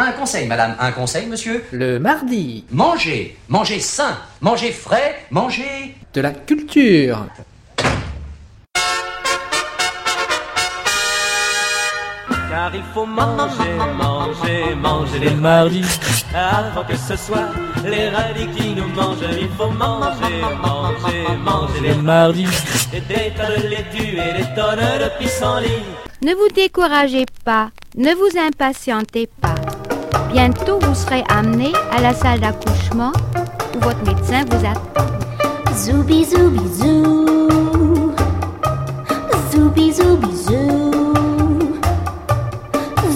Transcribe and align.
Un 0.00 0.12
conseil, 0.12 0.46
madame, 0.46 0.76
un 0.78 0.92
conseil, 0.92 1.26
monsieur. 1.26 1.64
Le 1.72 1.98
mardi, 1.98 2.64
Mangez, 2.70 3.36
mangez 3.48 3.80
sain, 3.80 4.16
mangez 4.40 4.70
frais, 4.70 5.26
mangez... 5.32 5.96
de 6.14 6.20
la 6.20 6.30
culture. 6.30 7.26
Car 12.48 12.72
il 12.72 12.82
faut 12.94 13.06
manger, 13.06 13.74
manger, 13.96 14.76
manger 14.76 15.18
les 15.18 15.34
mardis. 15.34 15.82
Avant 16.32 16.84
que 16.84 16.96
ce 16.96 17.16
soit 17.16 17.48
les 17.84 18.08
radis 18.10 18.46
qui 18.54 18.74
nous 18.76 18.86
mangent 18.94 19.16
Il 19.40 19.48
faut 19.58 19.70
manger, 19.70 20.42
manger, 20.62 21.24
manger 21.42 21.80
les 21.82 21.94
mardis. 21.96 22.46
Et 22.94 23.00
des 23.00 23.32
tas 23.36 23.50
de 23.50 23.66
laitue 23.66 24.16
et 24.16 24.38
des 24.38 24.54
tonnes 24.54 24.78
de 24.78 25.18
pissenlit 25.18 25.82
Ne 26.22 26.34
vous 26.34 26.48
découragez 26.54 27.26
pas, 27.44 27.70
ne 27.96 28.14
vous 28.14 28.38
impatientez 28.38 29.28
pas. 29.40 29.56
Bientôt 30.30 30.78
vous 30.82 30.94
serez 30.94 31.24
amené 31.28 31.72
à 31.90 32.00
la 32.00 32.12
salle 32.12 32.40
d'accouchement 32.40 33.12
où 33.74 33.80
votre 33.80 34.04
médecin 34.04 34.44
vous 34.50 34.64
attend. 34.66 35.06
Zoubi 35.74 36.24
zoubi 36.24 36.68
zou. 36.74 37.26
Zoubi 39.50 39.92
zoubi 39.92 40.36
zou. 40.36 40.92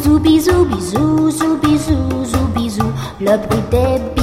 Zoubi 0.02 0.40
zoubi 0.40 0.80
zou, 0.80 1.30
zoubi 1.30 1.78
zou, 1.78 2.24
zoubi 2.24 2.70
zou. 2.70 2.92
Le 3.20 3.36
bruit 3.36 3.62
des 3.70 4.21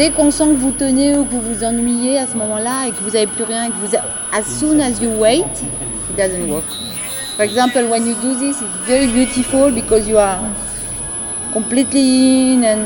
Dès 0.00 0.08
qu'on 0.08 0.30
sent 0.30 0.44
que 0.44 0.60
vous 0.60 0.70
tenez 0.70 1.14
ou 1.14 1.26
que 1.26 1.32
vous 1.32 1.42
vous 1.42 1.62
ennuyez 1.62 2.20
à 2.20 2.26
ce 2.26 2.34
moment-là 2.38 2.86
et 2.88 2.90
que 2.90 3.02
vous 3.04 3.10
n'avez 3.10 3.26
plus 3.26 3.44
rien, 3.44 3.68
que 3.68 3.74
vous, 3.84 3.94
as 4.32 4.44
soon 4.44 4.80
as 4.80 4.98
you 4.98 5.10
wait, 5.18 5.40
it 5.42 6.16
doesn't 6.16 6.48
work. 6.48 6.64
For 7.36 7.44
example, 7.44 7.82
when 7.86 8.06
you 8.06 8.14
do 8.14 8.34
this, 8.34 8.62
it's 8.62 8.86
very 8.86 9.08
beautiful 9.08 9.70
because 9.70 10.08
you 10.08 10.16
are 10.16 10.38
completely 11.52 12.54
in 12.54 12.64
and, 12.64 12.78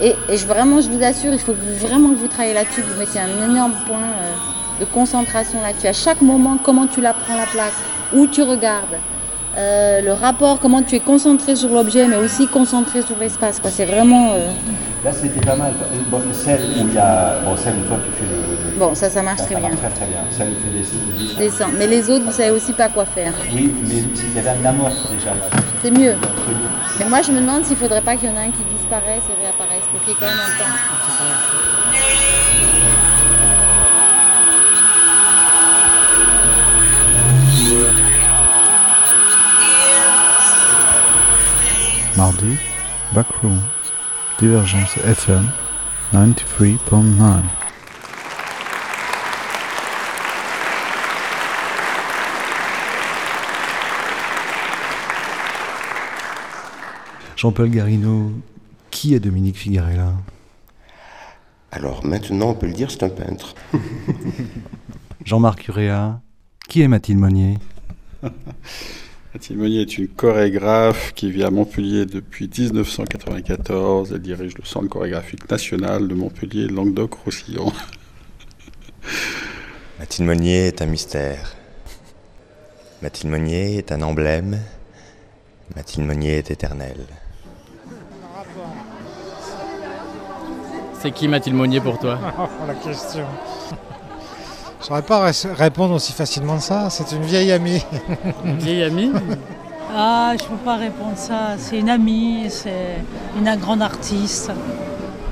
et, 0.00 0.14
et 0.28 0.36
je, 0.36 0.46
vraiment, 0.46 0.80
je 0.80 0.88
vous 0.88 1.02
assure, 1.02 1.32
il 1.32 1.40
faut 1.40 1.56
vraiment 1.80 2.10
que 2.10 2.14
vous 2.14 2.28
travaillez 2.28 2.54
là-dessus, 2.54 2.82
vous 2.82 3.00
mettiez 3.00 3.20
un 3.20 3.50
énorme 3.50 3.74
point 3.88 3.96
euh, 3.98 4.78
de 4.78 4.84
concentration 4.84 5.60
là-dessus. 5.60 5.88
À 5.88 5.92
chaque 5.92 6.20
moment, 6.22 6.56
comment 6.62 6.86
tu 6.86 7.00
la 7.00 7.14
prends 7.14 7.36
la 7.36 7.46
plaque, 7.46 7.74
où 8.14 8.28
tu 8.28 8.42
regardes, 8.42 9.00
euh, 9.56 10.00
le 10.02 10.12
rapport, 10.12 10.60
comment 10.60 10.82
tu 10.82 10.94
es 10.94 11.00
concentré 11.00 11.56
sur 11.56 11.70
l'objet, 11.70 12.06
mais 12.06 12.14
aussi 12.14 12.46
concentré 12.46 13.02
sur 13.02 13.18
l'espace. 13.18 13.60
C'est 13.72 13.86
vraiment. 13.86 14.34
euh, 14.34 14.52
Là, 15.04 15.12
c'était 15.12 15.40
pas 15.46 15.54
mal. 15.54 15.72
Bon, 16.10 16.20
celle 16.32 16.60
où 16.60 16.88
il 16.88 16.92
y 16.94 16.98
a. 16.98 17.38
Bon, 17.44 17.56
celle 17.56 17.74
où 17.76 17.82
toi 17.88 17.98
tu 18.04 18.10
fais 18.18 18.24
le. 18.30 18.78
Bon, 18.78 18.94
ça, 18.94 19.08
ça 19.08 19.22
marche 19.22 19.38
ça, 19.40 19.44
très 19.46 19.54
ça 19.54 19.60
bien. 19.60 19.68
marche 19.70 19.80
très 19.80 19.90
très 19.90 20.06
bien. 20.06 20.18
Celle 20.30 20.48
où 20.48 20.54
tu 20.54 20.60
fais 20.62 20.78
des 20.78 20.84
signes, 20.84 21.36
des- 21.38 21.44
Descends. 21.50 21.70
Mais 21.78 21.86
les 21.86 22.10
autres, 22.10 22.24
vous 22.24 22.32
savez 22.32 22.50
aussi 22.50 22.72
pas 22.72 22.88
quoi 22.88 23.04
faire. 23.04 23.32
Oui, 23.52 23.72
mais 23.86 23.94
il 23.98 24.34
y 24.34 24.38
avait 24.40 24.50
un 24.60 24.64
amorce 24.64 25.08
déjà 25.10 25.30
là. 25.30 25.46
C'est 25.82 25.90
mieux. 25.92 26.14
Mais 26.98 27.04
moi, 27.08 27.22
je 27.22 27.30
me 27.30 27.40
demande 27.40 27.64
s'il 27.64 27.76
faudrait 27.76 28.00
pas 28.00 28.16
qu'il 28.16 28.28
y 28.28 28.32
en 28.32 28.36
ait 28.36 28.46
un 28.46 28.50
qui 28.50 28.64
disparaisse 28.76 29.22
et 29.30 29.40
réapparaisse 29.42 29.84
pour 29.92 30.00
qu'il 30.00 30.10
y 30.10 30.12
ait 30.12 30.18
quand 30.18 30.26
même 30.26 30.36
un 30.36 30.58
temps. 30.58 31.78
Mardi, 42.16 42.56
Backroom, 43.14 43.60
Divergence 44.38 44.96
FM 44.98 45.50
93.9. 46.12 47.42
Jean-Paul 57.34 57.68
Garino, 57.70 58.30
qui 58.92 59.14
est 59.14 59.18
Dominique 59.18 59.56
Figarella? 59.56 60.12
Alors 61.72 62.04
maintenant, 62.06 62.50
on 62.50 62.54
peut 62.54 62.68
le 62.68 62.74
dire, 62.74 62.92
c'est 62.92 63.02
un 63.02 63.08
peintre. 63.08 63.56
Jean-Marc 65.24 65.66
Uréa, 65.66 66.20
qui 66.68 66.82
est 66.82 66.88
Mathilde 66.88 67.18
Monnier? 67.18 67.58
Mathilde 69.38 69.60
Meunier 69.60 69.82
est 69.82 69.98
une 69.98 70.08
chorégraphe 70.08 71.14
qui 71.14 71.30
vit 71.30 71.44
à 71.44 71.50
Montpellier 71.50 72.06
depuis 72.06 72.50
1994. 72.58 74.10
Elle 74.12 74.20
dirige 74.20 74.58
le 74.58 74.64
Centre 74.64 74.88
chorégraphique 74.88 75.48
national 75.48 76.08
de 76.08 76.14
Montpellier, 76.16 76.66
Languedoc-Roussillon. 76.66 77.72
Mathilde 80.00 80.26
Monnier 80.26 80.66
est 80.66 80.82
un 80.82 80.86
mystère. 80.86 81.54
Mathilde 83.00 83.30
Monnier 83.30 83.76
est 83.76 83.92
un 83.92 84.02
emblème. 84.02 84.58
Mathilde 85.76 86.08
Monnier 86.08 86.38
est 86.38 86.50
éternelle. 86.50 87.06
C'est 91.00 91.12
qui 91.12 91.28
Mathilde 91.28 91.54
Monnier 91.54 91.80
pour 91.80 92.00
toi? 92.00 92.18
La 92.66 92.74
question. 92.74 93.24
Je 94.80 94.86
saurais 94.86 95.02
pas 95.02 95.20
ré- 95.24 95.32
répondre 95.56 95.94
aussi 95.94 96.12
facilement 96.12 96.56
que 96.56 96.62
ça. 96.62 96.88
C'est 96.90 97.12
une 97.12 97.22
vieille 97.22 97.52
amie. 97.52 97.82
Une 98.44 98.58
vieille 98.58 98.84
amie 98.84 99.10
Ah, 99.94 100.32
je 100.38 100.44
peux 100.44 100.56
pas 100.56 100.76
répondre 100.76 101.16
ça. 101.16 101.54
C'est 101.58 101.78
une 101.78 101.88
amie, 101.90 102.46
c'est 102.48 102.96
une 103.36 103.56
grande 103.56 103.82
artiste. 103.82 104.50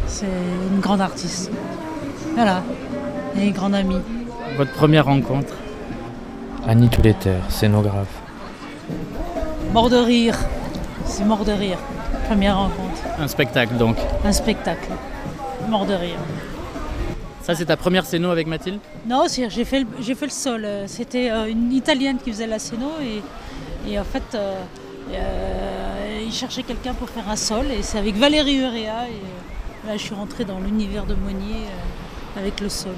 C'est 0.07 0.27
une 0.73 0.81
grande 0.81 1.01
artiste. 1.01 1.51
Voilà. 2.35 2.63
Et 3.39 3.47
une 3.47 3.53
grande 3.53 3.75
amie. 3.75 4.01
Votre 4.57 4.73
première 4.73 5.05
rencontre? 5.05 5.55
Annie 6.67 6.89
Touletter, 6.89 7.37
scénographe. 7.49 8.09
Mort 9.73 9.91
de 9.91 9.97
rire. 9.97 10.37
C'est 11.05 11.25
mort 11.25 11.45
de 11.45 11.53
rire. 11.53 11.79
Première 12.29 12.57
rencontre. 12.57 13.01
Un 13.21 13.29
spectacle 13.29 13.75
donc. 13.77 13.97
Un 14.25 14.33
spectacle. 14.33 14.89
Mort 15.69 15.87
de 15.87 15.95
rire. 15.95 16.19
Ça 17.47 17.55
c'est 17.55 17.67
ta 17.67 17.77
première 17.77 18.05
scéno 18.05 18.31
avec 18.31 18.49
Mathilde 18.49 18.81
Non, 19.09 19.27
j'ai 19.29 19.65
fait, 19.65 19.81
le- 19.81 19.87
j'ai 20.01 20.17
fait 20.17 20.27
le 20.27 20.33
sol. 20.33 20.65
Euh, 20.65 20.85
C'était 20.89 21.31
euh, 21.31 21.47
une 21.49 21.73
Italienne 21.73 22.17
qui 22.23 22.33
faisait 22.33 22.47
la 22.49 22.59
scéno 22.59 22.91
et, 23.01 23.23
et 23.89 23.99
en 24.01 24.05
fait, 24.05 24.23
euh, 24.35 24.55
euh, 25.13 26.23
il 26.27 26.33
cherchait 26.33 26.65
quelqu'un 26.65 26.93
pour 26.95 27.09
faire 27.09 27.29
un 27.29 27.37
sol 27.37 27.67
et 27.71 27.83
c'est 27.83 27.99
avec 27.99 28.17
Valérie 28.17 28.57
Urea 28.57 29.07
et 29.09 29.87
là 29.87 29.93
je 29.97 29.99
suis 30.03 30.15
rentrée 30.15 30.45
dans 30.45 30.59
l'univers 30.59 31.05
de 31.07 31.15
Monnier 31.15 31.63
avec 32.37 32.59
le 32.61 32.69
sol. 32.69 32.95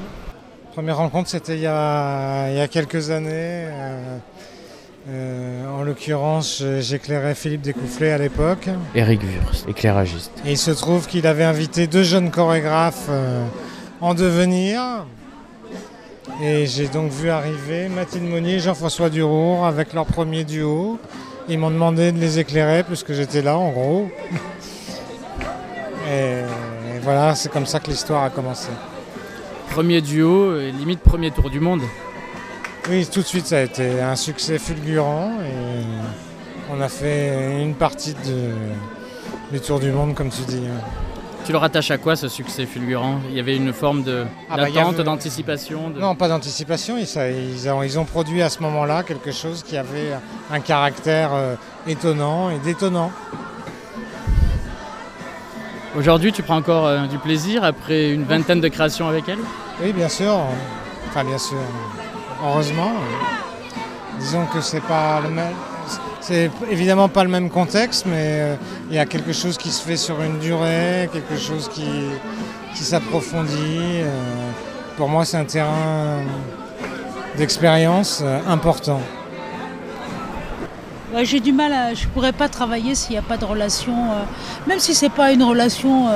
Première 0.73 0.97
rencontre, 0.97 1.29
c'était 1.29 1.57
il, 1.57 1.61
y 1.63 1.67
a- 1.67 2.49
il 2.51 2.57
y 2.57 2.61
a 2.61 2.69
quelques 2.69 3.11
années. 3.11 3.29
euh, 3.33 4.19
euh, 5.11 5.67
en 5.79 5.83
l'occurrence, 5.83 6.63
j'éclairais 6.81 7.35
Philippe 7.35 7.63
Découfflé 7.63 8.11
à 8.11 8.19
l'époque. 8.19 8.69
Eric 8.95 9.21
Wurst, 9.23 9.69
éclairagiste. 9.69 10.33
Et 10.47 10.53
il 10.53 10.59
se 10.59 10.71
trouve 10.71 11.07
qu'il 11.07 11.27
avait 11.27 11.45
invité 11.45 11.87
deux 11.87 12.03
jeunes 12.03 12.31
chorégraphes 12.31 13.07
euh, 13.09 13.45
en 14.01 14.15
devenir. 14.15 15.07
Et 16.43 16.67
j'ai 16.67 16.89
donc 16.89 17.11
vu 17.11 17.31
arriver 17.31 17.89
Mathilde 17.89 18.25
Monnier 18.25 18.55
et 18.55 18.61
Jean-François 18.61 19.11
Durour 19.11 19.67
avec 19.67 19.93
leur 19.93 20.07
premier 20.07 20.45
duo. 20.45 20.99
Ils 21.49 21.59
m'ont 21.59 21.71
demandé 21.71 22.13
de 22.13 22.19
les 22.19 22.39
éclairer 22.39 22.85
puisque 22.85 23.13
j'étais 23.13 23.43
là 23.43 23.57
en 23.57 23.71
gros. 23.71 24.09
Et, 26.11 26.41
et 26.41 26.99
voilà, 27.03 27.35
c'est 27.35 27.51
comme 27.51 27.67
ça 27.67 27.81
que 27.81 27.91
l'histoire 27.91 28.23
a 28.25 28.31
commencé. 28.31 28.69
Premier 29.71 30.01
duo, 30.01 30.51
euh, 30.51 30.71
limite 30.71 31.01
premier 31.01 31.31
tour 31.31 31.51
du 31.51 31.61
monde. 31.61 31.83
Oui, 32.89 33.07
tout 33.07 33.21
de 33.21 33.27
suite 33.27 33.47
ça 33.47 33.59
a 33.59 33.63
été 33.63 34.01
un 34.01 34.17
succès 34.17 34.59
fulgurant 34.59 35.33
et 35.43 35.85
on 36.71 36.81
a 36.81 36.89
fait 36.89 37.63
une 37.63 37.75
partie 37.75 38.15
de, 38.15 38.53
du 39.53 39.61
tour 39.61 39.81
du 39.81 39.91
monde 39.91 40.15
comme 40.15 40.31
tu 40.31 40.43
dis. 40.43 40.63
Tu 41.49 41.53
le 41.53 41.59
rattaches 41.59 41.91
à 41.91 41.97
quoi 41.97 42.15
ce 42.15 42.29
succès 42.29 42.67
fulgurant? 42.67 43.21
Il 43.31 43.35
y 43.35 43.41
avait 43.41 43.57
une 43.57 43.73
forme 43.73 44.03
de 44.03 44.27
Ah 44.51 44.57
bah, 44.59 44.65
d'attente, 44.67 44.97
avait- 44.97 45.03
d'anticipation 45.05 45.89
de- 45.89 45.99
Non, 45.99 46.15
pas 46.15 46.29
d'anticipation. 46.29 46.99
Ils, 46.99 47.07
ça- 47.07 47.31
ils 47.31 47.67
ont, 47.71 47.83
ils 47.83 47.99
ont 47.99 48.05
produit 48.05 48.43
à 48.43 48.51
ce 48.51 48.61
moment-là 48.65 49.03
quelque 49.03 49.33
chose 49.33 49.63
qui 49.67 49.79
avait 49.79 50.11
un 50.51 50.61
caractère 50.61 51.31
euh, 51.33 51.55
étonnant 51.87 52.51
et 52.51 52.59
détonnant. 52.59 53.11
Aujourd'hui 55.97 56.33
tu 56.33 56.43
prends 56.43 56.57
encore 56.59 56.85
euh, 56.85 57.07
du 57.07 57.17
plaisir 57.17 57.65
après 57.65 58.11
une 58.11 58.25
vingtaine 58.25 58.61
de 58.61 58.69
créations 58.69 59.09
avec 59.09 59.27
elle? 59.31 59.39
Oui, 59.83 59.95
bien 59.95 60.11
sûr. 60.11 60.39
Enfin, 61.09 61.25
bien 61.25 61.39
sûr. 61.39 61.57
Heureusement. 62.45 62.93
Disons 64.21 64.45
que 64.53 64.61
c'est 64.61 64.83
pas 64.83 65.21
le 65.23 65.31
même. 65.31 65.55
C'est 66.29 66.51
évidemment 66.71 67.09
pas 67.09 67.25
le 67.25 67.31
même 67.31 67.49
contexte, 67.49 68.05
mais 68.05 68.17
euh, 68.19 68.55
il 68.91 68.97
y 68.97 68.99
a 68.99 69.07
quelque 69.07 69.33
chose 69.33 69.57
qui 69.57 69.71
se 69.71 69.83
fait 69.83 69.97
sur 69.97 70.21
une 70.21 70.39
durée, 70.39 71.09
quelque 71.11 71.39
chose 71.39 71.71
qui, 71.73 71.89
qui 72.75 72.85
s'approfondit. 72.85 74.03
Euh, 74.03 74.51
pour 74.99 75.09
moi, 75.09 75.25
c'est 75.25 75.39
un 75.39 75.47
terrain 75.47 76.21
d'expérience 77.39 78.21
euh, 78.23 78.41
important. 78.47 79.01
J'ai 81.23 81.41
du 81.41 81.55
mal 81.55 81.73
à. 81.73 81.95
Je 81.95 82.07
pourrais 82.09 82.35
pas 82.35 82.51
travailler 82.51 82.95
s'il 82.95 83.13
n'y 83.13 83.19
a 83.19 83.23
pas 83.23 83.39
de 83.39 83.47
relation. 83.47 83.95
même 84.67 84.81
si 84.81 84.95
c'est 84.95 85.09
pas 85.09 85.33
une 85.33 85.43
relation 85.43 86.09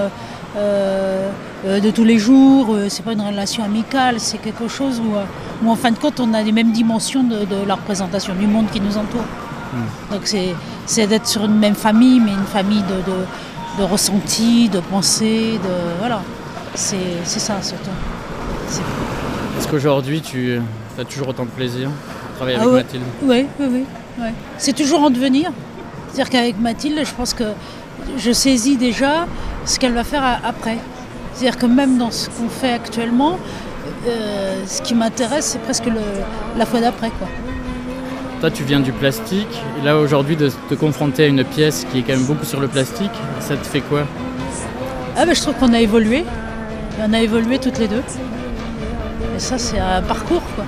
de 1.65 1.91
tous 1.91 2.05
les 2.05 2.19
jours, 2.19 2.75
euh, 2.75 2.91
c'est 2.91 3.03
pas 3.03 3.15
une 3.15 3.23
relation 3.23 3.65
amicale, 3.65 4.21
c'est 4.21 4.37
quelque 4.37 4.69
chose 4.69 5.01
où, 5.01 5.15
où, 5.65 5.71
en 5.71 5.77
fin 5.77 5.91
de 5.91 5.99
compte 5.99 6.21
on 6.21 6.35
a 6.35 6.43
les 6.43 6.53
mêmes 6.53 6.73
dimensions 6.73 7.23
de 7.23 7.67
la 7.67 7.77
représentation 7.77 8.35
du 8.35 8.47
monde 8.47 8.67
qui 8.71 8.81
nous 8.83 8.99
entoure. 8.99 9.25
Donc 10.11 10.23
c'est 10.87 11.07
d'être 11.07 11.27
sur 11.27 11.45
une 11.45 11.59
même 11.59 11.75
famille, 11.75 12.21
mais 12.21 12.33
une 12.33 12.45
famille 12.47 12.83
de, 12.83 13.11
de, 13.11 13.19
de 13.79 13.83
ressenti, 13.91 14.69
de 14.69 14.81
pensée, 14.81 15.59
de. 15.63 15.99
Voilà. 15.99 16.21
C'est 16.75 17.25
ça 17.27 17.61
surtout. 17.63 17.91
Est-ce 19.59 19.69
qu'aujourd'hui 19.69 20.21
tu 20.21 20.61
as 20.99 21.05
toujours 21.05 21.29
autant 21.29 21.45
de 21.45 21.51
plaisir 21.51 21.89
à 21.89 22.37
travailler 22.37 22.57
avec 22.59 22.69
Ah. 22.71 22.77
Mathilde? 22.77 23.03
Oui, 23.23 23.47
oui, 23.61 23.85
oui. 24.21 24.27
C'est 24.59 24.73
toujours 24.75 25.03
en 25.03 25.11
devenir. 25.11 25.51
C'est-à-dire 26.13 26.31
qu'avec 26.31 26.59
Mathilde, 26.61 27.01
je 27.05 27.13
pense 27.15 27.33
que 27.35 27.45
je 28.19 28.33
saisis 28.33 28.77
déjà 28.77 29.27
ce 29.65 29.79
qu'elle 29.79 29.95
va 29.95 30.05
faire 30.05 30.23
après. 30.45 30.79
C'est-à-dire 31.35 31.59
que 31.59 31.67
même 31.67 31.97
dans 31.99 32.11
ce 32.11 32.29
qu'on 32.29 32.49
fait 32.49 32.73
actuellement, 32.73 33.39
euh, 34.07 34.63
ce 34.67 34.83
qui 34.83 34.95
m'intéresse, 34.95 35.47
c'est 35.47 35.63
presque 35.63 35.87
le, 35.87 36.01
la 36.59 36.67
fois 36.67 36.81
d'après. 36.81 37.09
quoi. 37.11 37.29
Toi 38.43 38.51
tu 38.51 38.65
viens 38.65 38.81
du 38.81 38.91
plastique 38.91 39.63
et 39.79 39.85
là 39.85 39.97
aujourd'hui 39.97 40.35
de 40.35 40.51
te 40.69 40.75
confronter 40.75 41.23
à 41.23 41.27
une 41.29 41.45
pièce 41.45 41.87
qui 41.93 42.01
est 42.01 42.03
quand 42.03 42.15
même 42.15 42.25
beaucoup 42.25 42.45
sur 42.45 42.59
le 42.59 42.67
plastique, 42.67 43.13
ça 43.39 43.55
te 43.55 43.65
fait 43.65 43.83
quoi? 43.83 44.03
Ah 45.17 45.25
ben, 45.25 45.33
je 45.33 45.41
trouve 45.41 45.55
qu'on 45.55 45.73
a 45.73 45.81
évolué. 45.81 46.19
Et 46.19 47.03
on 47.09 47.13
a 47.13 47.21
évolué 47.21 47.61
toutes 47.61 47.79
les 47.79 47.87
deux. 47.87 48.03
Et 49.37 49.39
ça, 49.39 49.59
c'est 49.59 49.79
un 49.79 50.03
parcours. 50.03 50.43
Quoi. 50.57 50.65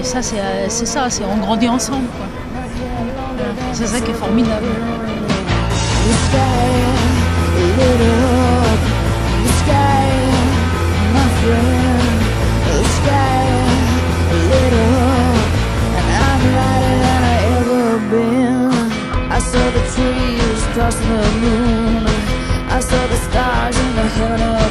Et 0.00 0.02
ça, 0.02 0.22
c'est 0.22 0.36
c'est 0.68 0.86
ça, 0.86 1.10
c'est 1.10 1.24
on 1.26 1.36
grandit 1.36 1.68
ensemble. 1.68 2.06
quoi. 2.06 2.26
C'est 3.74 3.88
ça 3.88 4.00
qui 4.00 4.10
est 4.10 4.14
formidable. 4.14 4.64
Saw 19.52 19.70
the 19.70 19.84
trees 19.94 20.62
crossing 20.72 21.08
the 21.08 21.30
moon. 21.42 22.06
I 22.76 22.80
saw 22.80 23.06
the 23.06 23.16
stars 23.16 23.76
in 23.78 23.94
the 23.96 24.06
heaven 24.16 24.61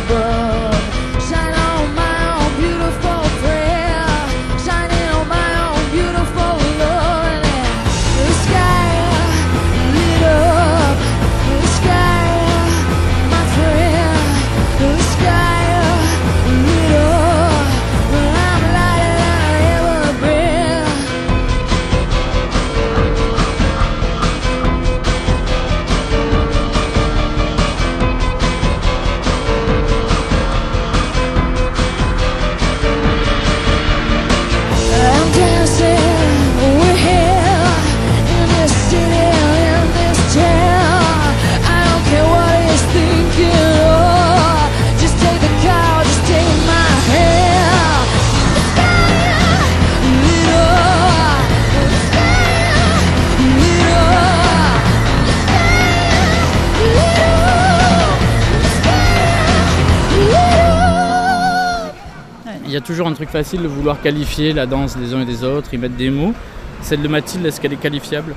toujours 62.91 63.07
un 63.07 63.13
truc 63.13 63.29
facile 63.29 63.61
de 63.61 63.69
vouloir 63.69 64.01
qualifier 64.01 64.51
la 64.51 64.65
danse 64.65 64.97
des 64.97 65.13
uns 65.13 65.21
et 65.21 65.25
des 65.25 65.45
autres, 65.45 65.73
y 65.73 65.77
mettre 65.77 65.95
des 65.95 66.09
mots. 66.09 66.33
Celle 66.81 67.01
de 67.01 67.07
Mathilde, 67.07 67.45
est-ce 67.45 67.61
qu'elle 67.61 67.71
est 67.71 67.77
qualifiable? 67.77 68.35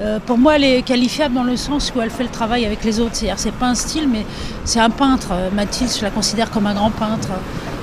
Euh, 0.00 0.18
pour 0.20 0.36
moi, 0.36 0.56
elle 0.56 0.64
est 0.64 0.82
qualifiable 0.82 1.34
dans 1.34 1.44
le 1.44 1.56
sens 1.56 1.90
où 1.96 2.02
elle 2.02 2.10
fait 2.10 2.24
le 2.24 2.28
travail 2.28 2.66
avec 2.66 2.84
les 2.84 3.00
autres. 3.00 3.14
C'est-à-dire, 3.14 3.38
c'est 3.38 3.54
pas 3.54 3.68
un 3.68 3.74
style, 3.74 4.06
mais 4.06 4.26
c'est 4.66 4.80
un 4.80 4.90
peintre. 4.90 5.28
Euh, 5.32 5.48
Mathilde, 5.50 5.90
je 5.96 6.02
la 6.02 6.10
considère 6.10 6.50
comme 6.50 6.66
un 6.66 6.74
grand 6.74 6.90
peintre, 6.90 7.30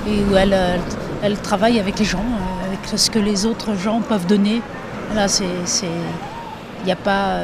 et 0.06 0.22
où 0.30 0.36
elle, 0.36 0.52
euh, 0.54 1.34
travaille 1.42 1.80
avec 1.80 1.98
les 1.98 2.04
gens, 2.04 2.24
avec 2.68 2.96
ce 2.96 3.10
que 3.10 3.18
les 3.18 3.44
autres 3.44 3.74
gens 3.74 4.00
peuvent 4.02 4.26
donner. 4.26 4.62
Voilà, 5.08 5.26
c'est, 5.26 5.44
a 6.88 6.96
pas, 6.96 7.38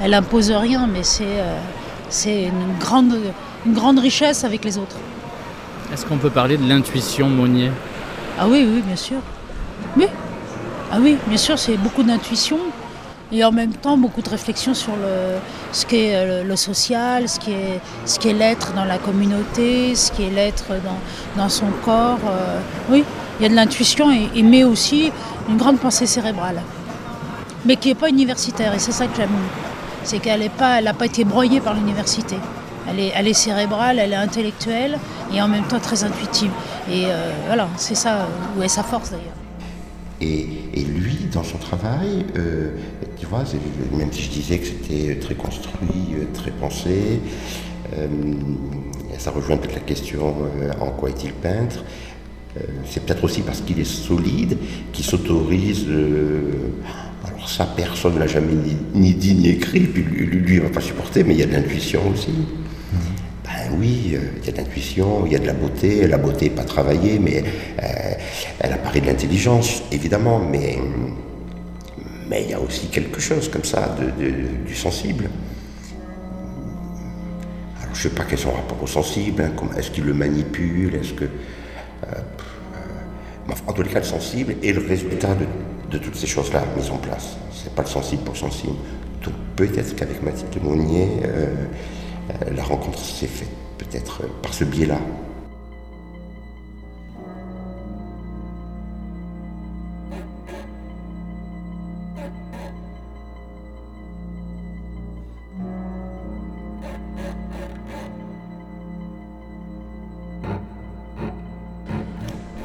elle 0.00 0.14
impose 0.14 0.50
rien, 0.50 0.88
mais 0.92 1.04
c'est, 1.04 1.44
c'est 2.08 2.44
une 2.44 2.76
grande, 2.80 3.16
une 3.66 3.74
grande 3.74 4.00
richesse 4.00 4.42
avec 4.42 4.64
les 4.64 4.78
autres. 4.78 4.96
Est-ce 5.92 6.06
qu'on 6.06 6.18
peut 6.18 6.30
parler 6.30 6.56
de 6.56 6.68
l'intuition 6.68 7.28
Monnier? 7.28 7.70
Ah 8.38 8.46
oui, 8.48 8.64
oui, 8.68 8.80
bien 8.86 8.96
sûr. 8.96 9.18
Oui. 9.96 10.06
Ah 10.92 10.98
oui, 11.00 11.16
bien 11.26 11.36
sûr, 11.36 11.58
c'est 11.58 11.76
beaucoup 11.76 12.04
d'intuition 12.04 12.58
et 13.32 13.44
en 13.44 13.52
même 13.52 13.72
temps 13.72 13.96
beaucoup 13.96 14.22
de 14.22 14.28
réflexion 14.28 14.74
sur 14.74 14.92
ce 15.72 15.86
qu'est 15.86 16.14
euh, 16.14 16.44
le, 16.44 16.56
social, 16.56 17.28
ce 17.28 17.38
qui 17.38 17.52
est, 17.52 18.32
l'être 18.32 18.72
dans 18.74 18.84
la 18.84 18.98
communauté, 18.98 19.94
ce 19.94 20.10
qui 20.10 20.24
est 20.24 20.30
l'être 20.30 20.72
dans, 21.36 21.48
son 21.48 21.66
corps. 21.84 22.18
euh, 22.28 22.58
oui, 22.88 23.04
il 23.38 23.44
y 23.44 23.46
a 23.46 23.48
de 23.48 23.54
l'intuition 23.54 24.10
et, 24.10 24.42
mais 24.42 24.64
aussi 24.64 25.12
une 25.48 25.56
grande 25.56 25.78
pensée 25.78 26.06
cérébrale, 26.06 26.60
mais 27.64 27.76
qui 27.76 27.88
n'est 27.88 27.94
pas 27.94 28.08
universitaire 28.08 28.74
et 28.74 28.78
c'est 28.78 28.92
ça 28.92 29.06
que 29.06 29.16
j'aime. 29.16 29.28
C'est 30.02 30.18
qu'elle 30.18 30.50
n'a 30.84 30.94
pas 30.94 31.06
été 31.06 31.24
broyée 31.24 31.60
par 31.60 31.74
l'université. 31.74 32.36
Elle 32.88 33.28
est, 33.28 33.32
cérébrale, 33.34 33.98
elle 33.98 34.12
est 34.12 34.16
intellectuelle 34.16 34.98
et 35.34 35.40
en 35.40 35.48
même 35.48 35.64
temps 35.64 35.78
très 35.80 36.02
intuitive. 36.04 36.50
Et 36.90 37.04
euh, 37.06 37.30
voilà, 37.46 37.68
c'est 37.76 37.94
ça 37.94 38.26
où 38.58 38.62
est 38.62 38.68
sa 38.68 38.82
force 38.82 39.10
d'ailleurs. 39.10 39.26
Et, 40.20 40.46
lui, 40.84 41.16
dans 41.32 41.42
son 41.44 41.56
travail, 41.58 42.26
euh, 42.36 42.70
tu 43.18 43.26
vois, 43.26 43.44
même 43.96 44.12
si 44.12 44.22
je 44.22 44.30
disais 44.30 44.58
que 44.58 44.66
c'était 44.66 45.16
très 45.16 45.34
construit, 45.34 46.14
euh, 46.14 46.24
très 46.34 46.50
pensé, 46.50 47.20
euh, 47.96 48.06
ça 49.18 49.30
rejoint 49.30 49.56
peut-être 49.56 49.74
la 49.74 49.80
question 49.80 50.34
euh, 50.60 50.72
en 50.80 50.90
quoi 50.90 51.08
est-il 51.10 51.32
peintre 51.32 51.84
Euh, 52.56 52.60
C'est 52.86 53.04
peut-être 53.06 53.22
aussi 53.24 53.42
parce 53.42 53.60
qu'il 53.60 53.78
est 53.78 53.84
solide, 53.84 54.58
qu'il 54.92 55.04
s'autorise. 55.04 55.86
euh, 55.88 56.50
alors 57.24 57.48
ça, 57.48 57.64
personne 57.76 58.14
ne 58.14 58.18
l'a 58.20 58.26
jamais 58.26 58.54
ni, 58.94 59.14
dit 59.14 59.34
ni 59.34 59.48
écrit, 59.50 59.80
puis 59.80 60.02
lui, 60.02 60.26
lui, 60.26 60.54
il 60.56 60.62
ne 60.62 60.66
va 60.68 60.70
pas 60.74 60.80
supporter, 60.80 61.22
mais 61.24 61.34
il 61.34 61.40
y 61.40 61.42
a 61.42 61.46
de 61.46 61.52
l'intuition 61.52 62.00
aussi. 62.12 62.30
Oui, 63.78 64.12
euh, 64.14 64.20
il 64.38 64.46
y 64.46 64.48
a 64.48 64.52
de 64.52 64.56
l'intuition, 64.58 65.26
il 65.26 65.32
y 65.32 65.36
a 65.36 65.38
de 65.38 65.46
la 65.46 65.52
beauté. 65.52 66.06
La 66.06 66.18
beauté 66.18 66.48
n'est 66.48 66.54
pas 66.54 66.64
travaillée, 66.64 67.18
mais 67.18 67.42
euh, 67.82 68.14
elle 68.58 68.72
apparaît 68.72 69.00
de 69.00 69.06
l'intelligence, 69.06 69.82
évidemment, 69.92 70.40
mais 70.40 70.78
il 72.42 72.50
y 72.50 72.54
a 72.54 72.60
aussi 72.60 72.86
quelque 72.88 73.20
chose 73.20 73.48
comme 73.48 73.64
ça 73.64 73.96
de, 73.98 74.66
du 74.66 74.74
sensible. 74.74 75.28
Alors 77.82 77.94
je 77.94 78.02
sais 78.02 78.10
pas 78.10 78.24
quel 78.24 78.38
est 78.38 78.42
son 78.42 78.52
rapport 78.52 78.82
au 78.82 78.86
sensible, 78.86 79.42
hein, 79.42 79.52
est-ce 79.76 79.90
qu'il 79.90 80.04
le 80.04 80.14
manipule, 80.14 80.94
est-ce 80.94 81.12
que... 81.12 81.24
euh, 81.24 82.20
les 83.82 83.88
cas, 83.88 84.00
le 84.00 84.04
sensible 84.04 84.56
est 84.62 84.72
le 84.72 84.86
résultat 84.86 85.34
de, 85.90 85.98
toutes 85.98 86.14
ces 86.14 86.26
choses-là 86.26 86.62
mises 86.76 86.90
en 86.90 86.98
place. 86.98 87.36
C'est 87.52 87.74
pas 87.74 87.82
le 87.82 87.88
sensible 87.88 88.22
pour 88.22 88.34
le 88.34 88.38
sensible. 88.38 88.74
Donc 89.24 89.34
peut-être 89.56 89.96
qu'avec 89.96 90.22
Mathilde 90.22 90.62
Monnier, 90.62 91.08
la 92.54 92.62
rencontre 92.62 92.98
s'est 92.98 93.26
faite 93.26 93.59
peut-être 93.90 94.22
euh, 94.22 94.26
par 94.42 94.54
ce 94.54 94.64
biais-là. 94.64 94.98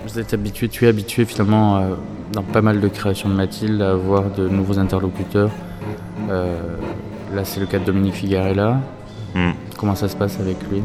Vous 0.05 0.19
êtes 0.19 0.33
habitué, 0.33 0.69
tu 0.69 0.85
es 0.85 0.87
habitué 0.87 1.25
finalement 1.25 1.77
euh, 1.77 1.95
dans 2.31 2.43
pas 2.43 2.61
mal 2.61 2.79
de 2.79 2.87
créations 2.87 3.27
de 3.27 3.33
Mathilde 3.33 3.81
à 3.81 3.91
avoir 3.91 4.29
de 4.29 4.47
nouveaux 4.47 4.79
interlocuteurs. 4.79 5.51
Euh, 6.29 6.77
là, 7.33 7.43
c'est 7.43 7.59
le 7.59 7.65
cas 7.65 7.79
de 7.79 7.83
Dominique 7.83 8.13
Figarella. 8.13 8.79
Mm. 9.33 9.51
Comment 9.77 9.95
ça 9.95 10.07
se 10.07 10.15
passe 10.15 10.39
avec 10.39 10.57
lui? 10.71 10.81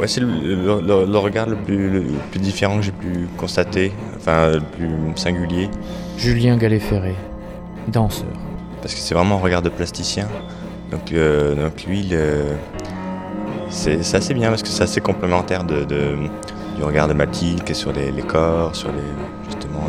Ouais, 0.00 0.08
c'est 0.08 0.20
le, 0.20 0.26
le- 0.26 0.80
le- 0.80 1.04
le 1.12 1.18
regard 1.18 1.46
le 1.46 1.56
plus, 1.56 1.90
le 1.90 2.04
plus 2.30 2.40
différent 2.40 2.76
que 2.78 2.82
j'ai 2.82 2.90
pu 2.92 3.28
constater, 3.36 3.92
enfin 4.16 4.52
le 4.52 4.60
plus 4.60 4.88
singulier. 5.16 5.68
Julien 6.16 6.56
Gallet-Ferré, 6.56 7.14
danseur. 7.86 8.26
Parce 8.80 8.94
que 8.94 9.00
c'est 9.00 9.14
vraiment 9.14 9.34
un 9.36 9.40
regard 9.40 9.60
de 9.60 9.68
plasticien. 9.68 10.26
Donc, 10.90 11.12
euh, 11.12 11.54
donc 11.54 11.84
lui, 11.84 12.08
c'est 13.68 14.00
assez 14.14 14.32
bien 14.32 14.48
parce 14.48 14.62
que 14.62 14.68
c'est 14.68 14.82
assez 14.84 15.02
complémentaire 15.02 15.64
de, 15.64 15.84
de- 15.84 16.16
du 16.76 16.82
regard 16.82 17.06
de 17.06 17.12
Mathilde 17.12 17.62
qui 17.62 17.72
est 17.72 17.74
sur 17.74 17.92
les, 17.92 18.10
les 18.10 18.22
corps, 18.22 18.74
sur 18.74 18.88
les 18.88 19.50
justement. 19.50 19.82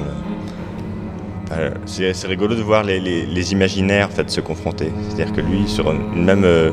enfin, 1.45 1.69
c'est 1.85 2.27
rigolo 2.27 2.53
de 2.55 2.61
voir 2.61 2.83
les, 2.83 2.99
les- 2.99 3.25
les 3.25 3.51
imaginaires 3.53 4.07
en 4.07 4.11
fait 4.15 4.29
se 4.29 4.41
confronter. 4.41 4.91
C'est-à-dire 5.07 5.33
que 5.33 5.39
lui, 5.41 5.67
sur 5.69 5.89
une 5.89 6.25
même, 6.25 6.43
euh, 6.43 6.71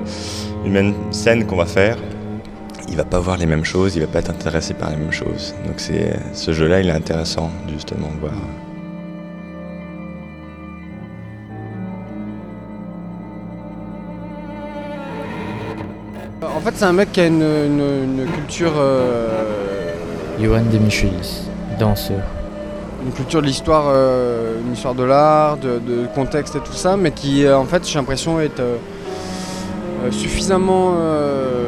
une 0.64 0.72
même 0.72 0.94
scène 1.12 1.46
qu'on 1.46 1.56
va 1.56 1.66
faire, 1.66 1.96
il 2.88 2.96
va 2.96 3.04
pas 3.04 3.18
voir 3.20 3.36
les 3.36 3.46
mêmes 3.46 3.64
choses, 3.64 3.96
il 3.96 4.00
va 4.00 4.06
pas 4.08 4.18
être 4.20 4.30
intéressé 4.30 4.74
par 4.74 4.90
les 4.90 4.96
mêmes 4.96 5.12
choses. 5.12 5.54
Donc 5.66 5.74
c'est 5.78 6.18
ce 6.32 6.52
jeu-là, 6.52 6.80
il 6.80 6.88
est 6.88 6.92
intéressant 6.92 7.50
justement 7.68 8.08
de 8.14 8.20
voir. 8.20 8.34
En 16.42 16.60
fait, 16.60 16.72
c'est 16.74 16.84
un 16.84 16.92
mec 16.92 17.12
qui 17.12 17.20
a 17.20 17.26
une, 17.26 17.42
une- 17.42 18.20
une 18.20 18.26
culture, 18.32 18.72
euh, 18.76 19.92
Johan 20.40 20.62
Demichelis, 20.72 21.42
danseur. 21.78 22.20
une 23.04 23.12
culture 23.12 23.40
de 23.40 23.46
l'histoire, 23.46 23.84
euh, 23.88 24.58
une 24.66 24.72
histoire 24.72 24.94
de 24.94 25.04
l'art, 25.04 25.56
de, 25.56 25.78
de 25.78 26.06
contexte 26.14 26.56
et 26.56 26.60
tout 26.60 26.72
ça, 26.72 26.96
mais 26.96 27.10
qui, 27.12 27.44
euh, 27.44 27.56
en 27.56 27.64
fait, 27.64 27.86
j'ai 27.88 27.98
l'impression 27.98 28.40
est 28.40 28.58
euh, 28.60 28.76
euh, 30.04 30.10
suffisamment 30.10 30.94
euh, 30.96 31.64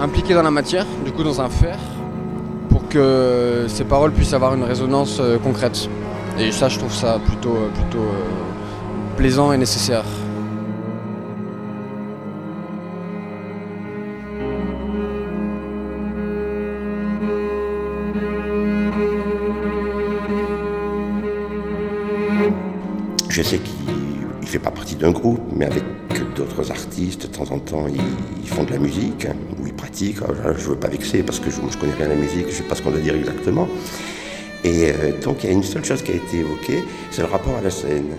impliqué 0.00 0.34
dans 0.34 0.42
la 0.42 0.50
matière, 0.50 0.86
du 1.04 1.12
coup 1.12 1.24
dans 1.24 1.40
un 1.40 1.48
faire, 1.48 1.78
pour 2.68 2.88
que 2.88 3.66
ses 3.68 3.84
paroles 3.84 4.12
puissent 4.12 4.32
avoir 4.32 4.54
une 4.54 4.64
résonance 4.64 5.18
euh, 5.20 5.38
concrète. 5.38 5.88
Et 6.38 6.52
ça, 6.52 6.68
je 6.68 6.78
trouve 6.78 6.94
ça 6.94 7.18
plutôt, 7.24 7.56
euh, 7.56 7.68
plutôt 7.74 7.98
euh, 7.98 9.16
plaisant 9.16 9.52
et 9.52 9.58
nécessaire. 9.58 10.04
Je 23.28 23.42
sais 23.42 23.58
qu'il 23.58 23.74
ne 24.40 24.46
fait 24.46 24.58
pas 24.58 24.70
partie 24.70 24.96
d'un 24.96 25.10
groupe, 25.12 25.40
mais 25.54 25.66
avec 25.66 25.84
d'autres 26.38 26.70
artistes, 26.70 27.22
de 27.22 27.26
temps 27.26 27.50
en 27.50 27.58
temps, 27.58 27.86
ils, 27.88 28.00
ils 28.42 28.48
font 28.48 28.64
de 28.64 28.70
la 28.70 28.78
musique, 28.78 29.26
hein, 29.26 29.36
ou 29.60 29.66
ils 29.66 29.74
pratiquent. 29.74 30.22
Alors, 30.22 30.56
je 30.56 30.64
ne 30.64 30.70
veux 30.70 30.76
pas 30.76 30.88
vexer 30.88 31.22
parce 31.22 31.40
que 31.40 31.50
je 31.50 31.60
ne 31.60 31.80
connais 31.80 31.94
rien 31.94 32.06
à 32.06 32.14
la 32.16 32.20
musique, 32.26 32.46
je 32.46 32.54
ne 32.54 32.58
sais 32.60 32.62
pas 32.62 32.74
ce 32.74 32.82
qu'on 32.82 32.90
doit 32.90 33.00
dire 33.00 33.16
exactement. 33.16 33.68
Et 34.64 34.90
euh, 34.90 35.12
donc, 35.22 35.44
il 35.44 35.50
y 35.50 35.50
a 35.50 35.52
une 35.52 35.62
seule 35.62 35.84
chose 35.84 36.02
qui 36.02 36.12
a 36.12 36.16
été 36.16 36.38
évoquée, 36.38 36.82
c'est 37.10 37.22
le 37.22 37.28
rapport 37.28 37.56
à 37.56 37.62
la 37.62 37.70
scène. 37.70 38.12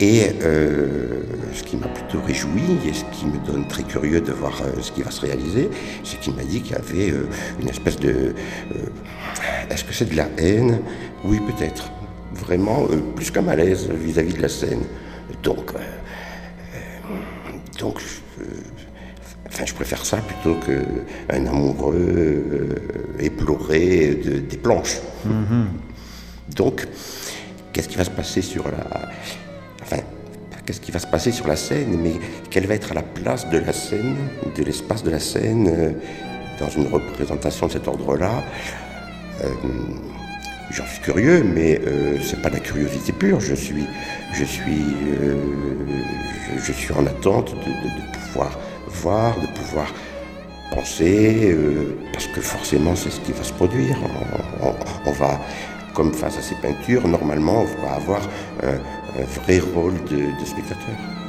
Et 0.00 0.22
euh, 0.42 1.22
ce 1.52 1.62
qui 1.62 1.76
m'a 1.76 1.86
plutôt 1.86 2.20
réjoui 2.26 2.62
et 2.88 2.92
ce 2.92 3.04
qui 3.16 3.26
me 3.26 3.38
donne 3.46 3.68
très 3.68 3.84
curieux 3.84 4.20
de 4.20 4.32
voir 4.32 4.60
euh, 4.62 4.80
ce 4.80 4.90
qui 4.90 5.02
va 5.02 5.12
se 5.12 5.20
réaliser, 5.20 5.70
c'est 6.02 6.18
qu'il 6.18 6.34
m'a 6.34 6.42
dit 6.42 6.60
qu'il 6.60 6.72
y 6.72 6.78
avait 6.78 7.10
euh, 7.12 7.28
une 7.60 7.68
espèce 7.68 7.98
de... 8.00 8.34
Est-ce 9.70 9.84
que 9.84 9.94
c'est 9.94 10.10
de 10.10 10.16
la 10.16 10.28
haine? 10.38 10.80
Oui, 11.24 11.38
peut-être. 11.38 11.90
Vraiment, 12.34 12.88
plus 13.14 13.30
qu'un 13.30 13.42
malaise 13.42 13.88
vis-à-vis 13.88 14.34
de 14.34 14.42
la 14.42 14.48
scène. 14.48 14.82
Donc, 15.44 15.70
donc 17.84 18.00
je, 18.00 18.42
euh, 18.42 18.46
enfin, 19.48 19.64
je 19.66 19.74
préfère 19.74 20.04
ça 20.06 20.16
plutôt 20.30 20.56
qu'un 20.64 21.46
amoureux 21.46 21.94
euh, 21.94 22.74
éploré 23.28 24.14
de- 24.24 24.38
des 24.38 24.56
planches. 24.56 24.98
Donc, 26.56 26.86
qu'est-ce 27.72 27.88
qui 27.90 27.96
va 27.98 28.04
se 28.04 28.10
passer 28.20 28.40
sur 28.42 28.64
la. 28.64 29.08
Enfin, 29.82 29.98
pas 30.50 30.58
qu'est-ce 30.64 30.80
qui 30.80 30.92
va 30.92 30.98
se 30.98 31.06
passer 31.06 31.30
sur 31.30 31.46
la 31.46 31.56
scène, 31.56 31.98
mais 32.02 32.14
quelle 32.50 32.66
va 32.66 32.74
être 32.74 32.92
à 32.92 32.94
la 32.94 33.02
place 33.02 33.48
de 33.50 33.58
la 33.58 33.72
scène, 33.74 34.16
de 34.56 34.62
l'espace 34.64 35.02
de 35.02 35.10
la 35.10 35.20
scène, 35.20 35.68
euh, 35.68 35.90
dans 36.60 36.70
une 36.70 36.86
représentation 36.86 37.66
de 37.66 37.72
cet 37.72 37.86
ordre-là 37.88 38.42
Euh, 39.42 39.48
J'en 40.70 40.86
suis 40.86 41.00
curieux, 41.00 41.44
mais 41.44 41.80
euh, 41.86 42.18
c'est 42.22 42.40
pas 42.40 42.48
de 42.48 42.54
la 42.54 42.60
curiosité 42.60 43.12
pure. 43.12 43.40
Je 43.40 43.54
suis, 43.54 43.86
je 44.32 44.44
suis, 44.44 44.82
euh, 45.20 45.36
je, 46.56 46.72
suis 46.72 46.92
en 46.94 47.06
attente 47.06 47.54
de, 47.54 48.18
pouvoir 48.18 48.58
voir, 48.88 49.40
de 49.40 49.46
pouvoir 49.58 49.86
penser, 50.70 51.52
euh, 51.52 51.96
parce 52.12 52.26
que 52.28 52.40
forcément 52.40 52.96
c'est 52.96 53.10
ce 53.10 53.20
qui 53.20 53.32
va 53.32 53.44
se 53.44 53.52
produire. 53.52 53.96
On, 55.06 55.12
va, 55.12 55.38
comme 55.92 56.12
face 56.12 56.38
à 56.38 56.42
ces 56.42 56.56
peintures, 56.56 57.06
normalement 57.06 57.62
on 57.62 57.82
va 57.82 57.92
avoir 57.94 58.22
un, 58.62 59.22
vrai 59.42 59.60
rôle 59.60 59.94
de 60.10 60.44
spectateur. 60.44 61.23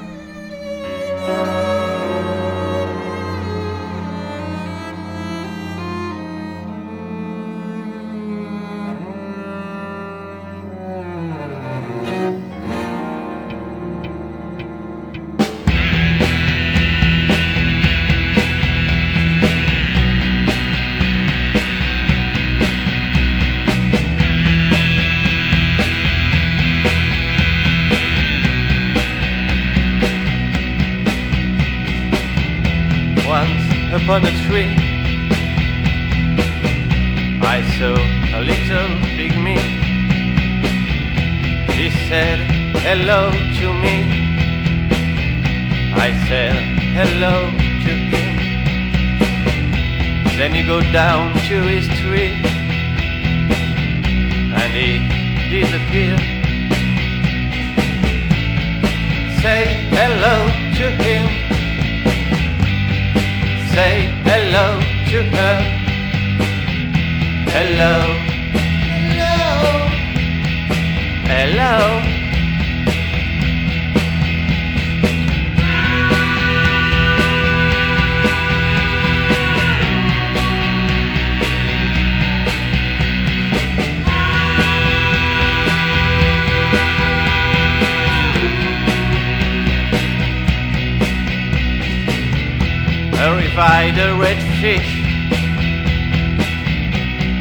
A 93.58 93.86
river 93.86 94.20
red 94.20 94.42
fish 94.60 94.92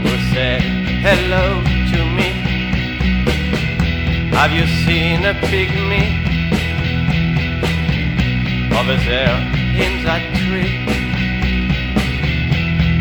who 0.02 0.12
said 0.32 0.62
hello 1.02 1.60
to 1.90 2.04
me. 2.16 2.30
Have 4.30 4.52
you 4.52 4.66
seen 4.84 5.24
a 5.24 5.34
pygmy 5.50 6.06
over 8.78 8.96
there 9.10 9.36
in 9.74 10.04
that 10.04 10.22
tree? 10.38 10.84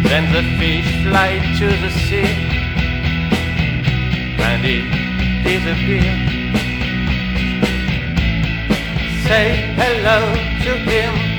Then 0.10 0.32
the 0.32 0.44
fish 0.58 0.90
fly 1.04 1.38
to 1.60 1.68
the 1.84 1.92
sea 1.92 2.34
and 4.42 4.64
he 4.66 4.82
disappeared. 5.44 6.20
Say 9.28 9.74
hello 9.78 10.34
to 10.64 10.78
him. 10.90 11.33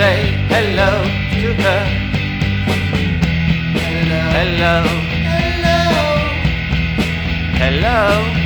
Say 0.00 0.32
hello 0.48 0.92
to 1.32 1.48
her. 1.62 1.82
Hello. 3.76 4.22
Hello. 4.36 4.76
Hello. 7.60 8.00
It 8.26 8.39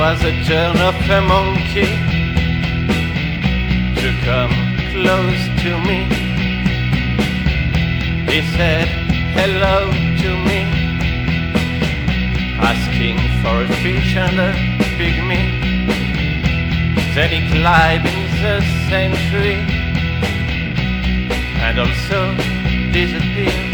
was 0.00 0.24
a 0.24 0.32
turn 0.44 0.78
of 0.78 0.94
a 1.10 1.20
monkey 1.20 1.92
to 4.00 4.08
come 4.24 4.54
close 4.92 5.42
to 5.62 5.70
me. 5.88 5.98
He 8.32 8.40
said 8.56 8.88
hello 9.36 9.90
to 10.22 10.30
me, 10.48 10.60
asking 12.72 13.18
for 13.42 13.56
a 13.60 13.68
fish 13.82 14.16
and 14.16 14.40
a 14.48 14.52
pygmy. 14.96 15.44
Then 17.14 17.28
he 17.36 17.40
climbed 17.52 18.06
in 18.06 18.22
the 18.44 18.56
same 18.88 19.12
tree 19.28 19.62
and 21.66 21.78
also 21.78 22.20
disappeared. 22.90 23.68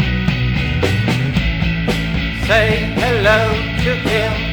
Say 2.47 2.67
hello 2.99 3.39
to 3.85 3.95
him. 4.09 4.46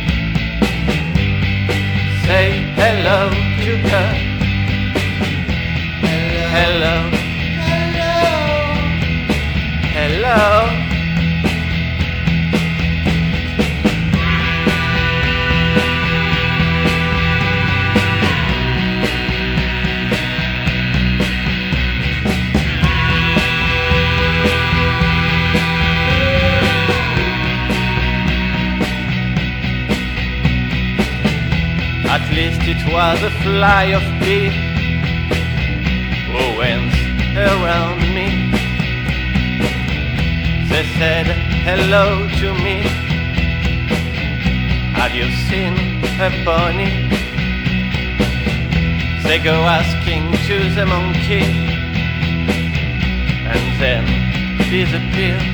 Say 2.35 2.51
hello 2.75 3.31
to 3.65 3.73
her. 3.91 4.11
Hello. 6.55 6.97
Hello. 9.95 10.35
At 10.81 10.84
least 32.35 32.63
it 32.67 32.83
was 32.93 33.23
a 33.23 33.31
fly 33.45 33.85
of 33.95 34.03
pea 34.21 34.51
who 36.33 36.59
went 36.59 36.93
around 37.39 38.01
me. 38.17 38.51
They 40.69 40.85
said 40.99 41.27
hello 41.69 42.27
to 42.41 42.49
me. 42.65 42.83
Have 44.99 45.15
you 45.15 45.31
seen 45.49 45.75
a 46.19 46.31
pony? 46.45 46.91
They 49.23 49.39
go 49.39 49.55
asking 49.81 50.33
to 50.49 50.57
the 50.75 50.87
monkey 50.87 51.47
and 53.53 53.65
then 53.81 54.05
disappear. 54.71 55.54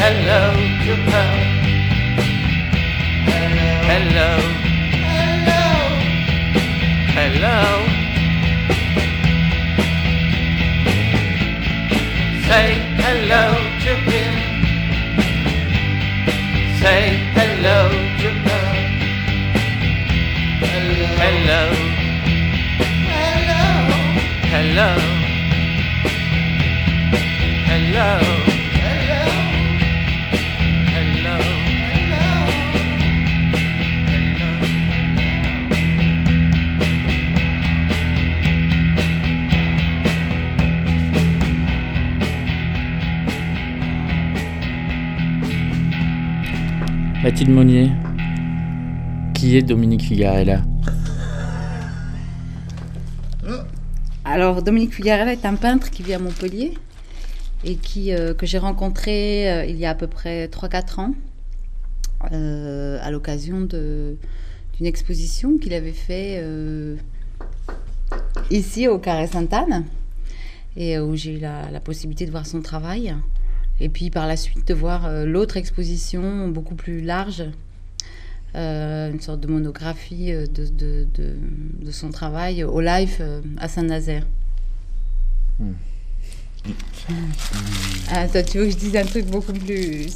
Hello 0.00 0.42
her. 1.12 1.32
Hello. 3.90 4.30
Hello. 5.16 5.64
Hello. 7.16 7.58
Say 12.48 12.68
hello 13.02 13.44
him. 14.12 14.34
Say 16.80 17.02
hello. 17.36 17.78
Hello. 18.20 18.60
Hello. 21.20 21.62
Hello. 23.08 23.62
Hello. 24.52 25.15
Mathilde 47.26 47.50
Monnier, 47.50 47.90
qui 49.34 49.56
est 49.56 49.62
Dominique 49.62 50.02
Figarella 50.02 50.62
Alors, 54.24 54.62
Dominique 54.62 54.94
Figarella 54.94 55.32
est 55.32 55.44
un 55.44 55.56
peintre 55.56 55.90
qui 55.90 56.04
vit 56.04 56.14
à 56.14 56.20
Montpellier 56.20 56.74
et 57.64 57.76
euh, 58.12 58.32
que 58.32 58.46
j'ai 58.46 58.58
rencontré 58.58 59.50
euh, 59.50 59.64
il 59.64 59.74
y 59.74 59.86
a 59.86 59.90
à 59.90 59.94
peu 59.96 60.06
près 60.06 60.46
3-4 60.46 61.00
ans 61.00 61.14
euh, 62.30 63.00
à 63.02 63.10
l'occasion 63.10 63.62
d'une 63.62 64.16
exposition 64.86 65.58
qu'il 65.58 65.74
avait 65.74 65.90
fait 65.90 66.40
ici 68.52 68.86
au 68.86 69.00
Carré 69.00 69.26
Sainte-Anne 69.26 69.84
et 70.76 71.00
où 71.00 71.16
j'ai 71.16 71.38
eu 71.38 71.40
la 71.40 71.80
possibilité 71.80 72.24
de 72.24 72.30
voir 72.30 72.46
son 72.46 72.62
travail. 72.62 73.16
Et 73.80 73.88
puis 73.88 74.10
par 74.10 74.26
la 74.26 74.36
suite 74.36 74.66
de 74.66 74.74
voir 74.74 75.06
euh, 75.06 75.24
l'autre 75.26 75.56
exposition 75.56 76.48
beaucoup 76.48 76.74
plus 76.74 77.00
large, 77.02 77.44
euh, 78.54 79.10
une 79.12 79.20
sorte 79.20 79.40
de 79.40 79.48
monographie 79.48 80.32
euh, 80.32 80.46
de, 80.46 80.66
de- 80.66 81.06
de- 81.14 81.36
de 81.84 81.90
son 81.90 82.10
travail 82.10 82.64
au 82.64 82.80
live 82.80 83.16
euh, 83.20 83.40
à 83.58 83.68
Saint-Nazaire. 83.68 84.26
Ah, 88.10 88.26
toi, 88.28 88.42
tu 88.42 88.58
veux 88.58 88.64
que 88.66 88.70
je 88.72 88.76
dise 88.76 88.96
un 88.96 89.04
truc 89.04 89.26
beaucoup 89.26 89.52
plus. 89.52 90.06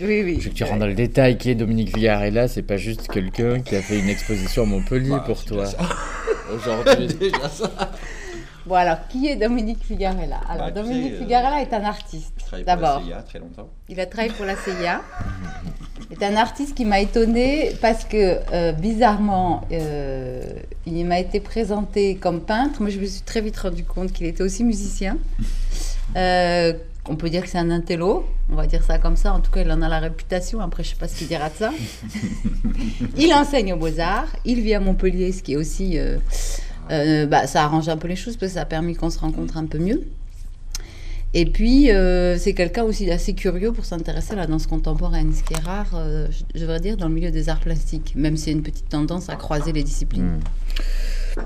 Oui, 0.00 0.22
oui. 0.24 0.36
Je 0.38 0.44
veux 0.44 0.50
que 0.50 0.54
tu 0.54 0.64
rentres 0.64 0.78
dans 0.78 0.86
le 0.86 0.94
détail. 0.94 1.36
Qui 1.38 1.50
est 1.50 1.54
Dominique 1.54 1.92
Figarella 1.94 2.48
C'est 2.48 2.62
pas 2.62 2.76
juste 2.76 3.08
quelqu'un 3.08 3.60
qui 3.60 3.76
a 3.76 3.82
fait 3.82 3.98
une 3.98 4.08
exposition 4.08 4.62
à 4.62 4.66
Montpellier 4.66 5.16
pour 5.26 5.44
toi. 5.44 5.64
Aujourd'hui. 6.54 7.08
Bon, 8.70 8.76
alors, 8.76 8.98
qui 9.08 9.26
est 9.26 9.34
Dominique 9.34 9.82
Figarella? 9.82 10.38
Alors, 10.48 10.66
Bah, 10.66 10.70
Dominique 10.70 11.14
euh, 11.14 11.18
Figarella 11.18 11.60
est 11.60 11.74
un 11.74 11.82
artiste, 11.82 12.32
Je 12.38 12.44
travaille 12.44 12.64
pour 12.64 12.76
la. 12.76 13.02
CIA 13.04 13.22
très 13.22 13.38
longtemps. 13.40 13.68
Il 13.88 13.98
a 13.98 14.06
travaillé 14.06 14.32
pour 14.32 14.46
la 14.46 14.54
CIA. 14.54 15.00
C'est 16.08 16.24
un 16.24 16.36
artiste 16.36 16.76
qui 16.76 16.84
m'a 16.84 17.00
étonnée 17.00 17.72
parce 17.82 18.04
que, 18.04 18.38
euh, 18.52 18.70
bizarrement, 18.70 19.62
euh, 19.72 20.40
il 20.86 21.04
m'a 21.04 21.18
été 21.18 21.40
présenté 21.40 22.14
comme 22.14 22.42
peintre. 22.42 22.80
Moi, 22.80 22.90
je 22.90 23.00
me 23.00 23.06
suis 23.06 23.22
très 23.22 23.40
vite 23.40 23.58
rendu 23.58 23.82
compte 23.82 24.12
qu'il 24.12 24.26
était 24.26 24.44
aussi 24.44 24.62
musicien. 24.62 25.18
On 26.14 27.16
peut 27.16 27.28
dire 27.28 27.42
que 27.42 27.48
c'est 27.48 27.58
un 27.58 27.70
intello, 27.70 28.24
on 28.52 28.54
va 28.54 28.68
dire 28.68 28.84
ça 28.84 28.98
comme 28.98 29.16
ça. 29.16 29.32
En 29.32 29.40
tout 29.40 29.50
cas, 29.50 29.62
il 29.62 29.72
en 29.72 29.82
a 29.82 29.88
la 29.88 29.98
réputation. 29.98 30.60
Après, 30.60 30.84
je 30.84 30.90
sais 30.90 30.96
pas 30.96 31.08
ce 31.08 31.16
qu'il 31.16 31.26
dira 31.26 31.48
de 31.48 31.54
ça. 31.56 31.72
il 33.16 33.34
enseigne 33.34 33.72
aux 33.72 33.78
Beaux-Arts. 33.78 34.28
Il 34.44 34.60
vit 34.60 34.74
à 34.74 34.80
Montpellier, 34.80 35.32
ce 35.32 35.42
qui 35.42 35.54
est 35.54 35.56
aussi. 35.56 35.98
Euh, 36.90 37.26
bah, 37.26 37.46
ça 37.46 37.64
arrange 37.64 37.88
un 37.88 37.96
peu 37.96 38.08
les 38.08 38.16
choses 38.16 38.36
parce 38.36 38.52
que 38.52 38.54
ça 38.56 38.62
a 38.62 38.66
permis 38.66 38.94
qu'on 38.94 39.10
se 39.10 39.18
rencontre 39.18 39.56
un 39.56 39.66
peu 39.66 39.78
mieux. 39.78 40.02
Et 41.32 41.46
puis, 41.46 41.90
euh, 41.90 42.36
c'est 42.38 42.54
quelqu'un 42.54 42.82
aussi 42.82 43.06
d'assez 43.06 43.34
curieux 43.34 43.72
pour 43.72 43.84
s'intéresser 43.84 44.32
à 44.32 44.36
la 44.36 44.46
danse 44.48 44.66
contemporaine, 44.66 45.32
ce 45.32 45.44
qui 45.44 45.54
est 45.54 45.64
rare, 45.64 45.92
euh, 45.94 46.26
je, 46.54 46.60
devrais 46.60 46.80
dire, 46.80 46.96
dans 46.96 47.06
le 47.06 47.14
milieu 47.14 47.30
des 47.30 47.48
arts 47.48 47.60
plastiques, 47.60 48.14
même 48.16 48.36
s'il 48.36 48.48
y 48.48 48.54
a 48.54 48.56
une 48.56 48.64
petite 48.64 48.88
tendance 48.88 49.28
à 49.28 49.36
croiser 49.36 49.72
les 49.72 49.84
disciplines. 49.84 50.40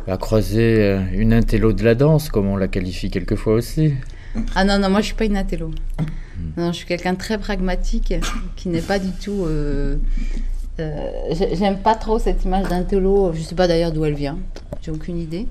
À 0.07 0.17
croiser 0.17 0.79
euh, 0.81 1.03
une 1.13 1.35
intello 1.35 1.75
de 1.75 1.85
la 1.85 1.95
danse, 1.95 2.31
comme 2.31 2.47
on 2.47 2.57
la 2.57 2.69
qualifie 2.69 3.11
quelquefois 3.11 3.53
aussi. 3.53 3.93
Ah 4.55 4.65
non, 4.65 4.79
non, 4.79 4.89
moi 4.89 5.01
je 5.01 5.07
suis 5.07 5.15
pas 5.15 5.27
une 5.27 5.37
intello. 5.37 5.71
Non, 6.57 6.73
je 6.73 6.79
suis 6.79 6.87
quelqu'un 6.87 7.13
de 7.13 7.19
très 7.19 7.37
pragmatique, 7.37 8.15
qui 8.57 8.69
n'est 8.71 8.81
pas 8.81 8.99
du 8.99 9.11
tout. 9.13 9.45
euh, 9.45 9.97
euh, 10.81 11.11
j'ai- 11.33 11.57
J'aime 11.57 11.79
pas 11.81 11.95
trop 11.95 12.19
cette 12.19 12.45
image 12.45 12.69
d'intello, 12.69 13.33
je 13.35 13.41
sais 13.43 13.55
pas 13.55 13.67
d'ailleurs 13.69 13.93
d'où 13.93 14.05
elle 14.05 14.15
vient, 14.15 14.39
j'ai 14.83 14.91
aucune 14.91 15.19
idée. 15.19 15.47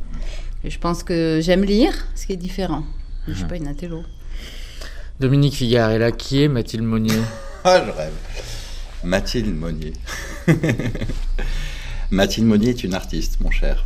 Je 0.63 0.77
pense 0.77 1.03
que 1.03 1.39
j'aime 1.41 1.63
lire, 1.63 1.93
ce 2.15 2.25
qui 2.25 2.33
est 2.33 2.37
différent. 2.37 2.83
Je 3.27 3.33
suis 3.33 3.45
pas 3.45 3.55
une 3.57 3.67
intello. 3.67 4.03
Dominique 5.19 5.53
Figarella, 5.55 6.11
qui 6.11 6.43
est 6.43 6.47
Mathilde 6.47 6.83
Monnier 6.83 7.19
Ah, 7.63 7.81
je 7.85 7.91
rêve. 7.91 8.11
Mathilde 9.03 9.53
Monnier. 9.55 9.93
Mathilde 12.11 12.47
Monnier 12.47 12.69
est 12.69 12.83
une 12.83 12.93
artiste, 12.93 13.39
mon 13.39 13.49
cher. 13.51 13.85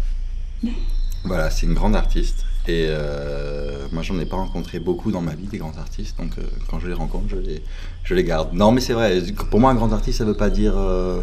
Voilà, 1.23 1.50
c'est 1.50 1.65
une 1.65 1.73
grande 1.73 1.95
artiste. 1.95 2.45
Et 2.67 2.88
euh, 2.89 3.88
moi, 3.93 4.03
j'en 4.03 4.19
ai 4.19 4.25
pas 4.25 4.36
rencontré 4.36 4.80
beaucoup 4.80 5.12
dans 5.12 5.21
ma 5.21 5.36
vie, 5.36 5.47
des 5.47 5.58
grands 5.58 5.77
artistes. 5.77 6.17
Donc, 6.17 6.32
euh, 6.38 6.41
quand 6.69 6.80
je 6.80 6.88
les 6.88 6.93
rencontre, 6.93 7.25
je 7.30 7.38
les, 7.38 7.63
je 8.03 8.13
les 8.13 8.23
garde. 8.25 8.53
Non, 8.53 8.71
mais 8.73 8.82
c'est 8.82 8.93
vrai. 8.93 9.21
Pour 9.49 9.62
moi, 9.62 9.71
un 9.71 9.75
grand 9.75 9.93
artiste, 9.93 10.17
ça 10.17 10.25
veut 10.25 10.36
pas 10.36 10.49
dire. 10.49 10.77
euh, 10.77 11.21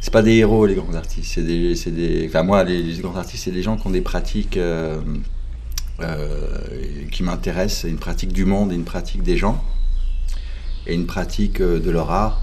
c'est 0.00 0.12
pas 0.12 0.22
des 0.22 0.34
héros, 0.34 0.66
les 0.66 0.74
grands 0.74 0.94
artistes. 0.94 1.32
C'est 1.34 1.42
des, 1.42 1.74
des. 1.74 2.26
Enfin, 2.28 2.42
moi, 2.42 2.64
les, 2.64 2.98
grands 2.98 3.16
artistes, 3.16 3.44
c'est 3.44 3.52
des 3.52 3.62
gens 3.62 3.76
qui 3.76 3.86
ont 3.86 3.90
des 3.90 4.00
pratiques 4.00 4.56
euh, 4.56 5.00
euh, 6.00 6.58
qui 7.12 7.22
m'intéressent. 7.22 7.82
C'est 7.82 7.90
une 7.90 7.98
pratique 7.98 8.32
du 8.32 8.44
monde 8.44 8.72
une 8.72 8.84
pratique 8.84 9.22
des 9.22 9.36
gens. 9.36 9.62
Et 10.88 10.94
une 10.94 11.06
pratique 11.06 11.60
de 11.60 11.90
leur 11.90 12.10
art 12.10 12.42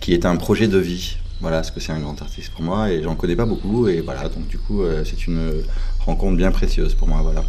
qui 0.00 0.14
est 0.14 0.24
un 0.24 0.36
projet 0.36 0.68
de 0.68 0.78
vie. 0.78 1.16
Voilà 1.40 1.62
ce 1.62 1.70
que 1.70 1.80
c'est 1.80 1.92
un 1.92 2.00
grand 2.00 2.20
artiste 2.20 2.50
pour 2.50 2.62
moi. 2.62 2.90
Et 2.90 3.02
j'en 3.02 3.14
connais 3.14 3.36
pas 3.36 3.46
beaucoup. 3.46 3.88
Et 3.88 4.00
voilà, 4.00 4.28
donc 4.28 4.46
du 4.48 4.58
coup, 4.58 4.82
euh, 4.82 5.04
c'est 5.04 5.26
une 5.26 5.62
rencontre 6.00 6.36
bien 6.36 6.50
précieuse 6.50 6.94
pour 6.94 7.08
moi. 7.08 7.20
Voilà. 7.22 7.44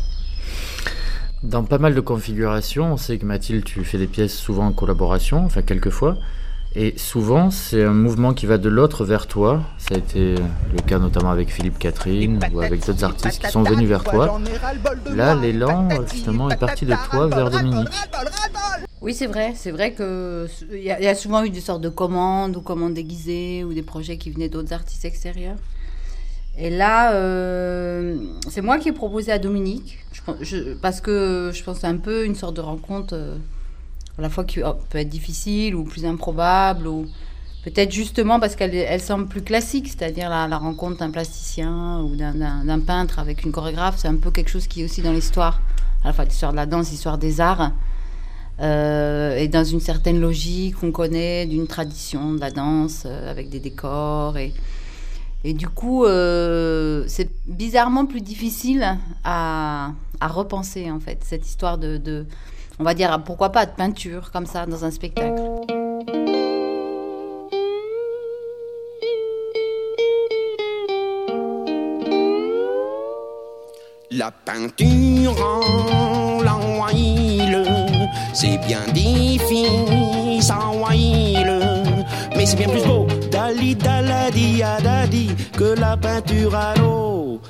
Dans 1.43 1.63
pas 1.63 1.77
mal 1.77 1.95
de 1.95 2.01
configurations, 2.01 2.93
on 2.93 2.97
sait 2.97 3.17
que 3.17 3.25
Mathilde, 3.25 3.63
tu 3.63 3.83
fais 3.85 3.97
des 3.97 4.07
pièces 4.07 4.35
souvent 4.35 4.67
en 4.67 4.73
collaboration, 4.73 5.45
enfin 5.45 5.61
quelques 5.61 5.89
fois. 5.89 6.17
Et 6.75 6.93
souvent, 6.97 7.49
c'est 7.49 7.83
un 7.83 7.93
mouvement 7.93 8.33
qui 8.33 8.45
va 8.45 8.59
de 8.59 8.69
l'autre 8.69 9.03
vers 9.03 9.25
toi. 9.25 9.61
Ça 9.79 9.95
a 9.95 9.97
été 9.97 10.35
le 10.35 10.81
cas 10.85 10.99
notamment 10.99 11.31
avec 11.31 11.49
Philippe 11.51 11.79
Catherine 11.79 12.39
ou 12.53 12.61
avec 12.61 12.85
d'autres 12.85 13.03
artistes 13.03 13.41
qui 13.43 13.49
sont 13.51 13.63
venus 13.63 13.89
vers 13.89 14.03
toi. 14.03 14.39
Là, 15.15 15.33
l'élan, 15.33 15.89
justement, 16.11 16.49
est 16.49 16.57
parti 16.57 16.85
de 16.85 16.93
toi 17.09 17.27
vers 17.27 17.49
Dominique. 17.49 17.87
Oui, 19.01 19.15
c'est 19.15 19.25
vrai. 19.25 19.53
C'est 19.55 19.71
vrai 19.71 19.93
que 19.93 20.47
il 20.71 20.83
y, 20.83 20.91
a- 20.91 20.99
il 20.99 21.05
y 21.05 21.07
a 21.07 21.15
souvent 21.15 21.43
eu 21.43 21.49
des 21.49 21.61
sortes 21.61 21.81
de 21.81 21.89
commandes 21.89 22.55
ou 22.55 22.61
commandes 22.61 22.93
déguisées 22.93 23.63
ou 23.63 23.73
des 23.73 23.81
projets 23.81 24.17
qui 24.17 24.29
venaient 24.29 24.49
d'autres 24.49 24.73
artistes 24.73 25.05
extérieurs. 25.05 25.55
Et 26.57 26.69
là, 26.69 27.13
euh, 27.13 28.17
c'est 28.49 28.61
moi 28.61 28.77
qui 28.77 28.89
ai 28.89 28.91
proposé 28.91 29.31
à 29.31 29.39
Dominique, 29.39 29.99
je 30.11 30.21
pense- 30.21 30.35
je- 30.41 30.73
parce 30.73 30.99
que 31.01 31.51
je 31.53 31.63
pense 31.63 31.75
que 31.77 31.81
c'est 31.81 31.87
un 31.87 31.95
peu 31.97 32.25
une 32.25 32.35
sorte 32.35 32.55
de 32.57 32.61
rencontre 32.61 33.13
euh, 33.15 33.37
à 34.19 34.21
la 34.21 34.29
fois 34.29 34.43
qui 34.43 34.61
oh, 34.61 34.73
peut 34.89 34.97
être 34.97 35.09
difficile 35.09 35.75
ou 35.75 35.85
plus 35.85 36.05
improbable, 36.05 36.87
ou 36.87 37.07
peut-être 37.63 37.91
justement 37.91 38.39
parce 38.39 38.57
qu'elle 38.57 38.75
elle 38.75 39.01
semble 39.01 39.27
plus 39.27 39.41
classique, 39.41 39.87
c'est-à-dire 39.87 40.29
la, 40.29 40.57
rencontre 40.57 40.97
d'un 40.97 41.09
plasticien 41.09 42.01
ou 42.01 42.17
d'un- 42.17 42.79
peintre 42.81 43.17
avec 43.19 43.43
une 43.45 43.53
chorégraphe, 43.53 43.95
c'est 43.97 44.09
un 44.09 44.17
peu 44.17 44.29
quelque 44.29 44.49
chose 44.49 44.67
qui 44.67 44.81
est 44.81 44.83
aussi 44.83 45.01
dans 45.01 45.13
l'histoire, 45.13 45.61
à 46.03 46.07
la 46.07 46.13
fois 46.13 46.25
l'histoire 46.25 46.51
de 46.51 46.57
la 46.57 46.65
danse, 46.65 46.91
l'histoire 46.91 47.17
des 47.17 47.39
arts. 47.39 47.71
Euh, 48.59 49.37
et 49.37 49.47
dans 49.47 49.63
une 49.63 49.79
certaine 49.79 50.19
logique 50.19 50.75
qu'on 50.75 50.91
connaît 50.91 51.45
d'une 51.45 51.65
tradition 51.65 52.33
de 52.33 52.41
la 52.41 52.51
danse 52.51 53.03
euh, 53.05 53.31
avec 53.31 53.49
des 53.49 53.61
décors 53.61 54.35
et, 54.35 54.51
du 55.53 55.69
coup 55.69 56.03
euh, 56.03 57.05
c'est 57.07 57.29
bizarrement 57.47 58.05
plus 58.05 58.19
difficile 58.19 58.97
à, 59.23 59.93
repenser 60.19 60.91
en 60.91 60.99
fait 60.99 61.23
cette 61.23 61.47
histoire 61.47 61.77
de 61.77 62.25
on 62.79 62.83
va 62.83 62.93
dire 62.93 63.21
pourquoi 63.25 63.49
pas 63.49 63.65
de 63.65 63.71
peinture 63.71 64.31
comme 64.31 64.45
ça 64.45 64.65
dans 64.65 64.85
un 64.85 64.91
spectacle 64.91 65.41
La 74.11 74.31
peinture 74.31 75.35
en 75.39 76.41
la 76.41 76.57
huile, 76.91 77.63
c'est 78.33 78.57
bien 78.65 78.81
difficile 78.91 80.09
huile, 80.89 81.59
mais 82.35 82.45
c'est 82.45 82.55
bien 82.55 82.67
plus 82.67 82.83
beau 82.83 83.07
dali 83.31 83.75
daladi 83.75 84.63
adadi 84.63 85.29
que 85.57 85.79
la 85.79 85.95
peinture 85.97 86.55
à 86.55 86.73
l'eau. 86.75 87.41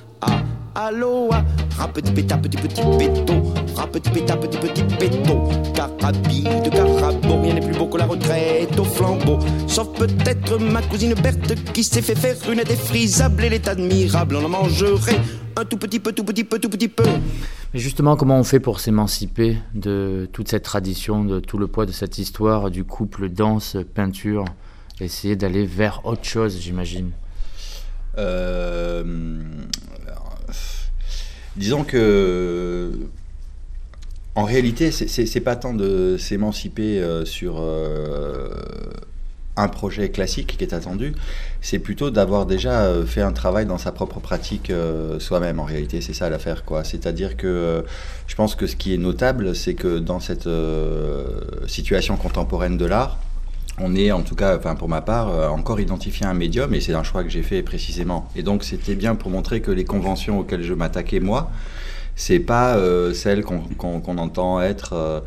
Ah, 0.82 0.86
à 0.86 0.92
l'eau, 0.92 1.28
ah, 1.34 1.44
ra 1.78 1.90
petit 1.90 2.10
péta 2.14 2.38
petit 2.38 2.56
petit 2.56 2.82
péto, 2.98 3.34
ra 3.76 3.86
petit 3.86 4.10
péta 4.12 4.38
petit 4.38 4.58
petit 4.58 4.84
péto, 4.98 5.50
carabide 5.74 6.70
carabo, 6.72 7.42
rien 7.42 7.56
n'est 7.56 7.60
plus 7.60 7.78
beau 7.78 7.88
que 7.88 7.98
la 7.98 8.06
retraite 8.06 8.80
au 8.80 8.86
flambeau, 8.86 9.40
sauf 9.68 9.90
peut-être 9.98 10.58
ma 10.58 10.82
cousine 10.84 11.16
Berthe 11.16 11.74
qui 11.74 11.84
s'est 11.84 12.02
fait 12.02 12.16
faire 12.16 12.38
une 12.50 12.64
défrisable, 12.64 13.44
elle 13.44 13.56
est 13.56 13.68
admirable, 13.68 14.38
on 14.38 14.46
en 14.46 14.48
mangerait 14.48 15.20
un 15.58 15.66
tout 15.66 15.76
petit 15.76 16.00
peu, 16.00 16.14
tout 16.14 16.24
petit 16.24 16.46
peu, 16.46 16.60
tout 16.60 16.70
petit 16.70 16.88
peu. 16.88 17.04
Mais 17.74 17.80
justement, 17.82 18.16
comment 18.16 18.40
on 18.40 18.46
fait 18.46 18.62
pour 18.62 18.80
s'émanciper 18.80 19.58
de 19.74 20.30
toute 20.32 20.48
cette 20.48 20.64
tradition, 20.64 21.26
de 21.26 21.42
tout 21.42 21.58
le 21.58 21.68
poids 21.68 21.88
de 21.88 21.92
cette 21.92 22.20
histoire 22.20 22.72
du 22.72 22.86
couple 22.86 23.28
danse-peinture 23.28 24.46
Essayer 25.02 25.36
d'aller 25.36 25.66
vers 25.66 26.06
autre 26.06 26.24
chose, 26.24 26.58
j'imagine? 26.58 27.12
Euh, 28.18 29.04
disons 31.56 31.84
que 31.84 32.92
en 34.36 34.44
réalité, 34.44 34.92
c'est- 34.92 35.40
pas 35.42 35.56
tant 35.56 35.74
de 35.74 36.16
s'émanciper 36.18 37.00
euh, 37.02 37.26
sur 37.26 37.56
euh, 37.60 38.50
un 39.58 39.68
projet 39.68 40.10
classique 40.10 40.56
qui 40.58 40.64
est 40.64 40.74
attendu, 40.74 41.14
c'est 41.62 41.80
plutôt 41.80 42.10
d'avoir 42.10 42.46
déjà 42.46 42.84
euh, 42.84 43.06
fait 43.06 43.22
un 43.22 43.34
travail 43.34 43.66
dans 43.66 43.78
sa 43.78 43.92
propre 43.92 44.20
pratique 44.22 44.72
soi-même. 45.20 45.60
En 45.60 45.66
réalité, 45.66 46.00
c'est 46.00 46.14
ça 46.14 46.30
l'affaire, 46.30 46.64
quoi. 46.64 46.86
C'est-à-dire 46.86 47.36
que 47.36 47.84
je 48.28 48.36
pense 48.36 48.56
que 48.56 48.66
ce 48.68 48.78
qui 48.78 48.94
est 48.94 48.98
notable, 48.98 49.56
c'est 49.56 49.74
que 49.74 50.00
dans 50.00 50.22
cette 50.22 50.48
situation 51.68 52.16
contemporaine 52.16 52.78
de 52.78 52.86
l'art, 52.86 53.20
on 53.82 53.96
est 53.96 54.12
en 54.12 54.22
tout 54.22 54.36
cas, 54.36 54.58
enfin 54.58 54.76
pour 54.76 54.90
ma 54.90 55.02
part, 55.02 55.30
euh, 55.30 55.48
encore 55.50 55.80
identifié 55.80 56.26
à 56.26 56.30
un 56.30 56.34
médium 56.34 56.74
et 56.74 56.82
c'est 56.82 56.94
un 56.94 57.04
choix 57.04 57.24
que 57.24 57.30
j'ai 57.30 57.44
fait 57.44 57.62
précisément. 57.64 58.28
Et 58.36 58.44
donc 58.44 58.64
c'était 58.64 58.96
bien 58.96 59.16
pour 59.16 59.32
montrer 59.32 59.62
que 59.62 59.72
les 59.72 59.86
conventions 59.86 60.40
auxquelles 60.40 60.64
je 60.64 60.74
m'attaquais 60.74 61.20
moi, 61.20 61.50
c'est 62.16 62.40
pas 62.40 62.76
euh, 62.76 63.14
celles 63.14 63.44
qu'on 63.44 64.18
entend 64.18 64.62
être 64.62 64.94
euh, 64.94 65.20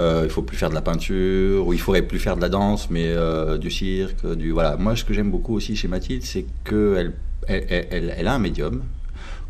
euh, 0.00 0.22
il 0.24 0.30
faut 0.30 0.42
plus 0.42 0.56
faire 0.56 0.70
de 0.70 0.74
la 0.74 0.80
peinture 0.82 1.66
ou 1.66 1.72
il 1.72 1.80
faudrait 1.80 2.02
plus 2.02 2.18
faire 2.18 2.36
de 2.36 2.40
la 2.40 2.48
danse 2.48 2.88
mais 2.90 3.06
euh, 3.08 3.58
du 3.58 3.70
cirque, 3.70 4.24
du 4.36 4.50
voilà. 4.52 4.76
Moi 4.76 4.96
ce 4.96 5.04
que 5.04 5.12
j'aime 5.14 5.30
beaucoup 5.30 5.54
aussi 5.54 5.76
chez 5.76 5.88
Mathilde, 5.88 6.22
c'est 6.24 6.46
qu'elle 6.64 7.12
elle, 7.46 7.64
elle- 7.70 7.86
elle- 7.90 8.14
elle 8.16 8.26
a 8.28 8.34
un 8.34 8.38
médium 8.38 8.82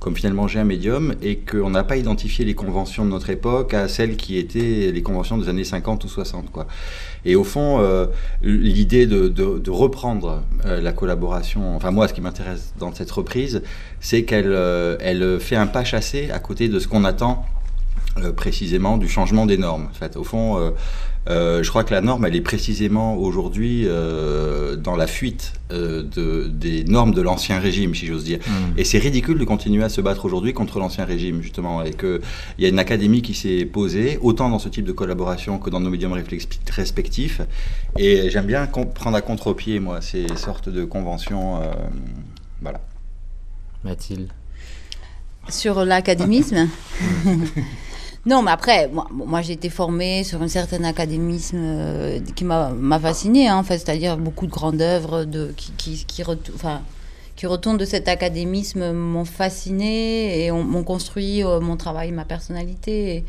comme 0.00 0.16
finalement 0.16 0.46
j'ai 0.46 0.60
un 0.60 0.64
médium 0.64 1.14
et 1.22 1.38
qu'on 1.38 1.70
n'a 1.70 1.82
pas 1.82 1.96
identifié 1.96 2.44
les 2.44 2.54
conventions 2.54 3.04
de 3.04 3.10
notre 3.10 3.30
époque 3.30 3.74
à 3.74 3.88
celles 3.88 4.16
qui 4.16 4.38
étaient 4.38 4.92
les 4.92 5.02
conventions 5.02 5.38
des 5.38 5.48
années 5.48 5.64
50 5.64 6.04
ou 6.04 6.08
60. 6.08 6.50
Quoi. 6.52 6.66
Et 7.24 7.34
au 7.34 7.44
fond, 7.44 7.80
euh, 7.80 8.06
l'idée 8.42 9.06
de, 9.06 9.70
reprendre 9.70 10.42
euh, 10.64 10.80
la 10.80 10.92
collaboration, 10.92 11.76
enfin 11.76 11.90
moi 11.90 12.08
ce 12.08 12.14
qui 12.14 12.20
m'intéresse 12.20 12.72
dans 12.78 12.94
cette 12.94 13.10
reprise, 13.10 13.62
c'est 14.00 14.24
qu'elle 14.24 14.52
euh, 14.52 15.38
fait 15.40 15.56
un 15.56 15.66
pas 15.66 15.84
chassé 15.84 16.30
à 16.30 16.38
côté 16.38 16.68
de 16.68 16.78
ce 16.78 16.88
qu'on 16.88 17.04
attend 17.04 17.44
précisément 18.36 18.96
du 18.98 19.08
changement 19.08 19.46
des 19.46 19.58
normes. 19.58 19.88
En 19.90 19.94
fait, 19.94 20.16
au 20.16 20.24
fond, 20.24 20.72
euh, 21.28 21.62
je 21.62 21.68
crois 21.68 21.84
que 21.84 21.92
la 21.92 22.00
norme, 22.00 22.24
elle 22.24 22.36
est 22.36 22.40
précisément 22.40 23.16
aujourd'hui 23.16 23.84
euh, 23.86 24.76
dans 24.76 24.96
la 24.96 25.06
fuite 25.06 25.52
euh, 25.70 26.02
de, 26.02 26.48
des 26.48 26.84
normes 26.84 27.12
de 27.12 27.20
l'ancien 27.20 27.58
régime, 27.58 27.94
si 27.94 28.06
j'ose 28.06 28.24
dire. 28.24 28.38
Et 28.76 28.84
c'est 28.84 28.98
ridicule 28.98 29.38
de 29.38 29.44
continuer 29.44 29.84
à 29.84 29.88
se 29.88 30.00
battre 30.00 30.24
aujourd'hui 30.24 30.54
contre 30.54 30.78
l'ancien 30.78 31.04
régime, 31.04 31.42
justement, 31.42 31.82
et 31.82 31.92
qu'il 31.92 32.20
y 32.58 32.64
a 32.64 32.68
une 32.68 32.78
académie 32.78 33.20
qui 33.20 33.34
s'est 33.34 33.66
posée, 33.66 34.18
autant 34.22 34.48
dans 34.48 34.58
ce 34.58 34.68
type 34.68 34.84
de 34.84 34.92
collaboration 34.92 35.58
que 35.58 35.68
dans 35.70 35.80
nos 35.80 35.90
médiums 35.90 36.14
respectifs. 36.70 37.42
Et 37.98 38.30
j'aime 38.30 38.46
bien 38.46 38.66
prendre 38.66 39.16
à 39.16 39.20
contre-pied, 39.20 39.80
moi, 39.80 40.00
ces 40.00 40.26
sortes 40.36 40.68
de 40.68 40.84
conventions. 40.84 41.62
euh, 41.62 41.66
voilà. 42.62 42.80
Mathilde. 43.84 44.28
sur 45.48 45.84
l'académisme. 45.84 46.68
non, 48.26 48.42
mais 48.42 48.50
après, 48.50 48.88
moi, 48.88 49.06
moi, 49.10 49.42
j'ai 49.42 49.52
été 49.54 49.70
formée 49.70 50.24
sur 50.24 50.42
un 50.42 50.48
certain 50.48 50.84
académisme 50.84 51.56
euh, 51.60 52.20
qui 52.34 52.44
m'a 52.44 52.98
fascinée, 53.00 53.48
hein, 53.48 53.56
en 53.56 53.62
fait, 53.62 53.78
c'est-à-dire 53.78 54.16
beaucoup 54.18 54.46
de 54.46 54.50
grandes 54.52 54.82
œuvres 54.82 55.24
de, 55.24 55.52
qui, 55.56 55.72
qui, 55.72 56.04
qui, 56.04 56.22
retou- 56.22 56.52
qui 57.36 57.46
retournent 57.46 57.78
de 57.78 57.84
cet 57.84 58.08
académisme 58.08 58.92
m'ont 58.92 59.24
fascinée 59.24 60.44
et 60.44 60.50
ont- 60.50 60.64
m'ont 60.64 60.82
construit 60.84 61.44
euh, 61.44 61.60
mon 61.60 61.76
travail, 61.76 62.10
ma 62.12 62.24
personnalité. 62.24 63.24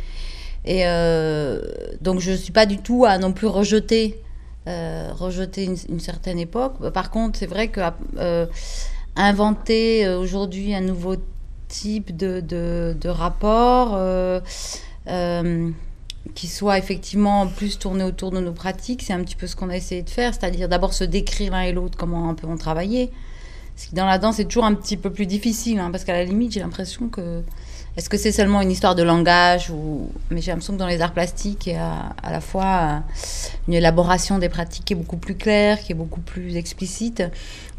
Et, 0.65 0.81
euh, 0.85 1.61
donc, 2.01 2.19
je 2.19 2.31
ne 2.31 2.35
suis 2.35 2.51
pas 2.51 2.65
du 2.65 2.77
tout 2.79 3.05
à 3.05 3.17
non 3.19 3.31
plus 3.31 3.47
rejeter, 3.47 4.21
une, 4.67 5.99
certaine 5.99 6.39
époque. 6.39 6.89
Par 6.91 7.09
contre, 7.11 7.39
c'est 7.39 7.47
vrai 7.47 7.69
que 7.69 7.81
inventer 9.15 10.07
aujourd'hui 10.07 10.73
un 10.75 10.81
nouveau 10.81 11.15
type 11.69 12.17
de, 12.17 12.41
de, 12.41 12.97
de 12.99 13.07
rapport 13.07 13.91
euh, 13.93 14.41
euh, 15.07 15.69
qui 16.35 16.47
soit 16.47 16.77
effectivement 16.77 17.47
plus 17.47 17.79
tourné 17.79 18.03
autour 18.03 18.31
de 18.31 18.41
nos 18.41 18.51
pratiques, 18.51 19.03
c'est 19.03 19.13
un 19.13 19.23
petit 19.23 19.37
peu 19.37 19.47
ce 19.47 19.55
qu'on 19.55 19.69
a 19.69 19.77
essayé 19.77 20.03
de 20.03 20.09
faire, 20.09 20.33
c'est-à-dire 20.33 20.67
d'abord 20.67 20.93
se 20.93 21.05
décrire 21.05 21.53
l'un 21.53 21.61
et 21.61 21.71
l'autre 21.71 21.97
comment 21.97 22.29
on 22.29 22.35
peut 22.35 22.47
en 22.47 22.57
travailler. 22.57 23.11
Ce 23.77 23.87
qui 23.87 23.95
dans 23.95 24.05
la 24.05 24.17
danse 24.17 24.39
est 24.39 24.45
toujours 24.45 24.65
un 24.65 24.73
petit 24.73 24.97
peu 24.97 25.09
plus 25.09 25.25
difficile, 25.25 25.79
hein, 25.79 25.89
parce 25.91 26.03
qu'à 26.03 26.13
la 26.13 26.25
limite 26.25 26.51
j'ai 26.51 26.59
l'impression 26.59 27.07
que 27.07 27.43
est-ce 27.99 28.09
que 28.09 28.15
c'est 28.15 28.31
seulement 28.31 28.61
une 28.61 28.71
histoire 28.71 28.95
de 28.95 29.03
langage 29.03 29.69
ou 29.71 30.07
mais 30.31 30.39
j'ai 30.39 30.51
l'impression 30.51 30.71
que 30.71 30.79
dans 30.79 30.87
les 30.87 31.01
arts 31.01 31.11
plastiques 31.11 31.67
il 31.67 31.73
y 31.73 31.75
a 31.75 32.15
à 32.23 32.31
la 32.31 32.39
fois 32.39 32.63
euh, 32.63 32.97
une 33.67 33.73
élaboration 33.73 34.37
des 34.39 34.47
pratiques 34.47 34.85
qui 34.85 34.93
est 34.93 34.95
beaucoup 34.95 35.17
plus 35.17 35.35
claire, 35.35 35.81
qui 35.81 35.91
est 35.91 35.95
beaucoup 35.95 36.21
plus 36.21 36.55
explicite. 36.55 37.21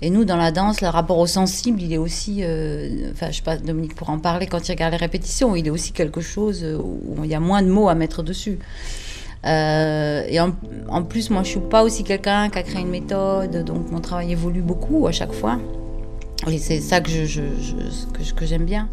Et 0.03 0.11
nous, 0.11 0.27
dans 0.27 0.37
la 0.37 0.53
danse, 0.53 0.83
le 0.83 0.89
rapport 0.89 1.17
au 1.17 1.27
sensible, 1.27 1.81
il 1.81 1.91
est 1.95 1.97
aussi, 1.97 2.41
euh, 2.43 3.11
enfin, 3.13 3.31
je 3.31 3.37
sais 3.37 3.43
pas, 3.43 3.57
Dominique 3.57 3.95
pourra 3.95 4.13
en 4.13 4.19
parler 4.19 4.47
quand 4.47 4.69
il 4.69 4.73
regarde 4.73 4.93
les 4.93 4.99
répétitions, 4.99 5.57
il 5.57 5.67
est 5.67 5.71
aussi 5.71 5.93
quelque 5.93 6.21
chose 6.21 6.61
euh, 6.65 6.77
où 6.77 7.25
il 7.25 7.31
y 7.31 7.35
a 7.35 7.41
moins 7.41 7.63
de 7.63 7.69
mots 7.71 7.89
à 7.89 7.95
mettre 7.95 8.23
dessus. 8.23 8.59
Et 9.43 10.39
en, 10.39 11.03
plus, 11.03 11.31
moi, 11.31 11.43
je 11.45 11.49
suis 11.49 11.61
pas 11.61 11.83
aussi 11.83 12.05
quelqu'un 12.05 12.51
qui 12.51 12.59
a 12.59 12.63
créé 12.63 12.83
une 12.83 12.91
méthode, 12.91 13.65
donc 13.65 13.91
mon 13.91 14.01
travail 14.01 14.33
évolue 14.33 14.61
beaucoup 14.61 15.07
à 15.07 15.13
chaque 15.13 15.33
fois. 15.33 15.59
Et 16.47 16.59
c'est 16.59 16.81
ça 16.81 17.01
que 17.01 17.09
je, 17.11 17.25
je- 17.25 17.43
que, 18.13 18.35
que 18.35 18.45
j'aime 18.45 18.67
bien. 18.67 18.87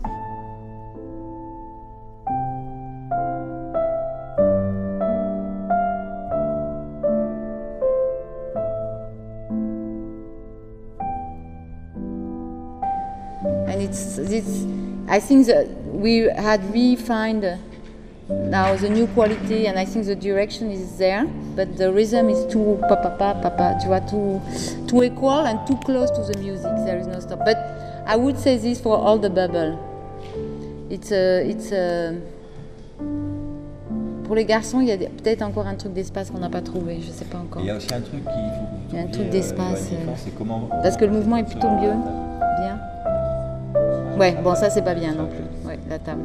It's, 13.88 14.17
it's 14.17 14.65
I 15.08 15.19
think 15.19 15.47
that 15.47 15.67
we 15.86 16.30
had 16.36 16.62
refined 16.73 17.45
now 18.30 18.76
the 18.76 18.89
new 18.89 19.08
quality 19.08 19.67
and 19.67 19.80
I 19.80 19.86
think 19.86 20.06
the 20.06 20.15
direction 20.15 20.71
is 20.71 20.97
there, 20.97 21.26
but 21.56 21.78
the 21.78 21.91
rhythm 21.91 22.30
is 22.30 22.45
too 22.52 22.78
pa 22.89 22.95
pa 22.95 23.10
pa 23.15 23.34
pa 23.41 23.50
pa, 23.50 23.73
tu 23.80 23.88
vois, 23.88 24.02
too 24.02 24.41
too 24.88 25.04
equal 25.04 25.45
and 25.45 25.65
too 25.65 25.78
close 25.86 26.12
to 26.12 26.21
the 26.23 26.38
music. 26.39 26.71
There 26.86 26.97
is 26.97 27.08
no 27.08 27.19
stop. 27.19 27.45
But 27.45 27.58
I 28.06 28.15
would 28.15 28.38
say 28.38 28.58
this 28.58 28.80
for 28.82 28.97
all 28.97 29.17
the 29.17 29.30
bubble. 29.30 29.80
It's 30.89 31.12
a, 31.12 31.43
it's 31.43 31.71
a, 31.73 32.15
pour 34.23 34.36
les 34.36 34.45
garçons, 34.45 34.80
il 34.82 34.88
y 34.88 34.91
a 34.91 34.97
peut-être 34.97 35.41
encore 35.41 35.67
un 35.67 35.76
truc 35.76 35.93
d'espace 35.93 36.32
qu'on 36.32 36.39
n'a 36.39 36.50
pas 36.50 36.62
trouvé, 36.62 37.00
je 37.02 37.12
sais 37.12 37.26
pas 37.26 37.39
encore. 37.39 37.62
Il 37.62 37.67
y 37.67 37.71
a 37.71 37.76
aussi 37.76 37.93
un 37.93 38.02
truc 38.02 38.23
faut. 38.23 38.30
Il 38.89 38.95
y 38.95 39.00
a 39.00 39.04
un 39.04 39.08
truc 39.08 39.28
euh, 39.28 39.30
d'espace. 39.30 39.89
Euh, 39.91 40.32
comment. 40.38 40.69
Parce 40.82 40.95
que 40.95 41.06
le 41.06 41.12
mouvement 41.12 41.38
est 41.38 41.43
plutôt 41.43 41.69
mieux. 41.69 41.93
Bien. 42.60 42.80
Ouais, 44.17 44.36
bon, 44.43 44.56
ça 44.56 44.69
c'est 44.69 44.82
pas 44.82 44.93
bien 44.95 45.13
non 45.13 45.27
plus. 45.27 45.67
Ouais, 45.67 45.77
la 45.89 45.99
table. 45.99 46.21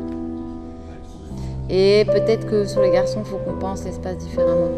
Et 1.70 2.05
peut-être 2.07 2.46
que 2.46 2.64
sur 2.66 2.83
les 2.83 2.90
garçons, 2.90 3.20
il 3.24 3.28
faut 3.31 3.37
qu'on 3.38 3.59
pense 3.59 3.85
l'espace 3.85 4.18
différemment. 4.18 4.68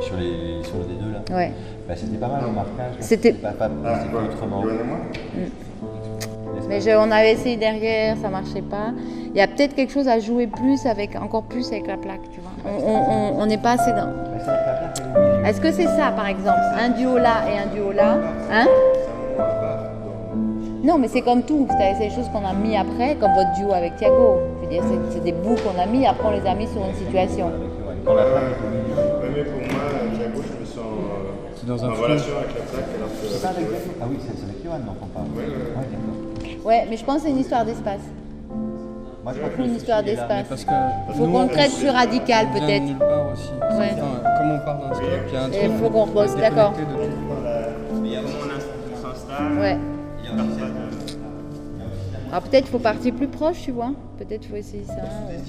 Sur, 0.00 0.16
les, 0.16 0.62
sur 0.64 0.76
le 0.78 0.84
D2 0.84 1.12
là 1.12 1.36
Ouais. 1.36 1.52
Bah, 1.88 1.94
c'était 1.96 2.16
pas 2.16 2.28
mal 2.28 2.44
au 2.46 2.50
marquage. 2.52 2.94
C'était- 3.00 3.32
Pas, 3.32 3.50
pas, 3.52 3.68
c'était 4.02 4.16
autrement. 4.16 4.62
Mais 6.68 6.80
je- 6.80 6.90
on 6.96 7.10
avait 7.10 7.32
essayé 7.32 7.56
derrière, 7.56 8.16
ça 8.16 8.28
marchait 8.28 8.62
pas. 8.62 8.92
Il 9.34 9.36
y 9.36 9.40
a 9.40 9.46
peut-être 9.48 9.74
quelque 9.74 9.92
chose 9.92 10.08
à 10.08 10.18
jouer 10.18 10.46
plus 10.46 10.86
avec, 10.86 11.14
encore 11.20 11.42
plus 11.42 11.66
avec 11.72 11.86
la 11.86 11.96
plaque, 11.96 12.22
tu 12.32 12.40
vois. 12.40 12.50
On- 12.64 12.90
On 12.90 12.96
on- 13.38 13.42
on 13.42 13.46
n'est 13.46 13.58
pas 13.58 13.72
assez 13.72 13.90
dans. 13.92 14.08
Est-ce 15.44 15.60
que 15.60 15.72
c'est 15.72 15.86
ça, 15.86 16.10
par 16.14 16.26
exemple, 16.28 16.58
un 16.80 16.90
duo 16.90 17.18
là 17.18 17.42
et 17.52 17.58
un 17.58 17.74
duo 17.74 17.92
là, 17.92 18.16
hein? 18.50 18.66
Non, 20.84 20.98
mais 20.98 21.08
c'est 21.08 21.22
comme 21.22 21.42
tout. 21.42 21.66
C'est 21.78 21.98
des 21.98 22.10
choses 22.14 22.28
qu'on 22.28 22.44
a 22.46 22.52
mis 22.52 22.76
après, 22.76 23.16
comme 23.16 23.32
votre 23.32 23.52
duo 23.54 23.72
avec 23.72 23.96
Thiago. 23.96 24.38
Je 24.60 24.66
veux 24.66 24.70
dire, 24.70 24.82
c'est- 24.86 25.14
c'est 25.14 25.24
des 25.24 25.32
bouts 25.32 25.56
qu'on 25.56 25.80
a 25.80 25.86
mis. 25.86 26.06
Après, 26.06 26.28
on 26.28 26.30
les 26.32 26.46
a 26.46 26.54
mis 26.54 26.66
sur 26.66 26.84
une 26.84 26.94
situation. 26.94 27.50
Quand 28.04 28.14
la 28.14 28.24
femme 28.24 28.42
est. 28.52 28.64
Ouais, 28.94 29.30
mais 29.34 29.44
pour 29.44 29.60
moi, 29.60 29.82
Thiago, 30.14 30.42
je 30.44 30.60
me 30.60 30.66
sens 30.66 30.76
euh, 30.78 31.32
C'est 31.56 31.66
dans 31.66 31.84
un 31.84 31.88
en 31.90 31.94
relation 31.94 32.34
avec 32.36 32.52
la 32.54 32.64
plaque 32.68 32.90
alors 32.96 33.08
que 33.08 33.46
avec 33.46 33.66
Ah 34.02 34.04
oui, 34.10 34.16
c'est 34.20 34.44
avec 34.44 34.62
Johan, 34.62 34.78
non, 34.84 34.92
on 35.00 35.06
parle. 35.06 35.26
Ouais, 35.34 35.46
d'accord. 35.48 36.66
Ouais, 36.66 36.86
mais 36.90 36.96
je 36.98 37.04
pense 37.04 37.16
que 37.16 37.22
c'est 37.22 37.30
une 37.30 37.38
histoire 37.38 37.64
d'espace. 37.64 38.00
Moi, 39.24 39.32
je 39.32 39.38
crois 39.38 39.50
que 39.56 39.62
Une 39.62 39.74
histoire 39.76 40.02
d'espace. 40.02 40.46
Parce 40.50 40.64
que 40.66 40.70
Il 41.08 41.14
faut 41.14 41.26
qu'on 41.26 41.48
traite 41.48 41.72
plus 41.78 41.88
radical, 41.88 42.46
peut-être. 42.52 42.82
nulle 42.84 42.98
part 42.98 43.32
aussi. 43.32 43.48
Ouais. 43.80 43.88
Enfin, 43.94 44.38
comme 44.38 44.50
on 44.50 44.58
part 44.66 44.78
d'un 44.80 44.94
stop, 44.94 45.06
il 45.28 45.32
y 45.32 45.36
a 45.36 45.40
un 45.44 45.48
truc. 45.48 45.60
il 45.64 45.70
faut 45.78 45.88
qu'on 45.88 46.06
déconnecté 46.06 46.40
d'accord. 46.42 46.72
de 46.72 46.76
tout. 46.76 48.02
Mais 48.02 48.08
il 48.08 48.12
y 48.12 48.16
a 48.16 48.20
vraiment 48.20 48.36
on 48.92 49.02
s'installe. 49.02 49.58
Ouais. 49.58 49.78
Alors 52.34 52.42
peut-être 52.50 52.66
faut 52.68 52.80
partir 52.80 53.14
plus 53.14 53.28
proche, 53.28 53.62
tu 53.62 53.70
vois. 53.70 53.94
Peut-être 54.18 54.44
faut 54.46 54.56
essayer 54.56 54.82
ça. 54.86 55.30
ou- 55.30 55.44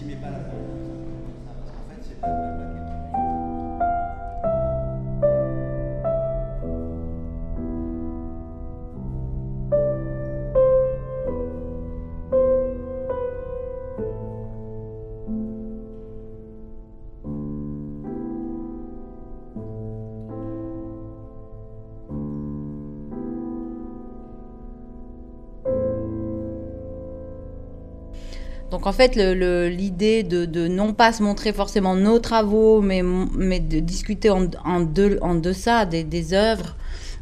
En 28.86 28.92
fait, 28.92 29.16
l'idée 29.16 30.22
de, 30.22 30.46
de 30.46 30.68
non 30.68 30.94
pas 30.94 31.12
se 31.12 31.24
montrer 31.24 31.52
forcément 31.54 31.96
nos 31.96 32.20
travaux, 32.20 32.82
mais, 32.82 33.02
de 33.02 33.80
discuter 33.80 34.30
en, 34.30 34.80
deux, 34.82 35.18
en 35.22 35.34
deçà 35.34 35.86
des, 35.86 36.34
œuvres, 36.34 36.76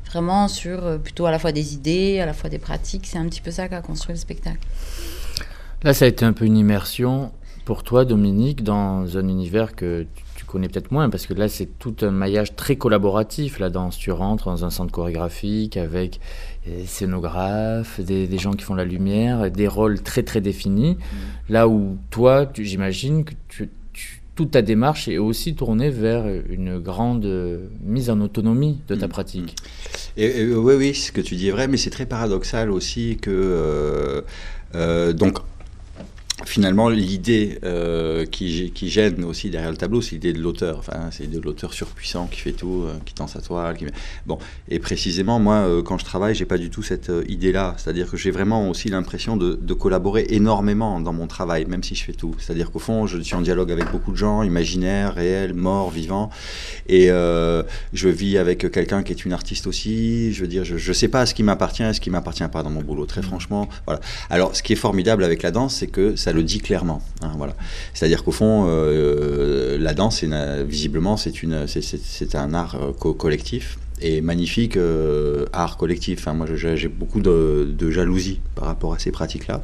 vraiment 0.08 0.50
sur 0.50 0.86
euh, 0.86 0.98
plutôt 0.98 1.26
à 1.26 1.32
la 1.32 1.40
fois 1.40 1.54
des 1.54 1.74
idées, 1.74 2.20
à 2.20 2.26
la 2.26 2.34
fois 2.34 2.50
des 2.50 2.60
pratiques, 2.60 3.08
c'est 3.08 3.18
un 3.18 3.26
petit 3.28 3.40
peu 3.40 3.50
ça 3.50 3.70
qu'a 3.70 3.82
construit 3.82 4.14
le 4.14 4.20
spectacle. 4.20 4.60
Là, 5.84 5.94
ça 5.94 6.04
a 6.04 6.10
été 6.10 6.26
un 6.26 6.34
peu 6.34 6.44
une 6.46 6.58
immersion 6.58 7.32
pour 7.64 7.84
toi, 7.84 8.04
Dominique, 8.04 8.64
dans 8.64 9.18
un 9.18 9.28
univers 9.28 9.74
que 9.76 10.06
tu- 10.36 10.46
connais 10.54 10.68
peut-être 10.68 10.92
moins, 10.92 11.10
parce 11.10 11.26
que 11.26 11.34
là, 11.34 11.48
c'est 11.48 11.66
tout 11.80 11.96
un 12.02 12.12
maillage 12.12 12.56
très 12.56 12.76
collaboratif, 12.76 13.58
la 13.58 13.72
danse. 13.72 13.98
Tu 13.98 14.12
rentres 14.12 14.46
dans 14.46 14.64
un 14.64 14.70
centre 14.70 14.92
chorégraphique 14.92 15.78
avec 15.78 16.20
scénographes, 16.86 18.00
des, 18.00 18.28
des 18.28 18.38
gens 18.38 18.54
qui 18.54 18.64
font 18.64 18.76
la 18.76 18.86
lumière, 18.86 19.52
des 19.52 19.68
rôles 19.68 20.02
très 20.02 20.24
très 20.24 20.42
définis. 20.42 20.98
Là 21.50 21.68
où 21.68 21.98
toi, 22.10 22.48
j'imagine 22.58 23.24
que 23.26 23.34
tu- 23.50 23.70
tu- 23.94 24.22
toute 24.36 24.52
ta 24.52 24.62
démarche 24.64 25.08
est 25.08 25.18
aussi 25.20 25.54
tournée 25.54 25.90
vers 25.92 26.26
une 26.50 26.80
grande 26.80 27.26
euh, 27.26 27.68
mise 27.84 28.10
en 28.10 28.20
autonomie 28.22 28.80
de 28.88 28.96
ta 28.96 29.08
pratique. 29.08 29.56
Et, 30.18 30.42
et, 30.42 30.56
oui, 30.56 30.74
oui, 30.76 30.94
ce 30.96 31.12
que 31.12 31.22
tu 31.22 31.36
dis 31.36 31.50
est 31.50 31.52
vrai, 31.52 31.68
mais 31.68 31.78
c'est 31.78 31.90
très 31.92 32.06
paradoxal 32.08 32.72
aussi 32.72 33.18
que. 33.22 33.30
euh, 33.32 34.22
euh, 34.76 35.14
donc, 35.14 35.38
finalement, 36.46 36.90
l'idée 36.90 37.60
euh, 37.64 38.26
qui, 38.26 38.72
gêne 38.90 39.24
aussi 39.24 39.50
derrière 39.50 39.72
le 39.72 39.78
tableau, 39.78 40.02
c'est 40.02 40.12
l'idée 40.12 40.34
de 40.34 40.40
l'auteur. 40.40 40.78
Enfin, 40.80 41.10
c'est 41.12 41.30
de 41.30 41.40
l'auteur 41.40 41.74
surpuissant 41.74 42.28
qui 42.28 42.40
fait 42.40 42.52
tout, 42.52 42.84
euh, 42.86 42.94
qui 43.06 43.14
tend 43.14 43.28
sa 43.28 43.42
toile. 43.42 43.78
Bon, 44.26 44.38
et 44.70 44.80
précisément, 44.80 45.40
moi, 45.40 45.56
euh, 45.56 45.82
quand 45.82 45.98
je 45.98 46.06
travaille, 46.06 46.36
j'ai 46.36 46.46
pas 46.46 46.58
du 46.58 46.70
tout 46.70 46.84
cette 46.84 47.12
idée-là. 47.28 47.76
C'est-à-dire 47.78 48.10
que 48.10 48.18
j'ai 48.18 48.32
vraiment 48.32 48.70
aussi 48.70 48.90
l'impression 48.90 49.38
de, 49.38 49.74
collaborer 49.74 50.28
énormément 50.30 51.02
dans 51.02 51.14
mon 51.14 51.26
travail, 51.26 51.66
même 51.66 51.84
si 51.84 51.96
je 51.96 52.04
fais 52.04 52.14
tout. 52.14 52.36
C'est-à-dire 52.38 52.72
qu'au 52.72 52.80
fond, 52.80 53.08
je 53.08 53.18
suis 53.20 53.36
en 53.36 53.42
dialogue 53.42 53.72
avec 53.72 53.92
beaucoup 53.92 54.12
de 54.12 54.18
gens, 54.18 54.44
imaginaires, 54.44 55.16
réels, 55.16 55.56
morts, 55.56 55.90
vivants, 55.90 56.30
et 56.88 57.08
je 57.08 58.10
vis 58.10 58.38
avec 58.38 58.72
quelqu'un 58.72 59.02
qui 59.02 59.12
est 59.12 59.26
une 59.26 59.34
artiste 59.34 59.66
aussi. 59.66 60.32
Je 60.32 60.42
veux 60.42 60.48
dire, 60.48 60.64
je, 60.64 60.78
je 60.78 60.94
sais 60.94 61.08
pas 61.08 61.26
ce 61.26 61.34
qui 61.34 61.42
m'appartient 61.42 61.84
et 61.84 61.94
ce 61.94 62.00
qui 62.00 62.12
m'appartient 62.12 62.48
pas 62.50 62.62
dans 62.62 62.70
mon 62.70 62.82
boulot. 62.82 63.08
Très 63.08 63.24
franchement, 63.24 63.68
voilà. 63.88 64.00
Alors, 64.30 64.56
ce 64.56 64.62
qui 64.62 64.74
est 64.74 64.78
formidable 64.78 65.24
avec 65.24 65.42
la 65.42 65.50
danse, 65.50 65.76
c'est 65.76 65.88
que 65.88 66.16
ça 66.16 66.33
le 66.34 66.44
dit 66.44 66.60
clairement. 66.60 67.02
hein, 67.22 67.32
voilà. 67.38 67.56
C'est-à-dire 67.94 68.24
qu'au 68.24 68.32
fond, 68.32 68.66
euh, 68.68 69.78
la 69.80 69.94
danse, 69.94 70.24
visiblement, 70.64 71.18
c'est 71.18 72.36
un 72.36 72.54
art 72.54 72.76
euh, 72.76 72.92
co- 72.98 73.14
collectif 73.14 73.78
et 74.04 74.22
magnifique 74.22 74.78
euh, 74.78 75.46
art 75.54 75.78
collectif. 75.78 76.20
Enfin, 76.20 76.34
moi, 76.34 76.46
j'ai 76.56 76.88
beaucoup 76.88 77.22
de, 77.22 77.74
de 77.78 77.90
jalousie 77.90 78.40
par 78.56 78.66
rapport 78.66 78.94
à 78.94 79.00
ces 79.00 79.12
pratiques-là 79.12 79.62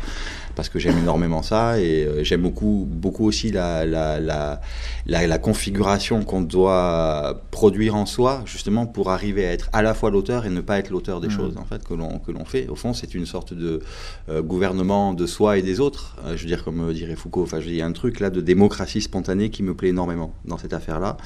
parce 0.56 0.68
que 0.68 0.78
j'aime 0.80 0.98
énormément 0.98 1.42
ça 1.42 1.80
et 1.80 2.04
euh, 2.04 2.24
j'aime 2.24 2.42
beaucoup, 2.42 2.86
beaucoup 2.90 3.26
aussi 3.26 3.50
la, 3.52 3.86
la, 3.86 4.20
la, 4.20 4.60
la, 5.06 5.26
la 5.26 5.38
configuration 5.38 6.24
qu'on 6.24 6.42
doit 6.42 7.44
produire 7.52 7.96
en 7.96 8.06
soi, 8.06 8.42
justement 8.46 8.86
pour 8.86 9.10
arriver 9.10 9.46
à 9.46 9.54
être 9.54 9.70
à 9.72 9.82
la 9.82 9.94
fois 9.94 10.10
l'auteur 10.12 10.46
et 10.46 10.50
ne 10.50 10.60
pas 10.60 10.80
être 10.80 10.90
l'auteur 10.90 11.22
des 11.22 11.28
Mhm. 11.28 11.34
choses 11.34 11.58
en 11.58 11.64
fait 11.66 11.84
que 11.88 11.94
l'on 11.94 12.46
fait. 12.46 12.68
Au 12.68 12.76
fond, 12.76 12.94
c'est 12.94 13.14
une 13.14 13.26
sorte 13.26 13.54
de 13.54 13.82
euh, 14.30 14.42
gouvernement 14.42 15.14
de 15.14 15.26
soi 15.28 15.58
et 15.58 15.62
des 15.62 15.80
autres. 15.80 16.16
Euh, 16.26 16.36
je 16.36 16.42
veux 16.42 16.48
dire, 16.48 16.64
comme 16.64 16.92
dirait 16.92 17.16
Foucault, 17.16 17.44
enfin, 17.44 17.60
il 17.66 17.74
y 17.76 17.82
a 17.82 17.86
un 17.86 17.92
truc 17.94 18.20
là 18.20 18.30
de 18.30 18.42
démocratie 18.42 19.02
spontanée 19.02 19.50
qui 19.50 19.64
me 19.64 19.74
plaît 19.74 19.90
énormément 19.90 20.34
dans 20.46 20.58
cette 20.58 20.74
affaire-là 20.74 21.18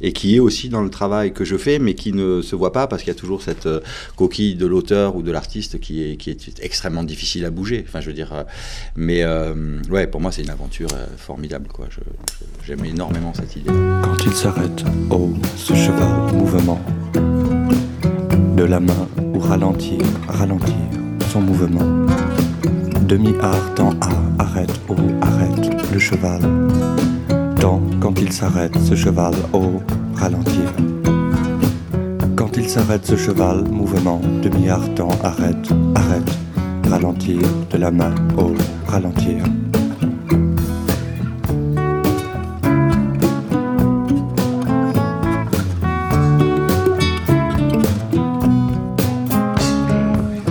et 0.00 0.12
qui 0.12 0.36
est 0.36 0.40
aussi 0.40 0.68
dans 0.68 0.82
le 0.82 0.90
travail 0.90 1.32
que 1.32 1.44
je 1.44 1.56
fais, 1.56 1.78
mais 1.78 1.94
qui 1.94 2.12
ne 2.12 2.40
se 2.40 2.54
pas 2.66 2.86
parce 2.86 3.02
qu'il 3.02 3.12
y 3.12 3.16
a 3.16 3.18
toujours 3.18 3.42
cette 3.42 3.66
euh, 3.66 3.80
coquille 4.16 4.54
de 4.54 4.66
l'auteur 4.66 5.16
ou 5.16 5.22
de 5.22 5.30
l'artiste 5.30 5.80
qui 5.80 6.02
est, 6.02 6.16
qui 6.16 6.30
est 6.30 6.60
extrêmement 6.60 7.02
difficile 7.02 7.44
à 7.44 7.50
bouger. 7.50 7.84
Enfin, 7.86 8.00
je 8.00 8.06
veux 8.08 8.12
dire, 8.12 8.32
euh, 8.32 8.42
mais 8.96 9.22
euh, 9.22 9.80
ouais, 9.90 10.06
pour 10.06 10.20
moi, 10.20 10.32
c'est 10.32 10.42
une 10.42 10.50
aventure 10.50 10.90
formidable, 11.16 11.68
quoi. 11.68 11.86
J'aime 12.66 12.84
énormément 12.84 13.32
cette 13.34 13.56
idée. 13.56 13.70
Quand 14.02 14.24
il 14.24 14.32
s'arrête, 14.32 14.84
oh, 15.10 15.32
ce 15.56 15.74
cheval 15.74 16.34
mouvement, 16.34 16.80
de 18.56 18.64
la 18.64 18.80
main 18.80 19.08
ou 19.34 19.38
ralentir, 19.38 20.00
ralentir 20.28 20.74
son 21.32 21.40
mouvement. 21.40 22.06
Demi-art 23.02 23.74
dans 23.74 23.92
A, 24.00 24.10
arrête, 24.38 24.80
oh, 24.88 24.96
arrête 25.22 25.92
le 25.92 25.98
cheval. 25.98 26.40
Dans, 27.60 27.80
quand 28.00 28.20
il 28.20 28.32
s'arrête, 28.32 28.76
ce 28.78 28.94
cheval, 28.94 29.34
oh, 29.52 29.80
ralentir. 30.14 30.97
Quand 32.38 32.56
il 32.56 32.68
s'arrête, 32.68 33.04
ce 33.04 33.16
cheval, 33.16 33.64
mouvement, 33.68 34.20
demi-art 34.44 34.88
dans, 34.90 35.08
arrête, 35.24 35.56
arrête, 35.96 36.30
ralentir, 36.88 37.40
de 37.72 37.78
la 37.78 37.90
main, 37.90 38.14
oh, 38.36 38.52
ralentir. 38.86 39.42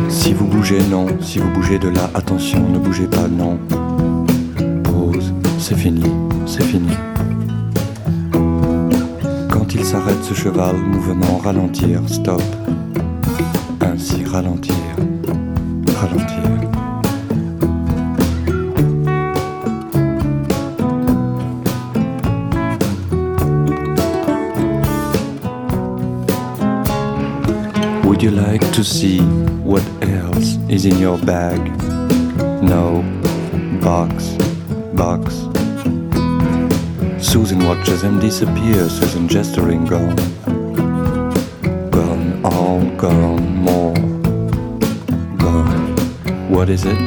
Si 0.10 0.34
vous 0.34 0.46
bougez, 0.46 0.82
non. 0.92 1.06
Si 1.22 1.40
vous 1.40 1.50
bougez 1.54 1.80
de 1.80 1.88
là, 1.88 2.10
attention, 2.14 2.68
ne 2.68 2.80
bougez 2.80 3.08
pas, 3.08 3.30
non. 3.30 3.58
Pause, 4.84 5.34
c'est 5.58 5.78
fini, 5.78 6.04
c'est 6.46 6.64
fini 6.64 6.92
quand 9.68 9.76
il 9.76 9.84
s'arrête 9.84 10.24
ce 10.24 10.34
cheval, 10.34 10.78
mouvement 10.78 11.40
ralentir, 11.44 12.00
stop. 12.08 12.42
Ainsi 13.82 14.24
ralentir, 14.24 14.76
ralentir. 16.00 16.38
Would 28.06 28.24
you 28.24 28.32
like 28.32 28.62
to 28.72 28.84
see 28.84 29.20
what 29.66 29.84
else 30.02 30.58
is 30.70 30.86
in 30.86 30.98
your 31.00 31.18
bag? 31.18 31.60
No. 32.62 33.04
Box, 33.82 34.38
box. 34.94 35.47
Susan 37.20 37.66
watches 37.66 38.04
them 38.04 38.20
disappear, 38.20 38.88
Susan 38.90 39.28
gesturing 39.28 39.86
gone. 39.86 40.16
Gone, 41.90 42.42
all 42.46 42.82
gone, 42.96 43.56
more. 43.56 43.96
Gone. 45.38 45.96
What 46.50 46.70
is 46.70 46.86
it? 46.86 46.98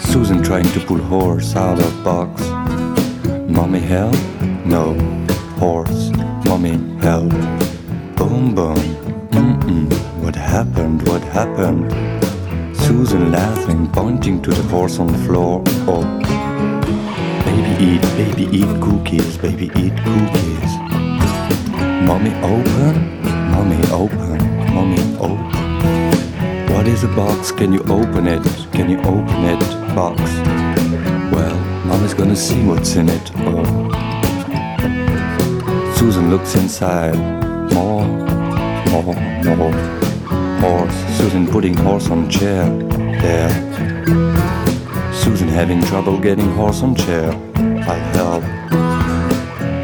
Susan 0.00 0.42
trying 0.42 0.70
to 0.72 0.80
pull 0.80 0.98
horse 0.98 1.54
out 1.54 1.78
of 1.78 2.04
box. 2.04 2.42
Mommy 3.48 3.80
help? 3.80 4.16
No. 4.64 4.94
Horse. 5.58 6.10
Mommy 6.46 6.78
help. 7.00 7.30
Boom 8.16 8.54
boom. 8.54 8.76
Mm-mm. 9.32 9.92
What 10.22 10.34
happened? 10.34 11.06
What 11.08 11.22
happened? 11.24 11.92
Susan 12.76 13.30
laughing, 13.30 13.90
pointing 13.92 14.40
to 14.42 14.50
the 14.50 14.62
horse 14.68 14.98
on 14.98 15.08
the 15.08 15.18
floor. 15.18 15.62
Oh. 15.86 16.21
Eat, 17.82 18.00
baby 18.16 18.44
eat 18.56 18.80
cookies, 18.80 19.36
baby 19.38 19.64
eat 19.74 19.96
cookies. 20.04 20.72
Mommy 22.06 22.32
open, 22.44 22.94
mommy 23.50 23.82
open, 23.90 24.38
mommy 24.72 25.02
open. 25.18 26.72
What 26.72 26.86
is 26.86 27.02
a 27.02 27.08
box? 27.08 27.50
Can 27.50 27.72
you 27.72 27.80
open 27.88 28.28
it? 28.28 28.44
Can 28.70 28.88
you 28.88 28.98
open 29.00 29.44
it? 29.52 29.58
Box. 29.96 30.20
Well, 31.34 31.58
mommy's 31.84 32.14
gonna 32.14 32.36
see 32.36 32.64
what's 32.64 32.94
in 32.94 33.08
it. 33.08 33.32
Oh. 33.38 33.64
Susan 35.96 36.30
looks 36.30 36.54
inside. 36.54 37.18
More, 37.74 38.06
more, 38.92 39.14
more. 39.56 39.72
Horse. 40.60 41.18
Susan 41.18 41.48
putting 41.48 41.74
horse 41.74 42.08
on 42.10 42.30
chair. 42.30 42.64
There. 43.20 43.50
Susan 45.12 45.48
having 45.48 45.82
trouble 45.82 46.20
getting 46.20 46.48
horse 46.52 46.80
on 46.84 46.94
chair. 46.94 47.51
Help. 48.22 48.44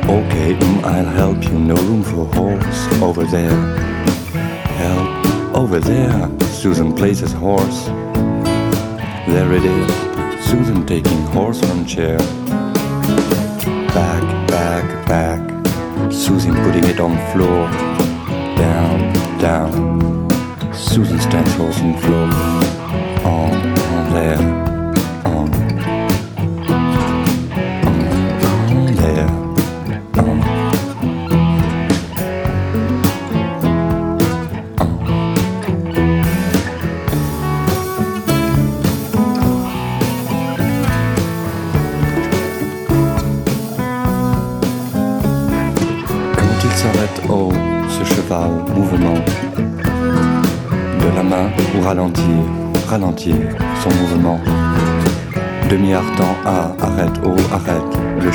Okay, 0.08 0.54
mm, 0.54 0.84
I'll 0.84 1.12
help 1.22 1.42
you. 1.42 1.58
No 1.58 1.74
room 1.74 2.04
for 2.04 2.24
horse 2.36 3.02
over 3.02 3.24
there. 3.24 3.58
Help 4.78 5.56
over 5.56 5.80
there. 5.80 6.30
Susan 6.46 6.94
places 6.94 7.32
horse. 7.32 7.86
There 9.26 9.52
it 9.52 9.64
is. 9.64 9.90
Susan 10.48 10.86
taking 10.86 11.20
horse 11.34 11.60
on 11.64 11.84
chair. 11.84 12.18
Back, 13.98 14.22
back, 14.46 14.86
back. 15.08 15.40
Susan 16.12 16.54
putting 16.62 16.84
it 16.84 17.00
on 17.00 17.18
floor. 17.32 17.68
Down, 18.56 19.12
down. 19.40 20.72
Susan 20.72 21.18
stands 21.18 21.52
horse 21.54 21.80
on 21.80 21.98
floor. 21.98 22.28
On, 23.24 23.50
on 23.96 24.12
there. 24.14 24.67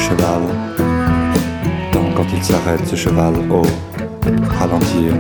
Cheval. 0.03 0.43
Tant 1.91 2.09
quand 2.15 2.27
il 2.35 2.43
s'arrête, 2.43 2.85
ce 2.85 2.95
cheval, 2.95 3.33
oh, 3.49 3.61
ralentir. 4.59 5.13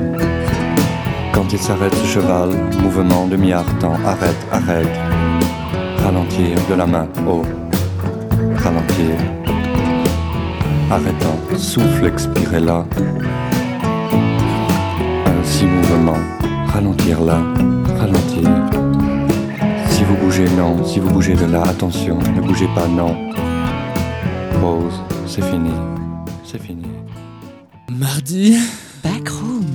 Quand 1.33 1.51
il 1.51 1.59
s'arrête, 1.59 1.95
ce 1.95 2.05
cheval, 2.05 2.49
mouvement, 2.81 3.25
demi-artant, 3.27 3.95
arrête, 4.05 4.41
arrête. 4.51 4.95
Ralentir 6.03 6.57
de 6.69 6.75
la 6.75 6.85
main, 6.85 7.07
oh, 7.27 7.43
ralentir. 8.57 9.15
Arrêtant, 10.91 11.37
souffle, 11.57 12.05
expirer 12.05 12.59
là. 12.59 12.85
Ainsi 15.33 15.65
mouvement, 15.65 16.21
ralentir 16.73 17.21
là, 17.21 17.39
ralentir. 17.99 18.49
Si 19.87 20.03
vous 20.03 20.15
bougez, 20.17 20.49
non. 20.57 20.83
Si 20.85 20.99
vous 20.99 21.09
bougez 21.09 21.35
de 21.35 21.45
là, 21.45 21.63
attention, 21.63 22.19
ne 22.35 22.41
bougez 22.41 22.67
pas, 22.75 22.87
non. 22.87 23.15
Pause, 24.63 24.93
c'est 25.27 25.43
fini, 25.43 25.71
c'est 26.45 26.57
fini. 26.61 26.85
Mardi. 27.91 28.55
Backroom. 29.03 29.65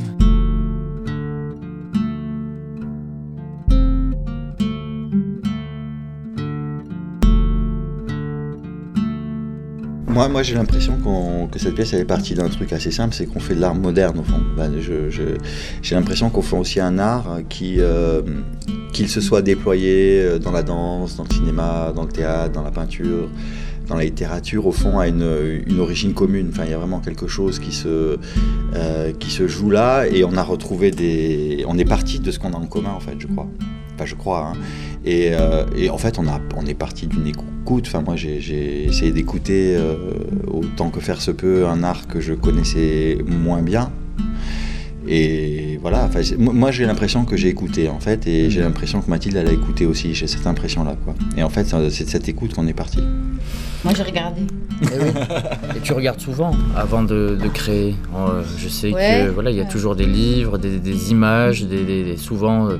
Moi, 10.06 10.28
moi 10.28 10.42
j'ai 10.42 10.54
l'impression 10.54 10.96
qu'on- 11.04 11.48
que 11.48 11.58
cette 11.58 11.74
pièce 11.74 11.92
elle 11.92 12.00
est 12.00 12.04
partie 12.06 12.32
d'un 12.34 12.48
truc 12.48 12.72
assez 12.72 12.90
simple, 12.90 13.14
c'est 13.14 13.26
qu'on 13.26 13.40
fait 13.40 13.54
de 13.54 13.60
l'art 13.60 13.74
moderne 13.74 14.18
au 14.18 14.22
fond. 14.22 14.40
Ben, 14.56 14.72
j'ai 14.80 15.94
l'impression 15.94 16.30
qu'on 16.30 16.40
fait 16.40 16.56
aussi 16.56 16.80
un 16.80 16.98
art 16.98 17.40
qui, 17.50 17.74
euh, 17.80 18.22
qu'il 18.94 19.10
se 19.10 19.20
soit 19.20 19.42
déployé 19.42 20.22
euh, 20.22 20.38
dans 20.38 20.50
la 20.50 20.62
danse, 20.62 21.14
dans 21.16 21.24
le 21.24 21.34
cinéma, 21.34 21.92
dans 21.94 22.04
le 22.04 22.08
théâtre, 22.08 22.52
dans 22.52 22.62
la 22.62 22.70
peinture, 22.70 23.28
dans 23.88 23.96
la 23.96 24.04
littérature, 24.04 24.66
au 24.66 24.72
fond, 24.72 24.98
a 24.98 25.08
une, 25.08 25.26
une 25.66 25.80
origine 25.80 26.12
commune. 26.14 26.48
Enfin, 26.52 26.64
il 26.66 26.70
y 26.70 26.74
a 26.74 26.78
vraiment 26.78 27.00
quelque 27.00 27.26
chose 27.26 27.58
qui 27.58 27.72
se, 27.72 28.18
euh, 28.74 29.12
qui 29.18 29.30
se 29.30 29.48
joue 29.48 29.70
là, 29.70 30.06
et 30.06 30.24
on 30.24 30.36
a 30.36 30.42
retrouvé 30.42 30.90
des, 30.90 31.64
on 31.66 31.78
est 31.78 31.84
parti 31.84 32.20
de 32.20 32.30
ce 32.30 32.38
qu'on 32.38 32.52
a 32.52 32.56
en 32.56 32.66
commun 32.66 32.90
en 32.94 33.00
fait, 33.00 33.14
je 33.18 33.26
crois. 33.26 33.46
Enfin, 33.94 34.04
je 34.06 34.14
crois. 34.14 34.52
hein. 34.52 34.58
Et, 35.04 35.30
euh, 35.32 35.64
et 35.76 35.90
en 35.90 35.98
fait, 35.98 36.18
on, 36.18 36.26
a, 36.28 36.40
on 36.56 36.66
est 36.66 36.74
parti 36.74 37.06
d'une 37.06 37.26
écoute. 37.26 37.84
Enfin, 37.86 38.02
moi, 38.02 38.14
j'ai- 38.16 38.84
essayé 38.84 39.10
d'écouter 39.12 39.74
euh, 39.76 39.94
autant 40.46 40.90
que 40.90 41.00
faire 41.00 41.20
se 41.20 41.30
peut 41.30 41.66
un 41.66 41.82
art 41.82 42.06
que 42.06 42.20
je 42.20 42.34
connaissais 42.34 43.18
moins 43.26 43.62
bien. 43.62 43.90
Et 45.10 45.78
voilà, 45.80 46.04
enfin, 46.04 46.20
moi 46.38 46.70
j'ai 46.70 46.84
l'impression 46.84 47.24
que 47.24 47.34
j'ai 47.36 47.48
écouté 47.48 47.88
en 47.88 47.98
fait, 47.98 48.26
et 48.26 48.50
j'ai 48.50 48.60
l'impression 48.60 49.00
que 49.00 49.08
Mathilde 49.08 49.36
elle 49.36 49.48
a 49.48 49.52
écouté 49.52 49.86
aussi, 49.86 50.12
j'ai 50.12 50.26
cette 50.26 50.46
impression-là. 50.46 50.96
quoi. 51.02 51.14
Et 51.38 51.42
en 51.42 51.48
fait, 51.48 51.64
c'est 51.90 52.04
de 52.04 52.10
cette 52.10 52.28
écoute 52.28 52.52
qu'on 52.52 52.66
est 52.66 52.74
parti. 52.74 52.98
Moi, 53.84 53.94
j'ai 53.96 54.02
regardé. 54.02 54.42
Et 55.76 55.80
tu 55.80 55.92
regardes 55.92 56.20
souvent 56.20 56.50
avant 56.76 57.02
de, 57.02 57.38
de 57.40 57.48
créer. 57.48 57.94
Euh, 58.16 58.42
je 58.56 58.68
sais 58.68 58.92
Ouais. 58.92 59.24
que 59.26 59.30
voilà, 59.30 59.50
il 59.50 59.56
y 59.56 59.60
a 59.60 59.64
toujours 59.64 59.94
des 59.96 60.06
livres, 60.06 60.58
des, 60.58 60.78
des 60.78 61.10
images, 61.10 61.64
des, 61.64 61.84
des- 61.84 62.04
des- 62.04 62.16
souvent 62.16 62.68
euh, 62.68 62.76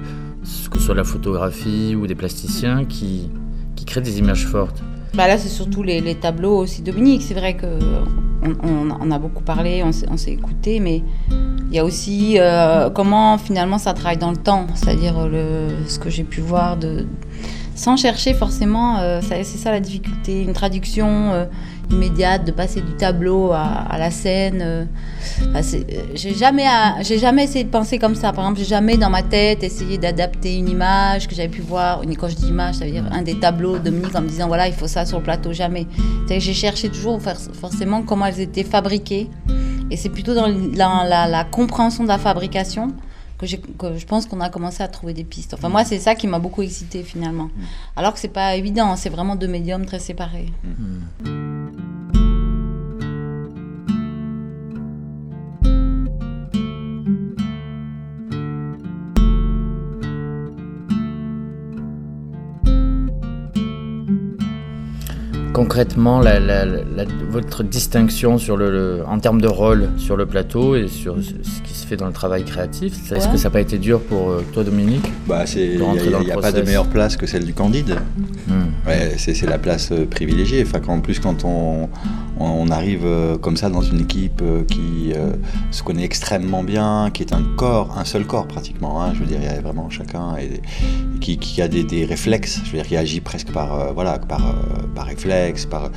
que 0.71 0.79
ce 0.79 0.85
soit 0.85 0.95
la 0.95 1.05
photographie 1.05 1.95
ou 1.97 2.07
des 2.07 2.15
plasticiens 2.15 2.85
qui, 2.85 3.31
qui 3.77 3.85
créent 3.85 4.01
des 4.01 4.19
images 4.19 4.47
fortes. 4.47 4.83
Bah 5.15 5.27
là, 5.29 5.39
c'est 5.39 5.49
surtout 5.49 5.83
les, 5.83 6.01
les 6.01 6.15
tableaux 6.15 6.57
aussi. 6.59 6.83
Dominique, 6.83 7.23
c'est 7.23 7.35
vrai 7.35 7.55
que 7.55 7.67
on, 8.43 8.51
on- 8.69 8.97
on 9.01 9.11
a 9.11 9.19
beaucoup 9.19 9.43
parlé, 9.43 9.83
on 9.85 9.93
s'est, 9.93 10.33
écouté, 10.33 10.81
mais 10.81 11.03
il 11.71 11.75
y 11.75 11.79
a 11.79 11.85
aussi 11.85 12.37
euh, 12.39 12.91
comment 12.91 13.39
finalement 13.39 13.79
ça 13.79 13.93
travaille 13.95 14.19
dans 14.19 14.31
le 14.31 14.37
temps, 14.37 14.67
c'est-à-dire 14.75 15.15
ce 15.87 15.99
que 15.99 16.11
j'ai 16.11 16.25
pu 16.25 16.41
voir 16.41 16.77
de 16.77 17.07
sans 17.79 17.97
chercher 17.97 18.35
forcément, 18.35 18.99
euh, 18.99 19.21
c'est 19.23 19.45
ça 19.45 19.71
la 19.71 19.79
difficulté, 19.79 20.43
une 20.43 20.53
traduction 20.53 21.33
euh, 21.33 21.45
immédiate, 21.93 22.45
de 22.45 22.51
passer 22.51 22.81
du 22.81 22.93
tableau 22.95 23.53
à, 23.53 23.97
la 23.99 24.11
scène. 24.11 24.61
euh. 24.63 24.85
Euh, 25.55 25.63
j'ai 26.15 26.35
jamais, 26.35 26.65
jamais 27.19 27.45
essayé 27.45 27.63
de 27.65 27.71
penser 27.71 27.99
comme 27.99 28.17
ça. 28.17 28.33
Par 28.33 28.45
exemple, 28.45 28.59
j'ai 28.59 28.65
jamais 28.65 28.97
dans 28.97 29.11
ma 29.11 29.23
tête 29.23 29.63
essayé 29.63 29.97
d'adapter 29.97 30.57
une 30.57 30.69
image 30.69 31.29
que 31.29 31.35
j'avais 31.37 31.49
pu 31.49 31.61
voir. 31.63 32.03
Une- 32.03 32.17
Quand 32.17 32.29
je 32.29 32.35
dis 32.35 32.49
image, 32.49 32.75
ça 32.75 32.85
veut 32.85 32.91
dire 32.91 33.05
un 33.13 33.23
des 33.23 33.39
tableaux 33.39 33.79
de 33.79 33.85
Dominique 33.85 34.15
en 34.17 34.23
me 34.23 34.29
disant 34.29 34.49
voilà, 34.49 34.67
il 34.67 34.75
faut 34.75 34.89
ça 34.89 35.07
sur 35.07 35.19
le 35.19 35.23
plateau, 35.25 35.53
jamais. 35.53 35.87
J'ai 36.29 36.53
cherché 36.55 36.89
toujours 36.89 37.23
for- 37.23 37.37
forcément 37.61 38.03
comment 38.03 38.27
elles 38.27 38.41
étaient 38.41 38.65
fabriquées. 38.65 39.31
Et 39.91 39.97
c'est 39.97 40.09
plutôt 40.11 40.35
dans 40.35 40.49
la 40.49 41.45
compréhension 41.45 42.03
de 42.03 42.09
la 42.09 42.19
fabrication 42.19 42.89
que, 43.39 43.47
que 43.47 43.97
je 43.97 44.07
pense 44.07 44.27
qu'on 44.27 44.41
a 44.41 44.51
commencé 44.51 44.83
à 44.83 44.89
trouver 44.89 45.15
des 45.15 45.25
pistes. 45.25 45.55
Enfin, 45.55 45.69
moi, 45.69 45.85
c'est 45.85 45.99
ça 45.99 46.15
qui 46.15 46.27
m'a 46.27 46.39
beaucoup 46.39 46.63
excité 46.63 47.03
finalement. 47.03 47.51
Alors 47.97 48.13
que 48.13 48.19
c'est 48.19 48.29
pas 48.29 48.57
évident, 48.57 48.97
c'est 48.97 49.11
vraiment 49.11 49.37
deux 49.37 49.49
médiums 49.49 49.87
très 49.87 50.01
séparés. 50.01 50.53
Concrètement 65.63 66.21
la- 66.21 66.39
la- 66.39 66.65
la- 66.65 67.05
votre 67.31 67.65
distinction 67.65 68.39
sur 68.39 68.57
le, 68.57 68.71
le- 68.71 69.03
en 69.09 69.19
termes 69.19 69.41
de 69.41 69.49
rôle 69.49 69.89
sur 69.97 70.17
le 70.17 70.25
plateau 70.25 70.77
et 70.77 70.87
sur 70.87 71.17
ce 71.21 71.33
ce 71.43 71.61
qui 71.63 71.75
se 71.75 71.85
fait 71.87 71.97
dans 71.97 72.07
le 72.07 72.13
travail 72.13 72.45
créatif. 72.45 72.93
Est-ce 73.11 73.27
Ouais. 73.27 73.33
que 73.33 73.39
ça 73.39 73.49
n'a 73.49 73.51
pas 73.51 73.61
été 73.61 73.79
dur 73.79 73.99
pour 74.01 74.31
euh, 74.31 74.45
toi, 74.53 74.63
Dominique? 74.63 75.07
Bah, 75.27 75.45
il 75.57 75.79
n'y 75.81 76.31
a, 76.31 76.37
pas 76.37 76.53
de 76.53 76.63
meilleure 76.63 76.87
place 76.97 77.17
que 77.17 77.27
celle 77.27 77.45
du 77.45 77.55
Candide. 77.55 77.97
Hmm. 78.47 78.71
Ouais, 78.87 79.15
c'est, 79.17 79.43
la 79.47 79.59
place 79.59 79.91
euh, 79.91 80.07
privilégiée. 80.07 80.63
Enfin, 80.67 80.81
en 80.87 81.01
plus, 81.01 81.19
quand 81.19 81.45
on, 81.45 81.89
arrive 82.71 83.05
euh, 83.05 83.39
comme 83.39 83.57
ça 83.57 83.69
dans 83.71 83.81
une 83.83 84.01
équipe 84.01 84.43
qui 84.69 85.13
euh, 85.17 85.31
se 85.71 85.83
connaît 85.83 86.05
extrêmement 86.05 86.63
bien, 86.63 87.11
qui 87.13 87.23
est 87.23 87.33
un 87.33 87.43
corps, 87.57 87.97
un 87.99 88.05
seul 88.05 88.25
corps 88.27 88.47
pratiquement. 88.47 89.03
hein, 89.03 89.13
je 89.15 89.21
veux 89.21 89.27
dire, 89.27 89.39
il 89.41 89.47
y 89.47 89.59
a 89.59 89.61
vraiment 89.61 89.89
chacun 89.91 90.37
et, 90.39 90.45
et 90.45 91.19
qui, 91.21 91.39
qui 91.39 91.63
a 91.63 91.69
des, 91.69 91.83
des 91.83 92.05
réflexes. 92.05 92.61
Je 92.65 92.71
veux 92.71 92.79
dire, 92.79 92.87
qui 92.87 92.97
agit 92.97 93.21
presque 93.21 93.51
par, 93.53 93.69
euh, 93.75 93.93
voilà, 93.93 94.19
par, 94.19 94.45
euh, 94.47 94.53
par 94.95 95.07
réflexe. 95.07 95.48
Par, 95.71 95.91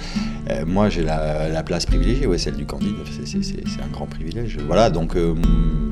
euh, 0.50 0.66
moi, 0.66 0.90
j'ai 0.90 1.04
la, 1.04 1.50
la 1.50 1.64
place 1.64 1.86
privilégiée, 1.86 2.28
ouais, 2.28 2.38
celle 2.38 2.56
du 2.56 2.66
Candide. 2.66 2.96
C'est, 3.26 3.82
un 3.82 3.88
grand 3.92 4.06
privilège. 4.08 4.58
Voilà, 4.66 4.90
donc 4.90 5.16
euh, 5.16 5.36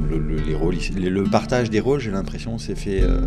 le, 0.09 0.17
le- 0.17 0.37
les 0.41 0.55
rôles, 0.55 0.75
le, 0.97 1.23
partage 1.23 1.69
des 1.69 1.79
rôles, 1.79 1.99
j'ai 1.99 2.11
l'impression, 2.11 2.57
c'est 2.57 2.75
fait. 2.75 3.01
euh, 3.01 3.19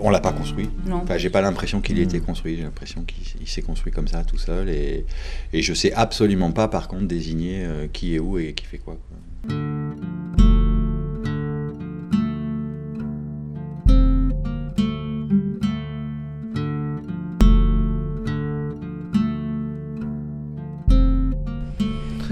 on 0.00 0.10
l'a 0.10 0.20
pas 0.20 0.32
construit. 0.32 0.68
Non. 0.86 0.96
Enfin, 1.02 1.16
j'ai 1.16 1.30
pas 1.30 1.40
l'impression 1.40 1.80
qu'il 1.80 1.98
ait 1.98 2.02
été 2.02 2.20
construit. 2.20 2.56
J'ai 2.56 2.62
l'impression 2.62 3.02
qu'il 3.02 3.24
il 3.40 3.48
s'est 3.48 3.62
construit 3.62 3.92
comme 3.92 4.08
ça, 4.08 4.24
tout 4.24 4.36
seul. 4.38 4.68
Et, 4.68 5.04
et 5.52 5.62
je 5.62 5.72
sais 5.74 5.92
absolument 5.94 6.52
pas, 6.52 6.68
par 6.68 6.86
contre, 6.88 7.06
désigner 7.06 7.64
euh, 7.64 7.86
qui 7.92 8.14
est 8.14 8.18
où 8.18 8.38
et 8.38 8.52
qui 8.52 8.64
fait 8.66 8.78
quoi. 8.78 8.96
quoi. 9.48 9.56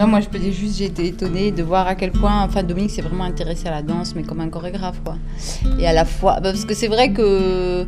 Moi 0.06 0.20
je 0.20 0.28
peux 0.28 0.38
dire 0.38 0.52
juste, 0.52 0.78
j'ai 0.78 0.86
été 0.86 1.06
étonnée 1.06 1.50
de 1.50 1.62
voir 1.62 1.86
à 1.86 1.94
quel 1.94 2.12
point, 2.12 2.42
enfin 2.42 2.62
Dominique 2.62 2.90
s'est 2.90 3.02
vraiment 3.02 3.24
intéressé 3.24 3.68
à 3.68 3.70
la 3.70 3.82
danse, 3.82 4.14
mais 4.14 4.22
comme 4.22 4.40
un 4.40 4.48
chorégraphe, 4.48 5.00
quoi. 5.04 5.16
Et 5.78 5.86
à 5.86 5.92
la 5.92 6.04
fois, 6.04 6.34
bah, 6.34 6.50
parce 6.52 6.64
que 6.64 6.74
c'est 6.74 6.88
vrai 6.88 7.12
que 7.12 7.86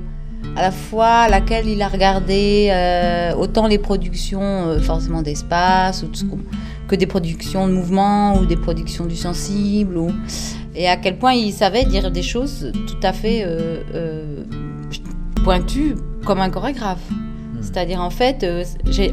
à 0.56 0.62
la 0.62 0.70
fois 0.70 1.06
à 1.06 1.28
laquelle 1.28 1.68
il 1.68 1.82
a 1.82 1.88
regardé 1.88 2.68
euh, 2.70 3.34
autant 3.34 3.66
les 3.66 3.78
productions 3.78 4.40
euh, 4.40 4.80
forcément 4.80 5.22
d'espace 5.22 6.02
ou 6.02 6.10
que 6.88 6.94
des 6.94 7.06
productions 7.06 7.66
de 7.66 7.72
mouvement 7.72 8.38
ou 8.38 8.46
des 8.46 8.56
productions 8.56 9.06
du 9.06 9.16
sensible 9.16 9.96
ou 9.96 10.12
et 10.74 10.88
à 10.88 10.96
quel 10.96 11.18
point 11.18 11.32
il 11.32 11.52
savait 11.52 11.84
dire 11.84 12.10
des 12.10 12.22
choses 12.22 12.72
tout 12.86 13.00
à 13.02 13.12
fait 13.12 13.42
euh, 13.44 14.44
pointues 15.42 15.94
comme 16.24 16.40
un 16.40 16.50
chorégraphe. 16.50 17.08
C'est-à-dire 17.66 18.00
en 18.00 18.10
fait, 18.10 18.44
euh, 18.44 18.64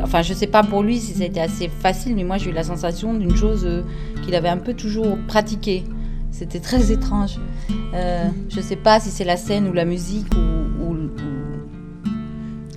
enfin 0.04 0.22
je 0.22 0.34
sais 0.34 0.46
pas 0.48 0.62
pour 0.64 0.84
lui 0.84 1.00
si 1.00 1.14
ça 1.16 1.24
a 1.24 1.26
été 1.26 1.42
assez 1.42 1.68
facile, 1.70 2.16
mais 2.16 2.24
moi 2.24 2.38
j'ai 2.38 2.52
eu 2.52 2.54
la 2.54 2.64
sensation 2.64 3.14
d'une 3.16 3.36
chose 3.36 3.66
euh, 3.66 3.82
qu'il 4.24 4.36
avait 4.36 4.48
un 4.48 4.58
peu 4.58 4.74
toujours 4.76 5.18
pratiquée. 5.28 5.84
C'était 6.32 6.60
très 6.60 6.92
étrange. 6.92 7.38
Euh, 7.96 8.26
je 8.50 8.62
sais 8.62 8.76
pas 8.76 9.00
si 9.00 9.10
c'est 9.10 9.24
la 9.26 9.38
scène 9.38 9.68
ou 9.68 9.74
la 9.74 9.86
musique 9.86 10.28
ou. 10.36 10.84
ou- 10.84 10.94
ou- 10.94 11.10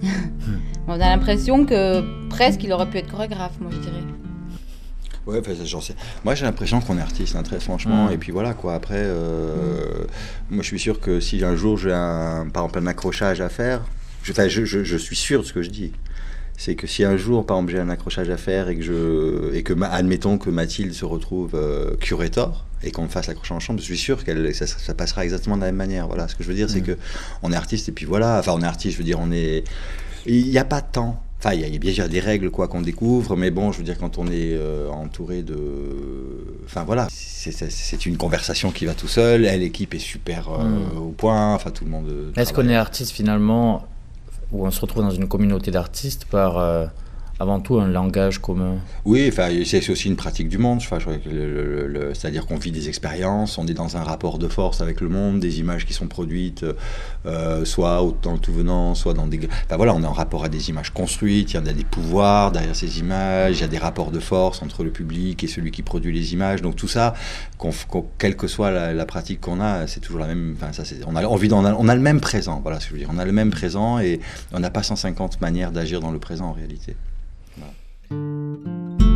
On 0.88 0.94
a 0.94 0.98
l'impression 0.98 1.64
que 1.66 2.02
presque 2.28 2.62
il 2.64 2.72
aurait 2.72 2.88
pu 2.88 2.98
être 2.98 3.10
chorégraphe, 3.10 3.58
moi 3.60 3.70
je 3.72 3.78
dirais. 3.78 3.92
Ouais, 5.26 5.40
enfin, 5.40 5.52
j'en 5.64 5.80
sais. 5.80 5.96
Moi, 6.24 6.36
j'ai 6.36 6.44
l'impression 6.44 6.80
qu'on 6.80 6.96
est 6.98 7.00
artiste, 7.02 7.34
hein, 7.34 7.42
très 7.42 7.58
franchement. 7.58 8.06
Mm. 8.06 8.12
Et 8.12 8.16
puis 8.16 8.30
voilà, 8.30 8.54
quoi. 8.54 8.74
Après, 8.74 8.94
euh, 9.02 10.04
moi, 10.50 10.62
je 10.62 10.68
suis 10.68 10.78
sûr 10.78 11.00
que 11.00 11.18
si 11.18 11.44
un 11.44 11.56
jour 11.56 11.76
j'ai 11.76 11.92
un, 11.92 12.46
par 12.52 12.62
exemple, 12.64 12.78
un 12.78 12.86
accrochage 12.86 13.40
à 13.40 13.48
faire, 13.48 13.80
je, 14.26 14.32
enfin, 14.32 14.48
je, 14.48 14.64
je- 14.64 14.82
je 14.84 14.96
suis 14.96 15.16
sûr 15.16 15.42
de 15.42 15.46
ce 15.46 15.52
que 15.52 15.62
je 15.62 15.70
dis. 15.70 15.92
C'est 16.58 16.74
que 16.74 16.86
si 16.86 17.04
un 17.04 17.16
jour, 17.18 17.44
par 17.44 17.58
exemple, 17.58 17.72
j'ai 17.72 17.78
un 17.80 17.90
accrochage 17.90 18.30
à 18.30 18.36
faire 18.38 18.68
et 18.70 18.76
que 18.76 18.82
je, 18.82 19.54
et 19.54 19.62
que, 19.62 19.74
admettons 19.84 20.38
que 20.38 20.48
Mathilde 20.50 20.92
se 20.94 21.04
retrouve 21.04 21.50
euh, 21.54 21.94
curator 21.96 22.64
et 22.82 22.90
qu'on 22.90 23.08
fasse 23.08 23.26
l'accrochage 23.28 23.56
en 23.56 23.60
chambre, 23.60 23.78
je 23.80 23.84
suis 23.84 23.98
sûr 23.98 24.24
qu'elle, 24.24 24.54
ça, 24.54 24.66
ça 24.66 24.94
passera 24.94 25.22
exactement 25.24 25.56
de 25.56 25.60
la 25.60 25.66
même 25.68 25.76
manière. 25.76 26.06
Voilà, 26.08 26.28
ce 26.28 26.34
que 26.34 26.42
je 26.42 26.48
veux 26.48 26.54
dire, 26.54 26.70
c'est 26.70 26.80
que 26.80 26.96
on 27.42 27.52
est 27.52 27.56
artiste 27.56 27.88
et 27.90 27.92
puis 27.92 28.06
voilà. 28.06 28.38
Enfin, 28.38 28.52
on 28.54 28.62
est 28.62 28.66
artiste, 28.66 28.94
je 28.94 28.98
veux 28.98 29.04
dire, 29.04 29.18
on 29.20 29.30
est. 29.32 29.64
Il 30.24 30.46
n'y 30.48 30.58
a 30.58 30.64
pas 30.64 30.80
de 30.80 30.86
temps. 30.90 31.22
Enfin, 31.38 31.52
il 31.52 31.60
y, 31.60 31.76
a- 31.76 31.78
bien 31.78 31.92
sûr 31.92 32.08
des 32.08 32.20
règles 32.20 32.50
quoi 32.50 32.66
qu'on 32.68 32.80
découvre, 32.80 33.36
mais 33.36 33.50
bon, 33.50 33.70
je 33.70 33.76
veux 33.78 33.84
dire, 33.84 33.98
quand 33.98 34.16
on 34.16 34.26
est 34.26 34.54
euh, 34.54 34.88
entouré 34.88 35.42
de. 35.42 35.56
Enfin 36.64 36.84
voilà, 36.84 37.06
c'est- 37.10 38.06
une 38.06 38.16
conversation 38.16 38.70
qui 38.70 38.86
va 38.86 38.94
tout 38.94 39.08
seul. 39.08 39.44
Elle, 39.44 39.60
l'équipe 39.60 39.94
est 39.94 39.98
super 39.98 40.48
euh, 40.50 40.64
Mm. 40.94 40.98
au 40.98 41.10
point. 41.10 41.54
Enfin, 41.54 41.70
tout 41.70 41.84
le 41.84 41.90
monde. 41.90 42.08
euh, 42.10 42.32
Est-ce 42.36 42.52
qu'on 42.54 42.68
est 42.68 42.74
artiste 42.76 43.12
finalement, 43.12 43.86
ou 44.52 44.66
on 44.66 44.70
se 44.70 44.80
retrouve 44.80 45.02
dans 45.02 45.10
une 45.10 45.28
communauté 45.28 45.70
d'artistes 45.70 46.24
par 46.26 46.58
euh, 46.58 46.86
avant 47.38 47.60
tout 47.60 47.78
un 47.78 47.88
langage 47.88 48.38
commun 48.38 48.76
Oui, 49.04 49.30
c'est 49.64 49.90
aussi 49.90 50.08
une 50.08 50.16
pratique 50.16 50.48
du 50.48 50.58
monde. 50.58 50.80
C'est-à-dire 50.80 52.46
qu'on 52.46 52.56
vit 52.56 52.72
des 52.72 52.88
expériences, 52.88 53.58
on 53.58 53.66
est 53.66 53.74
dans 53.74 53.96
un 53.96 54.02
rapport 54.02 54.38
de 54.38 54.48
force 54.48 54.80
avec 54.80 55.00
le 55.00 55.08
monde, 55.08 55.40
des 55.40 55.60
images 55.60 55.84
qui 55.84 55.92
sont 55.92 56.06
produites, 56.06 56.64
euh, 57.26 57.64
soit 57.64 58.00
le 58.02 58.38
tout 58.38 58.52
venant, 58.52 58.94
soit 58.94 59.14
dans 59.14 59.26
des. 59.26 59.38
Enfin 59.66 59.76
voilà, 59.76 59.94
on 59.94 60.02
est 60.02 60.06
en 60.06 60.12
rapport 60.12 60.44
à 60.44 60.48
des 60.48 60.70
images 60.70 60.90
construites, 60.90 61.52
il 61.52 61.54
y 61.54 61.56
a 61.56 61.60
des 61.60 61.84
pouvoirs 61.84 62.52
derrière 62.52 62.74
ces 62.74 62.98
images, 63.00 63.58
il 63.58 63.60
y 63.60 63.64
a 63.64 63.68
des 63.68 63.78
rapports 63.78 64.10
de 64.10 64.20
force 64.20 64.62
entre 64.62 64.82
le 64.82 64.90
public 64.90 65.44
et 65.44 65.46
celui 65.46 65.70
qui 65.70 65.82
produit 65.82 66.12
les 66.12 66.32
images. 66.32 66.62
Donc 66.62 66.76
tout 66.76 66.88
ça, 66.88 67.14
quelle 68.18 68.36
que 68.36 68.46
soit 68.46 68.70
la, 68.70 69.06
pratique 69.06 69.40
qu'on 69.40 69.60
a, 69.60 69.86
c'est 69.86 70.00
toujours 70.00 70.20
la 70.20 70.26
même. 70.26 70.56
Ça, 70.72 70.82
on, 71.06 71.36
vit 71.36 71.48
dans- 71.48 71.64
on 71.64 71.88
a 71.88 71.94
le 71.94 72.00
même 72.00 72.20
présent, 72.20 72.60
voilà 72.62 72.80
ce 72.80 72.86
que 72.86 72.90
je 72.90 72.94
veux 72.94 73.00
dire. 73.00 73.10
On 73.12 73.18
a 73.18 73.24
le 73.24 73.32
même 73.32 73.50
présent 73.50 73.98
et 73.98 74.20
on 74.52 74.60
n'a 74.60 74.70
pas 74.70 74.82
150 74.82 75.40
manières 75.40 75.70
d'agir 75.70 76.00
dans 76.00 76.10
le 76.10 76.18
présent 76.18 76.46
en 76.46 76.52
réalité. 76.52 76.96
thank 78.08 79.00
you 79.00 79.15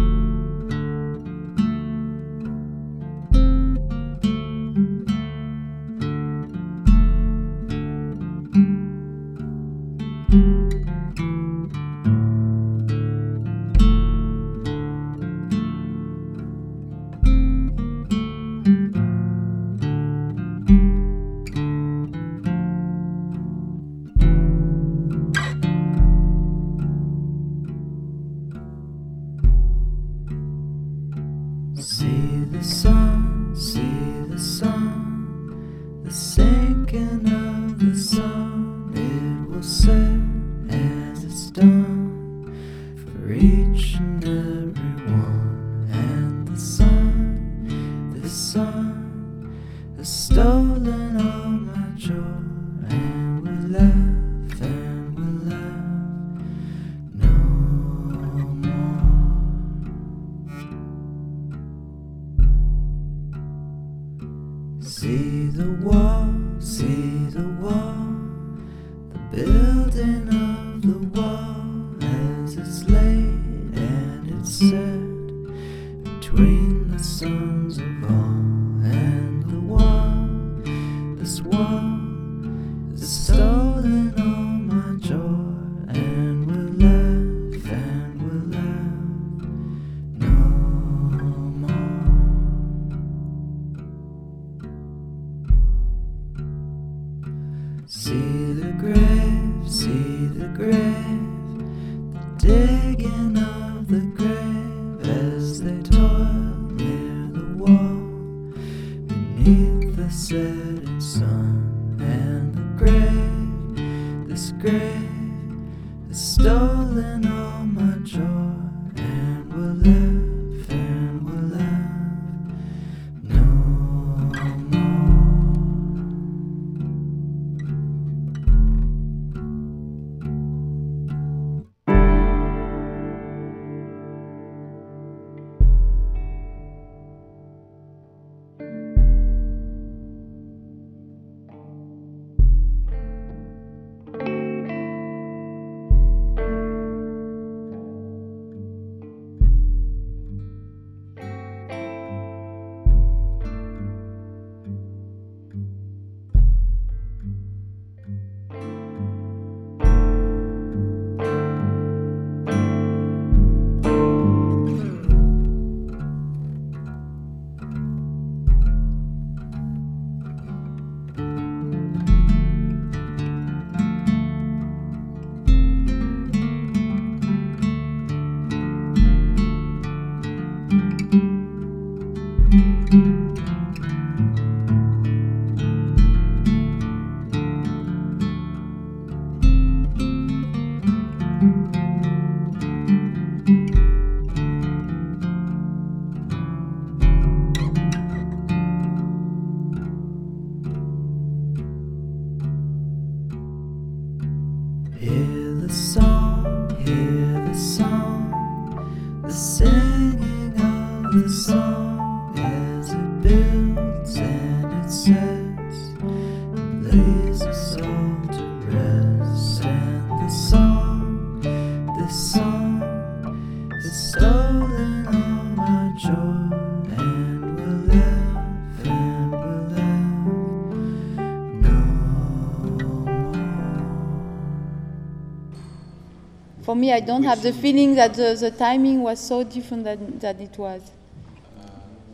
me, 236.80 236.92
I 236.92 237.00
don't 237.00 237.22
have 237.24 237.42
the 237.42 237.52
feeling 237.52 237.94
that 237.96 238.14
the, 238.14 238.34
the 238.38 238.50
timing 238.50 239.02
was 239.02 239.20
so 239.20 239.42
different 239.44 239.84
than, 239.84 240.18
than 240.18 240.40
it 240.40 240.56
was. 240.58 240.82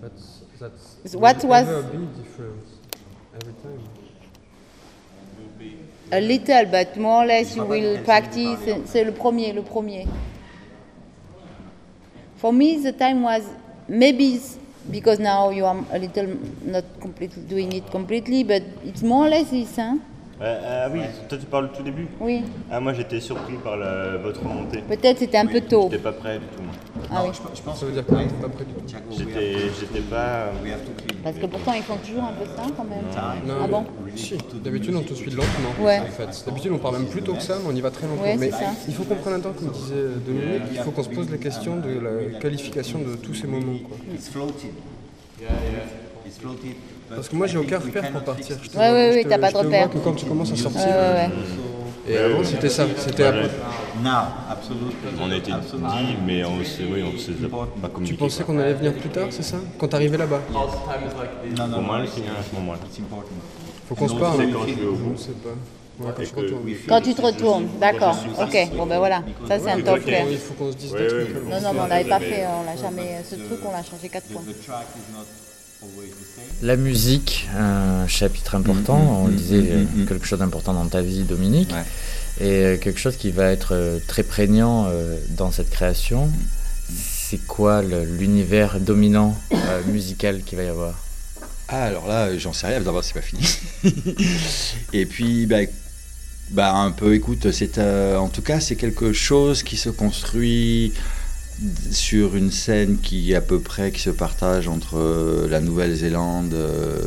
Uh, 0.03 0.09
that's, 0.09 0.43
that's 0.61 1.15
what 1.15 1.45
was- 1.45 1.67
never 1.67 1.81
a 1.81 1.83
big 1.83 2.17
difference 2.17 2.69
every 3.41 3.55
time. 3.63 3.81
A 6.13 6.21
little, 6.21 6.67
but 6.67 6.97
more 6.97 7.25
or 7.25 7.27
less 7.27 7.57
you 7.57 7.65
will 7.65 7.99
practice. 8.05 8.61
C'est 8.87 9.05
le 9.05 9.13
premier, 9.13 9.53
le 9.53 9.63
premier. 9.63 10.07
For 12.37 12.53
me, 12.53 12.77
the 12.79 12.93
time 12.93 13.23
was 13.23 13.43
maybe 13.89 14.41
because 14.91 15.19
now 15.19 15.51
you 15.51 15.65
are 15.65 15.85
a 15.91 15.99
little 15.99 16.37
not 16.63 16.85
completely 17.01 17.43
doing 17.43 17.73
it 17.73 17.91
completely, 17.91 18.45
but 18.45 18.63
it's 18.85 19.03
more 19.03 19.27
or 19.27 19.31
less 19.31 19.51
this, 19.51 19.75
hein? 19.77 20.01
Ouais, 20.39 20.55
ah 20.69 20.89
oui, 20.93 21.01
toi 21.31 21.39
tu 21.39 21.47
parles 21.47 21.65
au 21.65 21.69
tout 21.77 21.83
début 21.83 22.07
Oui. 22.21 22.43
Ah 22.71 22.79
moi 22.79 22.93
j'étais 22.93 23.21
surpris 23.21 23.55
par 23.65 23.79
la- 23.79 24.19
votre 24.19 24.43
remontée. 24.47 24.83
Peut-être 24.87 25.19
c'était 25.19 25.39
un 25.39 25.47
peu 25.47 25.63
tôt. 25.63 25.89
J'étais 25.91 26.03
pas 26.03 26.13
prêt 26.13 26.39
du 26.39 26.45
tout. 26.55 26.63
moi. 26.63 26.73
Ah 27.11 27.25
oui. 27.25 27.31
Ça 27.75 27.87
veut 27.87 27.93
dire 27.93 28.05
quoi 28.05 28.19
T'es 28.19 28.35
pas 28.43 28.49
prêt 28.51 28.65
du 28.67 28.75
tout 28.75 28.97
J'étais, 29.17 29.53
j'étais 29.81 30.01
pas. 30.01 30.51
Parce 31.25 31.37
que 31.39 31.47
pourtant 31.47 31.73
ils 31.73 31.83
font 31.83 31.97
toujours 31.97 32.25
un 32.25 32.33
peu 32.33 32.45
ça 32.55 32.65
quand 32.77 32.85
même. 32.85 33.05
Non, 33.47 33.55
ah 33.65 33.67
bon 33.67 33.87
Si, 34.15 34.37
d'habitude 34.63 34.95
on 34.95 35.03
te 35.03 35.15
suit 35.15 35.31
lentement. 35.31 35.71
Ouais. 35.81 36.01
En 36.01 36.05
fait. 36.07 36.45
D'habitude 36.45 36.73
on 36.73 36.79
part 36.79 36.93
même 36.93 37.07
plus 37.07 37.23
tôt 37.23 37.33
que 37.33 37.43
ça, 37.43 37.57
mais 37.63 37.71
on 37.73 37.75
y 37.75 37.81
va 37.81 37.91
très 37.91 38.07
lentement. 38.07 38.23
Ouais, 38.23 38.37
mais 38.37 38.51
c'est 38.51 38.59
ça. 38.65 38.73
il 38.89 38.95
faut 38.95 39.05
qu'on 39.05 39.15
prenne 39.15 39.35
un 39.35 39.41
temps, 39.41 39.53
comme 39.59 39.71
disait 39.71 39.95
Dominique, 40.27 40.63
il 40.71 40.79
faut 40.81 40.91
qu'on 40.91 41.03
se 41.03 41.09
pose 41.09 41.31
la 41.31 41.39
question 41.39 41.77
de 41.77 41.89
la 41.99 42.39
qualification 42.41 42.99
de 42.99 43.15
tous 43.17 43.35
ces 43.35 43.47
moments. 43.47 43.79
Quoi. 43.89 43.97
It's 44.15 44.29
floated. 44.29 44.55
It's 45.41 45.49
floated. 45.49 45.96
Parce 47.09 47.29
que 47.29 47.37
moi 47.37 47.47
j'ai 47.47 47.59
aucun 47.59 47.79
repère 47.79 48.11
pour 48.13 48.23
partir. 48.23 48.57
Je 48.63 48.69
te 48.69 48.77
Ouais, 48.77 48.89
vois- 48.89 48.93
ouais, 48.99 49.11
je 49.13 49.17
ouais, 49.19 49.25
te- 49.25 49.29
t'as 49.29 49.39
pas 49.39 49.51
de 49.53 49.57
je 49.57 49.63
te 49.63 49.67
vois 49.67 49.77
repère. 49.77 49.91
que 49.91 49.99
quand 49.99 50.15
tu 50.15 50.27
commences 50.27 50.53
à 50.53 50.57
sortir. 50.57 50.81
Ouais, 50.83 50.91
ouais, 50.93 51.13
ouais. 51.15 51.31
Et 52.09 52.19
avant 52.19 52.45
c'était 52.45 52.69
ça, 52.69 52.85
c'était 52.97 53.25
après. 53.25 53.43
ouais. 53.43 53.51
Now, 54.03 54.11
absolutely. 54.51 54.95
On 55.21 55.31
a 55.31 55.37
été 55.37 55.51
dit, 55.51 56.17
mais 56.27 56.45
on 56.45 56.63
s'est, 56.63 56.85
oui, 56.85 57.03
on 57.03 57.19
s'est 57.19 57.33
pas 57.81 57.89
communiqué. 57.89 58.15
Tu 58.17 58.19
pensais 58.19 58.45
qu'on 58.45 58.59
allait 58.59 58.75
venir 58.75 58.93
plus 58.95 59.09
tard, 59.09 59.29
c'est 59.31 59.43
ça 59.43 59.57
Quand 59.79 59.89
t'arrivais 59.89 60.19
là-bas 60.19 60.41
Pour 60.53 61.83
moi, 61.83 61.99
le 62.01 62.07
signal 62.07 62.35
à 62.39 62.43
ce 62.43 62.55
moment-là. 62.57 62.79
Faut 63.89 63.95
qu'on 63.95 64.09
se 64.09 64.15
parle. 64.15 64.37
c'est 64.39 64.43
hein. 64.45 64.51
quand 64.53 64.67
je 64.67 64.75
vais 64.75 64.87
au 64.87 64.95
bout. 64.95 65.15
Je 65.17 65.23
sais 65.23 65.31
pas. 65.31 65.51
Ouais, 65.99 66.13
quand 66.35 66.41
que-. 66.43 66.89
Quand 66.89 67.01
tu 67.01 67.15
te 67.15 67.23
retournes, 67.23 67.69
d'accord. 67.81 68.17
Ok, 68.41 68.57
bon 68.77 68.87
ben 68.87 68.99
voilà. 68.99 69.23
Ça 69.49 69.59
c'est 69.59 69.71
un 69.71 69.81
top 69.81 70.01
clair. 70.05 70.27
Il 70.31 70.37
faut 70.39 70.55
qu'on 70.55 70.71
se 70.73 70.77
dise. 70.77 70.93
Non, 70.93 71.61
non, 71.63 71.73
mais 71.73 71.81
on 71.81 71.87
l'avait 71.87 72.09
pas 72.09 72.21
fait, 72.21 72.45
on 72.47 72.65
l'a 72.65 72.77
jamais. 72.81 73.23
Ce 73.25 73.35
truc, 73.37 73.61
on 73.65 73.73
l'a 73.73 73.83
changé 73.83 74.09
quatre 74.09 74.27
fois. 74.31 74.43
La 76.63 76.77
musique, 76.77 77.49
un 77.57 78.07
chapitre 78.07 78.55
important, 78.55 78.99
Mm, 78.99 79.25
on 79.25 79.29
disait 79.29 79.61
mm, 79.61 79.67
euh, 79.67 79.85
mm, 79.85 80.03
mm. 80.03 80.07
quelque 80.07 80.27
chose 80.27 80.39
d'important 80.39 80.75
dans 80.75 80.87
ta 80.87 81.03
vie, 81.03 81.23
Dominique, 81.23 81.73
et 82.41 82.65
euh, 82.65 82.77
quelque 82.77 82.99
chose 82.99 83.17
qui 83.17 83.31
va 83.31 83.51
être 83.51 83.75
euh, 83.75 83.99
très 84.07 84.23
prégnant 84.23 84.87
euh, 84.89 85.19
dans 85.31 85.51
cette 85.51 85.71
création. 85.71 86.31
C'est 86.89 87.45
quoi 87.47 87.83
l'univers 87.83 88.79
dominant 88.79 89.37
musical 89.89 90.43
qu'il 90.43 90.57
va 90.57 90.65
y 90.65 90.69
avoir? 90.69 90.95
Ah, 91.69 91.83
alors 91.83 92.07
là, 92.07 92.37
j'en 92.39 92.53
sais 92.53 92.69
rien, 92.69 92.81
d'abord, 92.81 93.03
c'est 93.03 93.15
pas 93.15 93.21
fini. 93.21 93.43
Et 94.93 95.05
puis, 95.05 95.47
bah, 95.47 95.63
bah, 96.51 96.73
un 96.75 96.93
peu, 96.93 97.15
écoute, 97.15 97.51
c'est, 97.51 97.79
euh, 97.79 98.17
en 98.17 98.29
tout 98.29 98.43
cas, 98.43 98.61
c'est 98.61 98.77
quelque 98.77 99.13
chose 99.13 99.65
qui 99.65 99.77
se 99.77 99.89
construit 99.91 100.93
sur 101.91 102.37
une 102.37 102.51
scène 102.51 102.99
qui 102.99 103.35
à 103.35 103.41
peu 103.41 103.61
près 103.61 103.91
qui 103.91 104.01
se 104.01 104.11
partage 104.11 104.69
entre 104.69 104.99
euh, 104.99 105.49
la 105.49 105.61
Nouvelle-Zélande, 105.61 106.53
euh, 106.53 107.01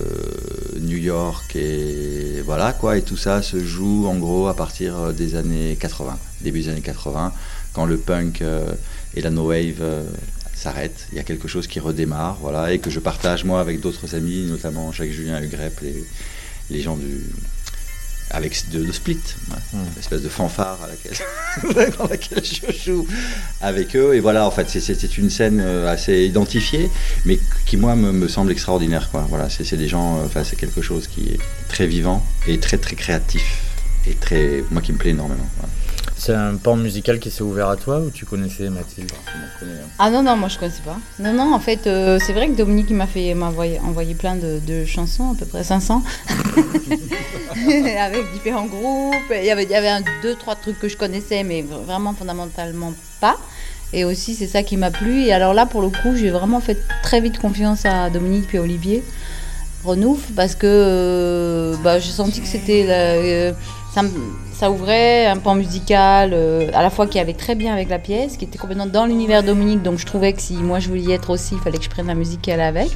New 0.79 0.97
York 0.97 1.55
et 1.55 2.41
voilà 2.43 2.73
quoi. 2.73 2.97
Et 2.97 3.03
tout 3.03 3.17
ça 3.17 3.41
se 3.41 3.63
joue 3.63 4.07
en 4.07 4.17
gros 4.17 4.47
à 4.47 4.55
partir 4.55 4.97
euh, 4.97 5.11
des 5.11 5.35
années 5.35 5.77
80, 5.79 6.17
début 6.41 6.61
des 6.61 6.69
années 6.69 6.81
80 6.81 7.33
quand 7.73 7.85
le 7.85 7.97
punk 7.97 8.43
et 9.13 9.21
la 9.21 9.29
no 9.29 9.49
wave 9.49 9.83
s'arrêtent, 10.55 11.07
il 11.11 11.17
y 11.17 11.19
a 11.19 11.23
quelque 11.23 11.47
chose 11.47 11.67
qui 11.67 11.79
redémarre 11.79 12.39
voilà 12.41 12.73
et 12.73 12.79
que 12.79 12.89
je 12.89 12.99
partage 12.99 13.45
moi 13.45 13.61
avec 13.61 13.79
d'autres 13.79 14.15
amis 14.15 14.47
notamment 14.47 14.91
Jacques 14.91 15.11
Julien 15.11 15.39
Hugrep 15.39 15.79
les 15.81 16.03
les 16.71 16.81
gens 16.81 16.97
du 16.97 17.23
avec 18.31 18.69
de, 18.69 18.83
de 18.85 18.91
split, 18.91 19.19
ouais. 19.51 19.57
une 19.73 19.99
espèce 19.99 20.21
de 20.21 20.29
fanfare 20.29 20.77
à 20.83 20.87
laquelle, 20.87 21.93
dans 21.97 22.07
laquelle 22.07 22.43
je 22.45 22.71
joue 22.91 23.07
avec 23.61 23.95
eux. 23.95 24.13
Et 24.15 24.19
voilà, 24.19 24.45
en 24.45 24.51
fait, 24.51 24.69
c'est- 24.69 25.17
une 25.17 25.29
scène 25.29 25.59
euh, 25.61 25.91
assez 25.91 26.25
identifiée, 26.25 26.89
mais 27.25 27.39
qui, 27.65 27.77
moi, 27.77 27.95
me, 27.95 28.11
me 28.11 28.27
semble 28.27 28.51
extraordinaire. 28.51 29.09
Quoi. 29.11 29.25
Voilà, 29.29 29.49
c'est 29.49 29.75
des 29.77 29.87
gens, 29.87 30.19
euh, 30.19 30.25
enfin, 30.25 30.43
c'est 30.43 30.55
quelque 30.55 30.81
chose 30.81 31.07
qui 31.07 31.21
est 31.29 31.39
très 31.67 31.87
vivant 31.87 32.23
et 32.47 32.59
très, 32.59 32.77
très 32.77 32.95
créatif. 32.95 33.43
Et 34.07 34.13
très, 34.13 34.63
moi, 34.71 34.81
qui 34.81 34.93
me 34.93 34.97
plaît 34.97 35.11
énormément. 35.11 35.47
voilà. 35.57 35.73
C'est 36.15 36.33
un 36.33 36.55
pan 36.55 36.75
musical 36.75 37.19
qui 37.19 37.31
s'est 37.31 37.43
ouvert 37.43 37.69
à 37.69 37.77
toi 37.77 37.99
ou 37.99 38.09
tu 38.09 38.25
connaissais 38.25 38.69
Mathilde? 38.69 39.11
Ah 39.97 40.09
non, 40.09 40.21
non, 40.21 40.35
moi 40.35 40.49
je 40.49 40.59
connaissais 40.59 40.81
pas. 40.83 40.97
Non, 41.17 41.33
non, 41.33 41.53
en 41.53 41.59
fait, 41.59 41.87
euh, 41.87 42.19
c'est 42.21 42.33
vrai 42.33 42.49
que 42.49 42.55
Dominique 42.55 42.91
m'a 42.91 43.07
fait 43.07 43.33
envoyé, 43.33 43.79
envoyé 43.79 44.15
plein 44.15 44.35
de, 44.35 44.59
de 44.65 44.85
chansons, 44.85 45.31
à 45.31 45.35
peu 45.35 45.45
près 45.45 45.63
500, 45.63 46.03
avec 47.99 48.33
différents 48.33 48.65
groupes. 48.65 49.15
Il 49.31 49.45
y 49.45 49.49
avait, 49.49 49.63
il 49.63 49.69
y 49.69 49.75
avait 49.75 49.87
un, 49.89 50.01
deux, 50.21 50.35
trois 50.35 50.55
trucs 50.55 50.77
que 50.79 50.89
je 50.89 50.97
connaissais, 50.97 51.43
mais 51.43 51.61
vraiment 51.61 52.13
fondamentalement 52.13 52.93
pas. 53.21 53.37
Et 53.93 54.03
aussi, 54.03 54.35
c'est 54.35 54.47
ça 54.47 54.61
qui 54.61 54.77
m'a 54.77 54.91
plu. 54.91 55.23
Et 55.23 55.33
alors 55.33 55.53
là, 55.53 55.65
pour 55.65 55.81
le 55.81 55.89
coup, 55.89 56.15
j'ai 56.15 56.29
vraiment 56.29 56.59
fait 56.59 56.77
très 57.01 57.21
vite 57.21 57.39
confiance 57.39 57.85
à 57.85 58.09
Dominique 58.09 58.47
puis 58.47 58.57
à 58.57 58.61
Olivier 58.61 59.03
Renouf 59.83 60.31
parce 60.35 60.55
que 60.55 60.67
euh, 60.67 61.75
bah, 61.83 61.99
j'ai 61.99 62.11
senti 62.11 62.41
que 62.41 62.47
c'était 62.47 62.85
euh, 62.89 63.53
ça, 64.53 64.69
ouvrait 64.69 65.25
un 65.25 65.37
pan 65.37 65.55
musical 65.55 66.31
euh, 66.33 66.69
à 66.73 66.83
la 66.83 66.89
fois 66.89 67.07
qui 67.07 67.19
allait 67.19 67.33
très 67.33 67.55
bien 67.55 67.73
avec 67.73 67.89
la 67.89 67.99
pièce, 67.99 68.37
qui 68.37 68.45
était 68.45 68.57
complètement 68.57 68.85
dans 68.85 69.05
l'univers 69.05 69.43
Dominique, 69.43 69.81
donc 69.81 69.97
je 69.97 70.05
trouvais 70.05 70.33
que 70.33 70.41
si 70.41 70.53
moi 70.53 70.79
je 70.79 70.89
voulais 70.89 71.01
y 71.01 71.11
être 71.11 71.29
aussi, 71.31 71.55
il 71.55 71.59
fallait 71.59 71.77
que 71.77 71.83
je 71.83 71.89
prenne 71.89 72.07
la 72.07 72.15
musique 72.15 72.41
qui 72.41 72.51
allait 72.51 72.63
avec, 72.63 72.91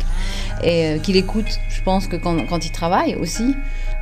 et 0.64 0.86
euh, 0.86 0.98
qu'il 1.00 1.16
écoute, 1.16 1.48
je 1.70 1.82
pense 1.82 2.08
que 2.08 2.16
quand, 2.16 2.38
quand 2.48 2.66
il 2.66 2.72
travaille 2.72 3.16
aussi. 3.16 3.56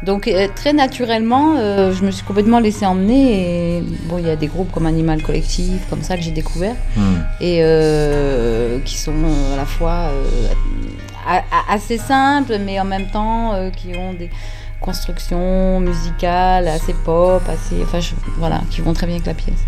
Donc 0.04 0.28
euh, 0.28 0.48
très 0.56 0.74
naturellement, 0.74 1.56
je 1.58 2.04
me 2.04 2.12
suis 2.12 2.26
complètement 2.26 2.60
laissée 2.60 2.86
emmener, 2.86 3.78
et 3.78 3.84
bon, 4.10 4.18
il 4.18 4.28
y 4.28 4.30
a 4.30 4.36
des 4.36 4.48
groupes 4.48 4.72
comme 4.72 4.86
Animal 4.86 5.22
Collectif, 5.22 5.88
comme 5.89 6.02
ça 6.02 6.18
que 6.18 6.24
j'ai 6.24 6.32
découvert, 6.32 6.76
Hmm. 6.96 7.22
et 7.39 7.62
qui 8.84 8.98
sont 8.98 9.14
à 9.54 9.56
la 9.56 9.66
fois 9.66 10.12
assez 11.70 11.98
simples, 11.98 12.58
mais 12.66 12.80
en 12.80 12.86
même 12.86 13.08
temps 13.12 13.70
qui 13.78 13.96
ont 13.96 14.14
des 14.14 14.30
constructions 14.82 15.79
musicales 15.79 16.67
assez 16.67 16.93
pop, 17.05 17.41
assez, 17.47 17.82
enfin 17.84 17.99
voilà, 18.38 18.61
qui 18.69 18.82
vont 18.82 18.93
très 18.93 19.05
bien 19.07 19.15
avec 19.15 19.27
la 19.27 19.34
pièce. 19.34 19.63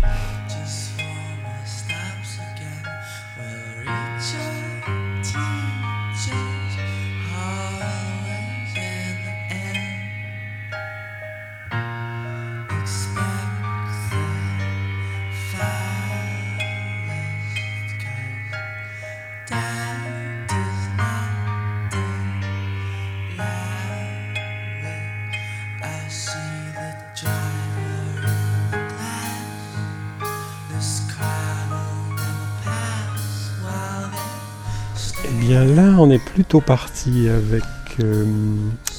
Plutôt 36.54 36.60
parti 36.60 37.28
avec 37.28 37.64
euh, 37.98 38.24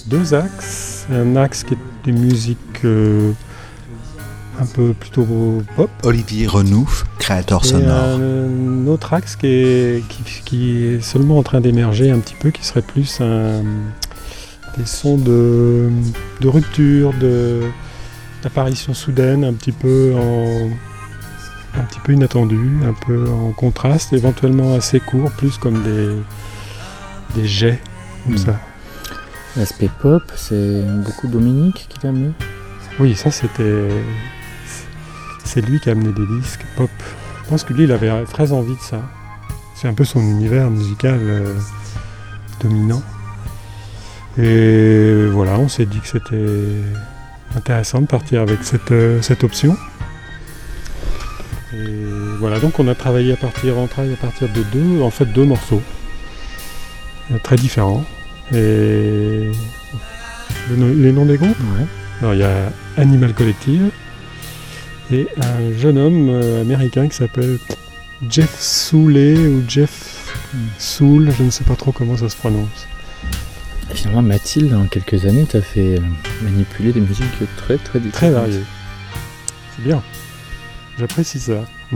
deux 0.08 0.34
axes. 0.34 1.06
Un 1.10 1.38
axe 1.38 1.64
qui 1.64 1.76
est 1.76 1.78
des 2.04 2.12
musiques 2.12 2.84
euh, 2.84 3.32
un 4.60 4.66
peu 4.66 4.94
plutôt 4.94 5.26
pop. 5.78 5.90
Olivier 6.04 6.48
Renouf, 6.48 7.06
créateur 7.18 7.64
Et 7.64 7.68
sonore. 7.70 8.20
un 8.20 8.88
autre 8.88 9.14
axe 9.14 9.38
qui 9.38 9.48
est, 9.48 10.04
qui, 10.10 10.24
qui 10.44 10.84
est 10.84 11.02
seulement 11.02 11.38
en 11.38 11.44
train 11.44 11.62
d'émerger 11.62 12.12
un 12.12 12.20
petit 12.20 12.36
peu, 12.38 12.52
qui 12.52 12.66
serait 12.66 12.82
plus 12.82 13.22
un, 13.22 13.64
des 14.78 14.86
sons 14.86 15.16
de, 15.16 15.90
de 16.42 16.48
rupture, 16.50 17.14
de, 17.22 17.62
d'apparition 18.44 18.94
soudaine, 18.94 19.46
un 19.46 19.54
petit 19.54 19.72
peu 19.72 20.14
en 20.18 20.70
un 21.80 21.84
petit 21.84 22.00
peu 22.04 22.12
inattendu, 22.14 22.80
un 22.86 22.94
peu 23.06 23.30
en 23.30 23.52
contraste, 23.52 24.12
éventuellement 24.12 24.76
assez 24.76 25.00
court, 25.00 25.32
plus 25.32 25.58
comme 25.58 25.84
des, 25.84 26.10
des 27.36 27.48
jets 27.48 27.80
comme 28.24 28.34
Hmm. 28.34 28.38
ça. 28.38 28.60
L'aspect 29.58 29.90
pop, 30.02 30.24
c'est 30.36 30.82
beaucoup 31.06 31.28
Dominique 31.28 31.86
qui 31.90 32.00
t'a 32.00 32.10
amené? 32.10 32.32
Oui, 33.00 33.16
ça 33.16 33.32
c'était. 33.32 33.90
C'est 35.44 35.62
lui 35.62 35.80
qui 35.80 35.90
a 35.90 35.92
amené 35.94 36.12
des 36.12 36.26
disques 36.40 36.66
pop. 36.76 36.90
Je 37.44 37.50
pense 37.50 37.64
que 37.64 37.74
lui, 37.74 37.84
il 37.84 37.92
avait 37.92 38.12
très 38.26 38.52
envie 38.52 38.76
de 38.76 38.82
ça. 38.82 39.02
C'est 39.76 39.88
un 39.88 39.94
peu 39.94 40.04
son 40.04 40.20
univers 40.22 40.70
musical 40.70 41.20
euh, 41.22 41.54
dominant. 42.62 43.02
Et 44.38 45.28
voilà, 45.32 45.58
on 45.60 45.68
s'est 45.70 45.86
dit 45.86 46.00
que 46.00 46.08
c'était 46.08 46.82
intéressant 47.56 48.02
de 48.02 48.08
partir 48.08 48.42
avec 48.42 48.64
cette, 48.64 48.92
euh, 48.92 49.22
cette 49.22 49.44
option. 49.44 49.78
Et 51.74 52.04
voilà, 52.40 52.60
donc 52.60 52.80
on 52.80 52.88
a 52.88 52.96
travaillé 52.96 53.34
à 53.34 53.38
partir, 53.38 53.78
on 53.78 53.88
travaille 53.88 54.14
à 54.14 54.18
partir 54.18 54.50
de 54.50 54.64
deux, 54.64 55.02
en 55.02 55.10
fait 55.10 55.26
deux 55.26 55.46
morceaux, 55.46 55.82
très 57.44 57.56
différents. 57.56 58.04
Et 58.54 59.52
les 60.70 61.12
noms 61.12 61.26
des 61.26 61.38
groupes? 61.38 61.58
Alors 62.22 62.34
il 62.34 62.40
y 62.40 62.44
a 62.44 62.72
Animal 62.98 63.34
Collective 63.34 63.92
et 65.12 65.28
un 65.38 65.78
jeune 65.78 65.98
homme 65.98 66.30
euh, 66.30 66.62
américain 66.62 67.08
qui 67.08 67.16
s'appelle 67.16 67.60
Jeff 68.28 68.60
Souley 68.60 69.38
ou 69.38 69.64
Jeff 69.68 70.36
Soul, 70.80 71.32
je 71.38 71.44
ne 71.44 71.50
sais 71.50 71.64
pas 71.64 71.76
trop 71.76 71.92
comment 71.92 72.18
ça 72.18 72.30
se 72.30 72.36
prononce. 72.36 72.88
Finalement, 73.94 74.24
Mathilde, 74.24 74.74
en 74.74 74.88
quelques 74.88 75.26
années, 75.26 75.46
t'as 75.48 75.62
fait 75.62 76.00
euh, 76.00 76.02
manipuler 76.42 76.92
des 76.92 77.02
musiques 77.02 77.28
très 77.58 77.78
très 77.78 78.00
différentes. 78.00 78.14
Très 78.14 78.32
varié. 78.32 78.62
C'est 79.76 79.84
bien. 79.84 80.02
J'apprécie 80.98 81.40
ça. 81.40 81.66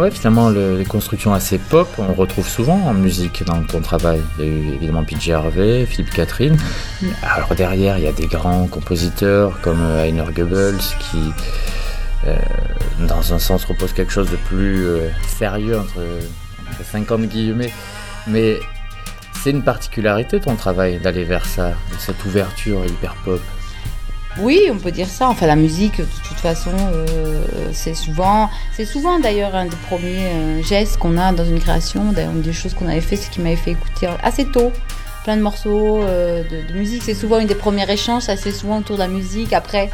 Ouais, 0.00 0.10
finalement, 0.10 0.48
le- 0.48 0.78
les 0.78 0.86
constructions 0.86 1.34
assez 1.34 1.58
pop, 1.58 1.86
on 1.98 2.14
retrouve 2.14 2.48
souvent 2.48 2.80
en 2.86 2.94
musique 2.94 3.44
dans 3.44 3.62
ton 3.64 3.82
travail. 3.82 4.18
Il 4.38 4.44
y 4.44 4.48
a 4.48 4.50
eu 4.50 4.74
évidemment 4.76 5.04
PJ 5.04 5.28
Harvey, 5.30 5.84
Philippe 5.84 6.08
Catherine. 6.14 6.56
Alors 7.22 7.54
derrière, 7.54 7.98
il 7.98 8.04
y 8.04 8.06
a 8.06 8.12
des 8.12 8.26
grands 8.26 8.66
compositeurs 8.66 9.60
comme 9.60 9.82
euh, 9.82 10.02
Heiner 10.06 10.24
Goebbels 10.34 10.78
qui, 11.00 11.18
euh, 12.26 12.34
dans 13.06 13.34
un 13.34 13.38
sens, 13.38 13.66
repose 13.66 13.92
quelque 13.92 14.10
chose 14.12 14.30
de 14.30 14.36
plus 14.36 14.86
euh, 14.86 15.10
sérieux 15.28 15.78
entre, 15.78 16.00
entre 16.70 16.82
50 16.90 17.22
guillemets. 17.28 17.72
Mais 18.26 18.58
c'est 19.42 19.50
une 19.50 19.62
particularité 19.62 20.38
de 20.38 20.44
ton 20.44 20.56
travail 20.56 20.98
d'aller 20.98 21.24
vers 21.24 21.44
ça, 21.44 21.72
cette 21.98 22.24
ouverture 22.24 22.86
hyper 22.86 23.14
pop. 23.24 23.40
Oui, 24.38 24.60
on 24.72 24.76
peut 24.78 24.92
dire 24.92 25.08
ça. 25.08 25.28
Enfin, 25.28 25.46
la 25.46 25.56
musique, 25.56 25.98
de 25.98 26.06
toute 26.26 26.38
façon, 26.38 26.70
euh, 26.92 27.42
c'est 27.72 27.94
souvent, 27.94 28.48
c'est 28.72 28.84
souvent 28.84 29.18
d'ailleurs 29.18 29.54
un 29.54 29.64
des 29.66 29.76
premiers 29.88 30.26
euh, 30.26 30.62
gestes 30.62 30.98
qu'on 30.98 31.18
a 31.18 31.32
dans 31.32 31.44
une 31.44 31.58
création. 31.60 32.12
D'ailleurs, 32.12 32.30
une 32.32 32.42
des 32.42 32.52
choses 32.52 32.74
qu'on 32.74 32.88
avait 32.88 33.00
fait, 33.00 33.16
c'est 33.16 33.30
qu'il 33.30 33.42
m'avait 33.42 33.56
fait 33.56 33.72
écouter 33.72 34.08
assez 34.22 34.44
tôt 34.46 34.72
plein 35.24 35.36
de 35.36 35.42
morceaux 35.42 36.00
euh, 36.02 36.42
de, 36.44 36.72
de 36.72 36.78
musique. 36.78 37.02
C'est 37.02 37.14
souvent 37.14 37.38
une 37.40 37.48
des 37.48 37.54
premiers 37.56 37.90
échanges, 37.90 38.22
ça 38.22 38.36
c'est 38.36 38.52
souvent 38.52 38.78
autour 38.78 38.96
de 38.96 39.02
la 39.02 39.08
musique. 39.08 39.52
Après, 39.52 39.90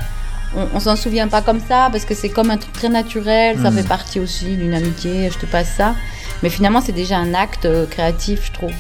on, 0.55 0.67
on 0.75 0.81
s'en 0.81 0.97
souvient 0.97 1.29
pas 1.29 1.41
comme 1.43 1.61
ça 1.61 1.89
parce 1.91 2.05
que 2.05 2.15
c'est 2.15 2.29
comme 2.29 2.51
un 2.51 2.59
truc 2.59 2.73
très 2.75 2.91
naturel. 2.91 3.57
Ça 3.63 3.71
Mhm. 3.71 3.79
fait 3.79 3.89
partie 3.89 4.21
aussi 4.21 4.55
d'une 4.57 4.75
amitié. 4.75 5.31
Je 5.33 5.39
te 5.39 5.47
passe 5.47 5.71
ça. 5.77 5.95
Mais 6.43 6.51
finalement, 6.51 6.83
c'est 6.83 6.93
déjà 6.93 7.17
un 7.17 7.33
acte 7.33 7.67
créatif, 7.91 8.45
je 8.49 8.53
trouve, 8.53 8.73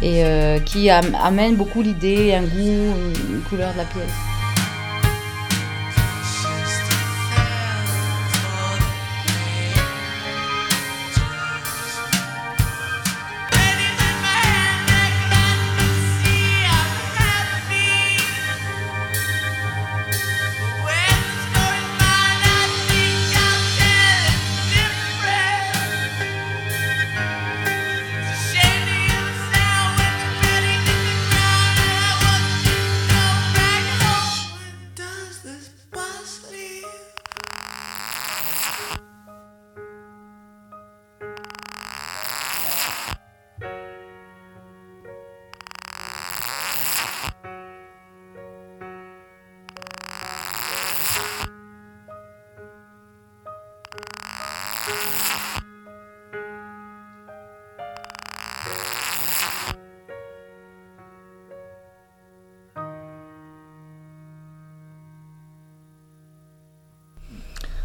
et 0.00 0.22
qui 0.64 0.88
am- 0.88 1.16
amène 1.20 1.56
beaucoup 1.56 1.82
l'idée, 1.82 2.32
un 2.32 2.42
goût, 2.44 2.94
une 3.30 3.40
couleur 3.48 3.72
de 3.72 3.78
la 3.78 3.84
pièce. 3.84 4.12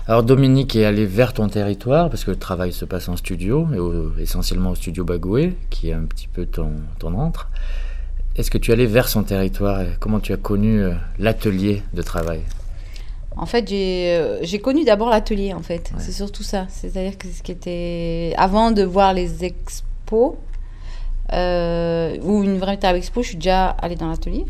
Alors 0.09 0.23
Dominique 0.23 0.75
est 0.75 0.85
allé 0.85 1.05
vers 1.05 1.33
ton 1.33 1.47
territoire 1.49 2.09
parce 2.09 2.23
que 2.23 2.31
le 2.31 2.37
travail 2.39 2.73
se 2.73 2.83
passe 2.83 3.07
en 3.09 3.15
studio, 3.15 3.67
et 3.75 3.77
au- 3.77 4.11
essentiellement 4.17 4.71
au 4.71 4.75
studio 4.75 5.03
Bagoué, 5.03 5.55
qui 5.69 5.89
est 5.89 5.93
un 5.93 6.05
petit 6.05 6.27
peu 6.27 6.47
ton, 6.47 6.71
ton 6.97 7.13
antre. 7.13 7.47
Est-ce 8.35 8.49
que 8.49 8.57
tu 8.57 8.71
es 8.71 8.73
allé 8.73 8.87
vers 8.87 9.07
son 9.07 9.21
territoire 9.21 9.81
et 9.81 9.89
Comment 9.99 10.19
tu 10.19 10.33
as 10.33 10.37
connu 10.37 10.81
euh, 10.81 10.93
l'atelier 11.19 11.83
de 11.93 12.01
travail? 12.01 12.41
En 13.37 13.45
fait, 13.45 13.67
j'ai 13.69 14.15
euh, 14.17 14.39
j'ai 14.41 14.57
connu 14.57 14.83
d'abord 14.83 15.09
l'atelier, 15.11 15.53
en 15.53 15.61
fait. 15.61 15.91
C'est 15.99 16.11
surtout 16.11 16.41
ça. 16.41 16.65
C'est-à-dire 16.69 17.15
que 17.19 17.27
ce 17.27 17.43
qui 17.43 17.51
était... 17.51 18.33
Avant 18.35 18.71
de 18.71 18.81
voir 18.81 19.13
les 19.13 19.45
expos, 19.45 20.33
euh, 21.33 22.17
ou 22.23 22.43
une 22.43 22.57
véritable 22.57 22.97
expo, 22.97 23.21
je 23.21 23.27
suis 23.27 23.35
déjà 23.37 23.69
allée 23.69 23.95
dans 23.95 24.09
l'atelier. 24.09 24.45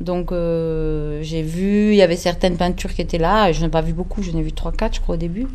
Donc, 0.00 0.32
euh, 0.32 1.20
j'ai 1.22 1.42
vu, 1.42 1.90
il 1.90 1.94
y 1.94 2.02
avait 2.02 2.16
certaines 2.16 2.56
peintures 2.56 2.92
qui 2.92 3.02
étaient 3.02 3.18
là. 3.18 3.50
et 3.50 3.52
Je 3.52 3.60
n'ai 3.60 3.68
pas 3.68 3.82
vu 3.82 3.92
beaucoup, 3.92 4.22
j'en 4.22 4.36
ai 4.38 4.42
vu 4.42 4.50
3-4, 4.50 4.94
je 4.96 5.00
crois, 5.00 5.14
au 5.14 5.18
début. 5.18 5.46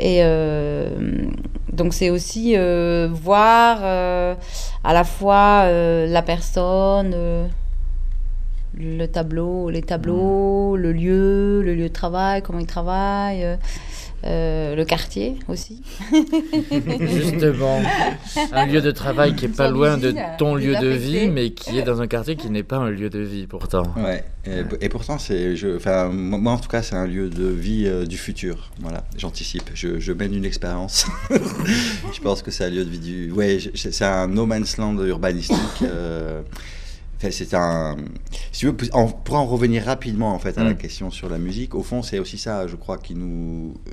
Et 0.00 0.20
euh, 0.22 0.88
donc, 1.72 1.92
c'est 1.92 2.08
aussi 2.08 2.54
euh, 2.56 3.08
voir 3.12 3.82
à 3.82 4.92
la 4.92 5.04
fois 5.04 5.70
la 5.70 6.22
personne, 6.22 7.14
le 8.74 9.06
tableau, 9.06 9.68
les 9.68 9.82
tableaux, 9.82 10.76
le 10.76 10.92
lieu, 10.92 11.62
le 11.62 11.74
lieu 11.74 11.88
de 11.88 11.92
travail, 11.92 12.42
comment 12.42 12.60
il 12.60 12.66
travaille, 12.66 13.44
euh, 14.24 14.74
le 14.74 14.84
quartier 14.84 15.36
aussi. 15.48 15.82
Justement, 17.00 17.80
un 18.52 18.66
lieu 18.66 18.80
de 18.80 18.90
travail 18.90 19.34
qui 19.36 19.44
est 19.46 19.56
pas 19.56 19.70
loin 19.70 19.96
de 19.96 20.14
ton 20.38 20.54
lieu 20.54 20.74
de 20.76 20.88
vie, 20.88 21.28
mais 21.28 21.50
qui 21.50 21.78
est 21.78 21.82
dans 21.82 22.00
un 22.00 22.06
quartier 22.06 22.36
qui 22.36 22.50
n'est 22.50 22.62
pas 22.62 22.76
un 22.76 22.90
lieu 22.90 23.10
de 23.10 23.20
vie 23.20 23.46
pourtant. 23.46 23.84
Ouais. 23.96 24.24
Et, 24.46 24.62
et 24.80 24.88
pourtant, 24.88 25.18
c'est, 25.18 25.56
je, 25.56 25.76
enfin, 25.76 26.08
moi 26.08 26.52
en 26.52 26.58
tout 26.58 26.68
cas, 26.68 26.82
c'est 26.82 26.96
un 26.96 27.06
lieu 27.06 27.28
de 27.28 27.46
vie 27.46 27.84
euh, 27.86 28.06
du 28.06 28.16
futur. 28.16 28.70
Voilà, 28.80 29.04
j'anticipe. 29.16 29.70
Je, 29.74 30.00
je 30.00 30.12
mène 30.12 30.34
une 30.34 30.44
expérience. 30.44 31.06
je 31.30 32.20
pense 32.20 32.42
que 32.42 32.50
c'est 32.50 32.64
un 32.64 32.70
lieu 32.70 32.84
de 32.84 32.90
vie 32.90 32.98
du. 32.98 33.30
Ouais, 33.30 33.58
c'est 33.74 34.04
un 34.04 34.26
no 34.26 34.46
man's 34.46 34.78
land 34.78 34.98
urbanistique. 35.04 35.56
euh, 35.82 36.42
enfin, 37.18 37.30
c'est 37.30 37.52
un. 37.54 37.96
Si 38.52 38.60
tu 38.60 38.66
veux, 38.66 38.76
on 38.94 39.08
pourra 39.08 39.40
en 39.40 39.46
revenir 39.46 39.84
rapidement 39.84 40.32
en 40.34 40.38
fait 40.38 40.56
à 40.58 40.64
la 40.64 40.72
Mm. 40.74 40.78
question 40.78 41.10
sur 41.10 41.28
la 41.28 41.38
musique. 41.38 41.74
Au 41.74 41.82
fond, 41.82 42.02
c'est 42.02 42.18
aussi 42.18 42.38
ça, 42.38 42.66
je 42.66 42.76
crois, 42.76 42.96
qui 42.98 43.14
nous. 43.14 43.74
euh, 43.88 43.92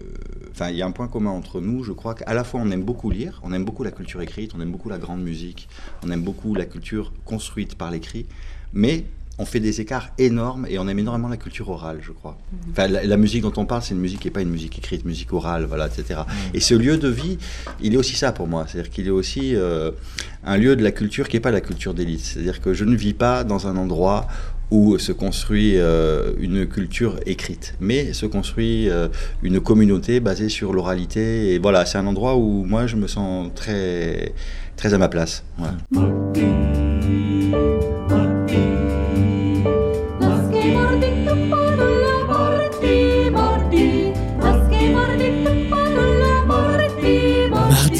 Enfin, 0.51 0.69
il 0.69 0.77
y 0.77 0.81
a 0.81 0.85
un 0.85 0.91
point 0.91 1.09
commun 1.09 1.31
entre 1.31 1.59
nous. 1.59 1.83
Je 1.83 1.91
crois 1.91 2.15
qu'à 2.15 2.33
la 2.33 2.45
fois, 2.45 2.61
on 2.63 2.71
aime 2.71 2.83
beaucoup 2.83 3.09
lire, 3.09 3.41
on 3.43 3.51
aime 3.51 3.65
beaucoup 3.65 3.83
la 3.83 3.91
culture 3.91 4.21
écrite, 4.21 4.53
on 4.55 4.61
aime 4.61 4.71
beaucoup 4.71 4.87
la 4.87 4.97
grande 4.97 5.21
musique, 5.21 5.67
on 6.01 6.09
aime 6.11 6.21
beaucoup 6.21 6.55
la 6.55 6.65
culture 6.65 7.11
construite 7.25 7.75
par 7.75 7.91
l'écrit, 7.91 8.25
mais 8.71 9.03
on 9.37 9.45
fait 9.45 9.59
des 9.59 9.81
écarts 9.81 10.09
énormes 10.17 10.65
et 10.69 10.79
on 10.79 10.87
aime 10.87 10.99
énormément 10.99 11.27
la 11.27 11.37
culture 11.37 11.69
orale, 11.69 11.99
je 12.01 12.11
crois. 12.11 12.37
Enfin, 12.71 12.87
la, 12.87 13.03
la 13.03 13.17
musique 13.17 13.41
dont 13.41 13.53
on 13.57 13.65
parle, 13.65 13.81
c'est 13.81 13.93
une 13.93 13.99
musique 13.99 14.21
qui 14.21 14.27
n'est 14.27 14.33
pas 14.33 14.41
une 14.41 14.49
musique 14.49 14.77
écrite, 14.77 15.05
musique 15.05 15.33
orale, 15.33 15.65
voilà, 15.65 15.87
etc. 15.87 16.21
Et 16.53 16.59
ce 16.59 16.73
lieu 16.73 16.97
de 16.97 17.09
vie, 17.09 17.37
il 17.81 17.93
est 17.93 17.97
aussi 17.97 18.15
ça 18.15 18.31
pour 18.31 18.47
moi. 18.47 18.65
C'est-à-dire 18.67 18.91
qu'il 18.91 19.07
est 19.07 19.11
aussi 19.11 19.55
euh, 19.55 19.91
un 20.45 20.57
lieu 20.57 20.75
de 20.75 20.83
la 20.83 20.91
culture 20.91 21.27
qui 21.27 21.35
n'est 21.35 21.41
pas 21.41 21.51
la 21.51 21.61
culture 21.61 21.93
d'élite. 21.93 22.21
C'est-à-dire 22.21 22.61
que 22.61 22.73
je 22.73 22.85
ne 22.85 22.95
vis 22.95 23.13
pas 23.13 23.43
dans 23.43 23.67
un 23.67 23.75
endroit 23.75 24.27
où 24.71 24.97
se 24.97 25.11
construit 25.11 25.77
euh, 25.77 26.33
une 26.39 26.65
culture 26.65 27.19
écrite, 27.25 27.75
mais 27.79 28.13
se 28.13 28.25
construit 28.25 28.89
euh, 28.89 29.09
une 29.43 29.59
communauté 29.59 30.19
basée 30.19 30.49
sur 30.49 30.73
l'oralité. 30.73 31.53
Et 31.53 31.59
voilà, 31.59 31.85
c'est 31.85 31.97
un 31.97 32.07
endroit 32.07 32.35
où 32.35 32.63
moi 32.63 32.87
je 32.87 32.95
me 32.95 33.07
sens 33.07 33.51
très, 33.53 34.33
très 34.75 34.93
à 34.93 34.97
ma 34.97 35.07
place. 35.07 35.43
Voilà. 35.57 35.77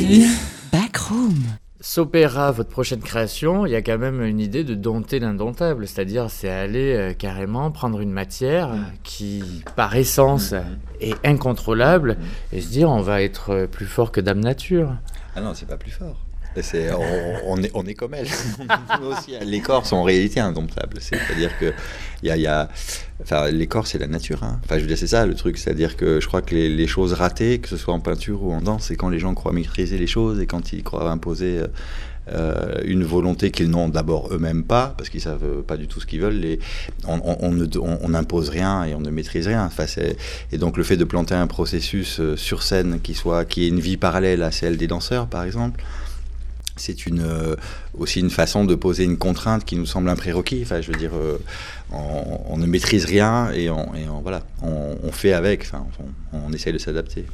Mardi, 0.05 0.27
Backroom. 0.71 1.33
S'opéra, 1.81 2.51
votre 2.51 2.69
prochaine 2.69 2.99
création, 2.99 3.65
il 3.65 3.71
y 3.71 3.75
a 3.75 3.81
quand 3.81 3.97
même 3.97 4.21
une 4.21 4.39
idée 4.39 4.63
de 4.63 4.75
dompter 4.75 5.19
l'indomptable, 5.19 5.87
c'est-à-dire 5.87 6.29
c'est 6.29 6.49
aller 6.49 6.93
euh, 6.93 7.13
carrément 7.13 7.71
prendre 7.71 7.99
une 8.01 8.11
matière 8.11 8.69
qui, 9.01 9.63
par 9.75 9.95
essence, 9.95 10.53
est 11.01 11.15
incontrôlable 11.25 12.17
et 12.51 12.61
se 12.61 12.69
dire 12.69 12.91
on 12.91 13.01
va 13.01 13.23
être 13.23 13.67
plus 13.71 13.87
fort 13.87 14.11
que 14.11 14.21
Dame 14.21 14.41
Nature. 14.41 14.95
Ah 15.35 15.41
non, 15.41 15.55
c'est 15.55 15.67
pas 15.67 15.77
plus 15.77 15.91
fort. 15.91 16.24
On, 17.45 17.57
on 17.57 17.63
est, 17.63 17.71
on 17.73 17.85
est 17.85 17.93
comme 17.93 18.13
elle. 18.13 18.27
Nous 19.01 19.07
aussi, 19.07 19.33
les 19.43 19.61
corps 19.61 19.85
sont 19.85 19.97
en 19.97 20.03
réalité 20.03 20.39
indomptables. 20.39 20.97
C'est-à-dire 20.99 21.57
que 21.59 21.73
y 22.23 22.29
a, 22.29 22.37
y 22.37 22.47
a- 22.47 22.69
enfin, 23.21 23.49
les 23.51 23.67
corps, 23.67 23.87
c'est 23.87 23.97
la 23.99 24.07
nature. 24.07 24.43
hein. 24.43 24.59
Enfin, 24.63 24.75
je 24.77 24.81
veux 24.81 24.87
dire, 24.87 24.97
c'est 24.97 25.07
ça 25.07 25.25
le 25.25 25.35
truc. 25.35 25.57
C'est-à-dire 25.57 25.97
que 25.97 26.19
je 26.21 26.27
crois 26.27 26.41
que 26.41 26.55
les, 26.55 26.69
les 26.69 26.87
choses 26.87 27.13
ratées, 27.13 27.59
que 27.59 27.67
ce 27.69 27.77
soit 27.77 27.93
en 27.93 27.99
peinture 27.99 28.43
ou 28.43 28.51
en 28.53 28.61
danse, 28.61 28.85
c'est 28.87 28.95
quand 28.95 29.09
les 29.09 29.19
gens 29.19 29.33
croient 29.33 29.53
maîtriser 29.53 29.97
les 29.97 30.07
choses 30.07 30.39
et 30.39 30.47
quand 30.47 30.71
ils 30.73 30.83
croient 30.83 31.09
imposer 31.11 31.59
euh, 31.59 31.67
euh, 32.27 32.81
une 32.85 33.03
volonté 33.03 33.51
qu'ils 33.51 33.69
n'ont 33.69 33.87
d'abord 33.87 34.29
eux-mêmes 34.33 34.63
pas, 34.63 34.95
parce 34.97 35.09
qu'ils 35.09 35.21
savent 35.21 35.61
pas 35.61 35.77
du 35.77 35.87
tout 35.87 35.99
ce 36.01 36.07
qu'ils 36.07 36.21
veulent. 36.21 36.33
Les, 36.39 36.59
on, 37.07 37.51
ne- 37.51 38.07
n'impose 38.07 38.49
rien 38.49 38.83
et 38.85 38.95
on 38.95 39.01
ne 39.01 39.11
maîtrise 39.11 39.45
rien. 39.47 39.63
Enfin, 39.65 39.85
et 40.51 40.57
donc 40.57 40.77
le 40.77 40.83
fait 40.83 40.97
de 40.97 41.03
planter 41.03 41.35
un 41.35 41.47
processus 41.47 42.19
euh, 42.19 42.35
sur 42.35 42.63
scène 42.63 42.99
qui 43.03 43.13
soit, 43.13 43.45
qui 43.45 43.65
ait 43.65 43.67
une 43.67 43.79
vie 43.79 43.97
parallèle 43.97 44.41
à 44.41 44.51
celle 44.51 44.77
des 44.77 44.87
danseurs, 44.87 45.27
par 45.27 45.43
exemple 45.43 45.83
c'est 46.77 47.05
une, 47.05 47.21
euh, 47.21 47.55
aussi 47.97 48.19
une 48.19 48.29
façon 48.29 48.65
de 48.65 48.75
poser 48.75 49.03
une 49.05 49.17
contrainte 49.17 49.63
qui 49.65 49.75
nous 49.75 49.85
semble 49.85 50.09
un 50.09 50.15
prérequis. 50.15 50.61
Enfin, 50.63 50.81
je 50.81 50.91
veux 50.91 50.97
dire, 50.97 51.11
euh, 51.13 51.37
on, 51.91 52.39
on 52.49 52.57
ne 52.57 52.65
maîtrise 52.65 53.05
rien 53.05 53.51
et 53.53 53.69
on, 53.69 53.93
et 53.95 54.07
on- 54.09 54.19
voilà, 54.21 54.41
on, 54.61 54.97
on 55.03 55.11
fait 55.11 55.33
avec. 55.33 55.61
Enfin, 55.63 55.85
on, 56.33 56.37
on 56.49 56.53
essaye 56.53 56.73
de 56.73 56.77
s'adapter. 56.77 57.25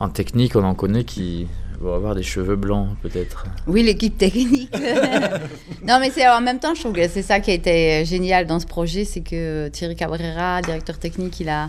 En 0.00 0.08
technique, 0.08 0.56
on 0.56 0.64
en 0.64 0.74
connaît 0.74 1.04
qui 1.04 1.46
vont 1.80 1.94
avoir 1.94 2.14
des 2.14 2.22
cheveux 2.22 2.56
blancs, 2.56 2.88
peut-être. 3.02 3.44
Oui, 3.66 3.82
l'équipe 3.82 4.16
technique. 4.16 4.72
non, 5.86 5.98
mais 6.00 6.10
c'est 6.10 6.26
en 6.28 6.40
même 6.40 6.58
temps, 6.58 6.74
je 6.74 6.80
trouve 6.80 6.94
que 6.94 7.06
c'est 7.08 7.22
ça 7.22 7.40
qui 7.40 7.50
a 7.50 7.54
été 7.54 8.04
génial 8.04 8.46
dans 8.46 8.58
ce 8.60 8.66
projet, 8.66 9.04
c'est 9.04 9.20
que 9.20 9.68
Thierry 9.68 9.94
Cabrera, 9.94 10.62
directeur 10.62 10.98
technique, 10.98 11.38
il 11.40 11.48
a, 11.48 11.68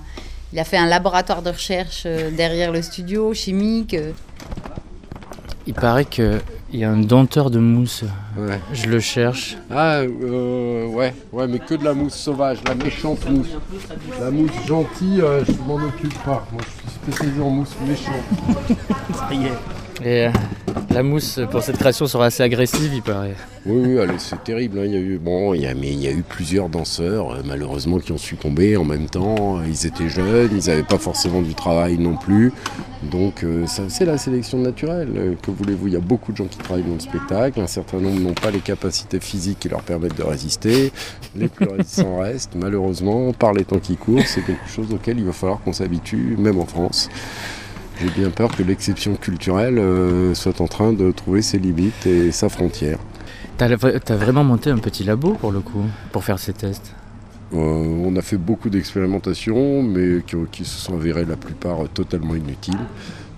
il 0.53 0.59
a 0.59 0.63
fait 0.63 0.77
un 0.77 0.87
laboratoire 0.87 1.41
de 1.43 1.49
recherche 1.49 2.03
euh, 2.05 2.31
derrière 2.31 2.71
le 2.71 2.81
studio, 2.81 3.33
chimique. 3.33 3.95
Il 5.67 5.73
paraît 5.73 6.05
qu'il 6.05 6.41
y 6.73 6.83
a 6.83 6.91
un 6.91 6.97
dompteur 6.97 7.49
de 7.49 7.57
mousse. 7.57 8.03
Ouais. 8.37 8.59
Je 8.71 8.87
le 8.87 8.99
cherche. 8.99 9.57
Ah, 9.71 10.01
euh, 10.01 10.85
ouais, 10.87 11.13
ouais, 11.31 11.47
mais 11.47 11.59
que 11.59 11.73
de 11.73 11.83
la 11.83 11.93
mousse 11.93 12.13
sauvage, 12.13 12.59
la 12.67 12.75
méchante 12.75 13.27
mousse. 13.29 13.49
La 14.19 14.29
mousse 14.29 14.51
gentille, 14.67 15.21
euh, 15.21 15.43
je 15.43 15.53
m'en 15.67 15.75
occupe 15.75 16.17
pas. 16.23 16.45
Moi, 16.51 16.61
je 16.61 16.81
suis 16.81 16.99
spécialisé 17.01 17.41
en 17.41 17.49
mousse 17.49 17.75
méchante. 17.87 18.77
Ça 19.13 19.33
y 19.33 19.45
est. 19.45 19.84
Et 20.03 20.27
euh, 20.27 20.31
la 20.91 21.03
mousse 21.03 21.39
pour 21.51 21.63
cette 21.63 21.77
création 21.77 22.05
sera 22.05 22.25
assez 22.25 22.43
agressive, 22.43 22.91
il 22.93 23.01
paraît. 23.01 23.35
Oui, 23.65 23.97
c'est 24.17 24.43
terrible. 24.43 24.79
hein. 24.79 24.83
Il 24.85 24.91
y 24.91 24.95
a 24.97 24.99
eu, 24.99 25.17
bon, 25.17 25.53
il 25.53 25.61
y 25.61 25.65
a, 25.67 25.71
il 25.71 25.99
y 26.01 26.07
a 26.07 26.11
eu 26.11 26.21
plusieurs 26.21 26.67
danseurs, 26.69 27.31
euh, 27.31 27.41
malheureusement, 27.45 27.99
qui 27.99 28.11
ont 28.11 28.17
succombé 28.17 28.75
en 28.77 28.83
même 28.83 29.07
temps. 29.07 29.61
Ils 29.63 29.85
étaient 29.87 30.09
jeunes, 30.09 30.49
ils 30.51 30.67
n'avaient 30.67 30.83
pas 30.83 30.97
forcément 30.97 31.41
du 31.41 31.53
travail 31.55 31.97
non 31.97 32.17
plus. 32.17 32.51
Donc, 33.03 33.43
euh, 33.43 33.65
c'est 33.87 34.05
la 34.05 34.17
sélection 34.17 34.57
naturelle. 34.59 35.37
Que 35.41 35.51
voulez-vous 35.51 35.87
Il 35.87 35.93
y 35.93 35.97
a 35.97 36.01
beaucoup 36.01 36.31
de 36.33 36.37
gens 36.37 36.45
qui 36.47 36.57
travaillent 36.57 36.83
dans 36.83 36.93
le 36.95 36.99
spectacle. 36.99 37.59
Un 37.61 37.67
certain 37.67 37.97
nombre 37.99 38.19
n'ont 38.19 38.33
pas 38.33 38.51
les 38.51 38.59
capacités 38.59 39.19
physiques 39.19 39.59
qui 39.59 39.69
leur 39.69 39.81
permettent 39.81 40.17
de 40.17 40.23
résister. 40.23 40.91
Les 41.35 41.47
plus 41.47 41.67
résistants 41.67 42.17
restent, 42.19 42.55
malheureusement, 42.55 43.31
par 43.31 43.53
les 43.53 43.63
temps 43.63 43.79
qui 43.79 43.95
courent. 43.95 44.21
C'est 44.25 44.45
quelque 44.45 44.67
chose 44.67 44.91
auquel 44.93 45.19
il 45.19 45.25
va 45.25 45.31
falloir 45.31 45.61
qu'on 45.61 45.73
s'habitue, 45.73 46.35
même 46.37 46.59
en 46.59 46.65
France. 46.65 47.09
J'ai 48.01 48.09
bien 48.09 48.29
peur 48.29 48.55
que 48.55 48.61
l'exception 48.63 49.15
culturelle 49.15 49.77
euh, 49.79 50.33
soit 50.33 50.59
en 50.59 50.67
train 50.67 50.91
de 50.91 51.11
trouver 51.11 51.41
ses 51.41 51.59
limites 51.59 52.05
et 52.05 52.31
sa 52.31 52.49
frontière. 52.49 52.99
T'as 53.57 53.67
as 53.69 54.15
vraiment 54.17 54.43
monté 54.43 54.69
un 54.69 54.77
petit 54.79 55.03
labo 55.05 55.33
pour 55.33 55.51
le 55.51 55.61
coup, 55.61 55.83
pour 56.11 56.23
faire 56.23 56.39
ces 56.39 56.53
tests? 56.53 56.93
Euh, 57.53 57.57
on 57.57 58.15
a 58.17 58.21
fait 58.21 58.37
beaucoup 58.37 58.69
d'expérimentations, 58.69 59.81
mais 59.81 60.21
qui, 60.27 60.35
qui 60.51 60.65
se 60.65 60.77
sont 60.77 60.95
avérées 60.95 61.25
la 61.25 61.37
plupart 61.37 61.87
totalement 61.93 62.35
inutiles. 62.35 62.79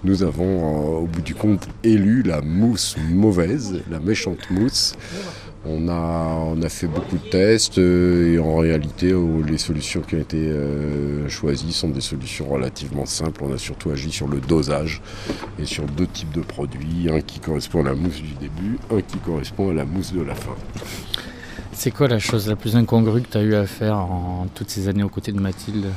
Nous 0.04 0.24
avons, 0.24 0.46
euh, 0.46 1.00
au 1.02 1.06
bout 1.06 1.22
du 1.22 1.36
compte, 1.36 1.68
élu 1.84 2.24
la 2.24 2.42
mousse 2.42 2.96
mauvaise, 3.12 3.82
la 3.92 4.00
méchante 4.00 4.50
mousse. 4.50 4.96
On 5.70 6.62
a, 6.62 6.70
fait 6.70 6.88
beaucoup 6.88 7.18
de 7.18 7.30
tests 7.30 7.78
euh, 7.78 8.34
et 8.34 8.40
en 8.40 8.58
réalité, 8.58 9.12
euh, 9.12 9.42
les 9.46 9.58
solutions 9.58 10.02
qui 10.02 10.16
ont 10.16 10.20
été 10.20 10.38
euh, 10.38 11.28
choisies 11.28 11.74
sont 11.74 11.90
des 11.90 12.02
solutions 12.02 12.48
relativement 12.48 13.06
simples. 13.06 13.44
On 13.44 13.54
a 13.54 13.58
surtout 13.58 13.90
agi 13.90 14.12
sur 14.12 14.28
le 14.28 14.40
dosage 14.40 15.02
et 15.60 15.66
sur 15.66 15.86
deux 15.86 16.08
types 16.08 16.32
de 16.32 16.42
produits, 16.42 17.10
un 17.10 17.22
qui 17.22 17.40
correspond 17.40 17.82
à 17.82 17.90
la 17.90 17.96
mousse 17.96 18.22
du 18.22 18.34
début, 18.34 18.78
un 18.92 19.02
qui 19.02 19.18
correspond 19.18 19.72
à 19.72 19.74
la 19.74 19.86
mousse 19.86 20.14
de 20.14 20.22
la 20.22 20.36
fin. 20.36 20.56
C'est 21.74 21.92
quoi 21.92 22.08
la 22.08 22.20
chose 22.20 22.48
la 22.48 22.56
plus 22.56 22.76
incongrue 22.76 23.22
que 23.22 23.30
tu 23.32 23.38
as 23.38 23.44
eu 23.44 23.56
à 23.56 23.66
faire 23.66 23.98
en 23.98 24.48
toutes 24.54 24.70
ces 24.70 24.88
années 24.88 25.04
aux 25.04 25.10
côtés 25.10 25.32
de 25.32 25.40
Mathilde? 25.40 25.88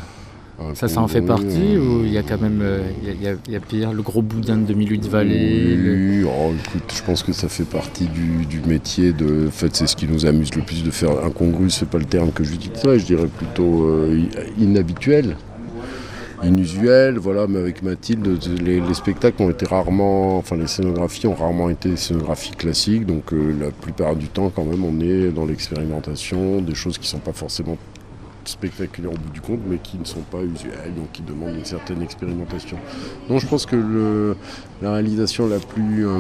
Ça, 0.75 0.89
ça 0.89 1.01
en 1.01 1.09
fait 1.09 1.23
partie 1.23 1.77
ou 1.79 2.05
il 2.05 2.13
y 2.13 2.19
a 2.19 2.23
quand 2.23 2.41
même 2.41 2.61
euh, 2.63 2.83
il 3.03 3.23
y 3.23 3.27
a- 3.29 3.35
il 3.49 3.55
y, 3.55 3.59
pire, 3.61 3.93
le 3.93 4.03
gros 4.03 4.21
boudin 4.23 4.57
de 4.59 4.67
2008 4.67 5.07
Vallée 5.09 5.75
le- 5.75 6.23
Oui, 6.23 6.25
oh, 6.29 6.53
écoute, 6.67 6.93
je 6.95 7.03
pense 7.03 7.23
que 7.23 7.33
ça 7.33 7.49
fait 7.49 7.65
partie 7.65 8.07
du, 8.07 8.45
du 8.47 8.61
métier. 8.69 9.13
De, 9.13 9.47
en 9.49 9.51
fait, 9.51 9.75
c'est 9.75 9.87
ce 9.87 9.97
qui 9.97 10.07
nous 10.07 10.27
amuse 10.27 10.55
le 10.55 10.63
plus 10.63 10.85
de 10.85 10.91
faire. 10.91 11.25
Incongru, 11.25 11.71
c'est 11.71 11.89
pas 11.89 11.99
le 11.99 12.05
terme 12.05 12.31
que 12.31 12.45
j'utiliserais, 12.45 12.99
je 12.99 13.07
dirais 13.07 13.27
plutôt 13.27 13.85
euh, 13.89 14.21
inhabituel, 14.59 15.37
inusuel. 16.45 17.19
Voilà, 17.19 17.47
mais 17.47 17.59
avec 17.59 17.83
Mathilde, 17.83 18.39
les, 18.63 18.81
les 18.81 18.95
spectacles 18.95 19.43
ont 19.43 19.51
été 19.51 19.67
rarement, 19.67 20.39
enfin 20.39 20.57
les 20.57 20.67
scénographies 20.67 21.27
ont 21.27 21.35
rarement 21.35 21.71
été 21.71 21.89
des 21.91 21.97
scénographies 21.97 22.53
classiques. 22.53 23.07
Donc 23.07 23.33
euh, 23.33 23.55
la 23.61 23.71
plupart 23.71 24.17
du 24.17 24.29
temps, 24.29 24.51
quand 24.55 24.65
même, 24.65 24.85
on 24.85 25.01
est 25.01 25.31
dans 25.31 25.47
l'expérimentation, 25.47 26.61
des 26.61 26.75
choses 26.75 26.99
qui 26.99 27.09
sont 27.09 27.19
pas 27.19 27.33
forcément 27.33 27.77
spectaculaires 28.51 29.13
au 29.13 29.17
bout 29.17 29.31
du 29.33 29.41
compte, 29.41 29.61
mais 29.67 29.79
qui 29.79 29.99
ne 29.99 30.05
sont 30.05 30.23
pas 30.23 30.43
usuels, 30.43 30.95
donc 30.97 31.13
qui 31.13 31.23
demandent 31.23 31.57
une 31.57 31.65
certaine 31.65 32.03
expérimentation. 32.03 32.79
Donc 33.29 33.41
je 33.41 33.47
pense 33.47 33.67
que 33.67 34.37
la 34.83 34.93
réalisation 34.93 35.47
la 35.49 35.59
plus 35.59 36.07
euh, 36.07 36.19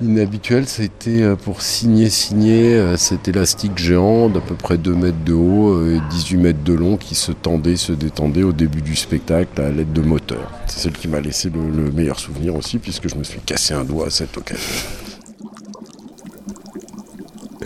inhabituelle, 0.00 0.66
c'était 0.66 1.22
euh, 1.22 1.36
pour 1.36 1.62
signer, 1.62 2.10
signer 2.10 2.74
euh, 2.74 2.96
cet 2.96 3.28
élastique 3.28 3.78
géant 3.78 4.28
d'à 4.28 4.40
peu 4.40 4.54
près 4.54 4.78
2 4.78 4.94
mètres 4.94 5.24
de 5.24 5.32
haut 5.32 5.74
euh, 5.74 5.96
et 5.96 6.10
18 6.10 6.36
mètres 6.36 6.64
de 6.64 6.72
long 6.72 6.96
qui 6.96 7.14
se 7.14 7.32
tendait, 7.32 7.76
se 7.76 7.92
détendait 7.92 8.42
au 8.42 8.52
début 8.52 8.82
du 8.82 8.96
spectacle 8.96 9.60
à 9.60 9.70
l'aide 9.70 9.92
de 9.92 10.00
moteurs. 10.00 10.50
C'est 10.66 10.80
celle 10.80 10.92
qui 10.92 11.08
m'a 11.08 11.20
laissé 11.20 11.50
le, 11.50 11.70
le 11.70 11.90
meilleur 11.90 12.18
souvenir 12.18 12.54
aussi, 12.54 12.78
puisque 12.78 13.08
je 13.08 13.16
me 13.16 13.24
suis 13.24 13.40
cassé 13.40 13.74
un 13.74 13.84
doigt 13.84 14.06
à 14.06 14.10
cette 14.10 14.36
occasion. 14.36 14.62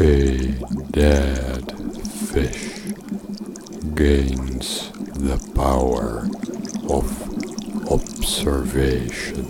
A 0.01 0.05
dead 0.93 1.73
fish 2.33 2.81
gains 3.95 4.91
the 5.21 5.37
power 5.55 6.27
of 6.89 7.05
observation. 7.93 9.45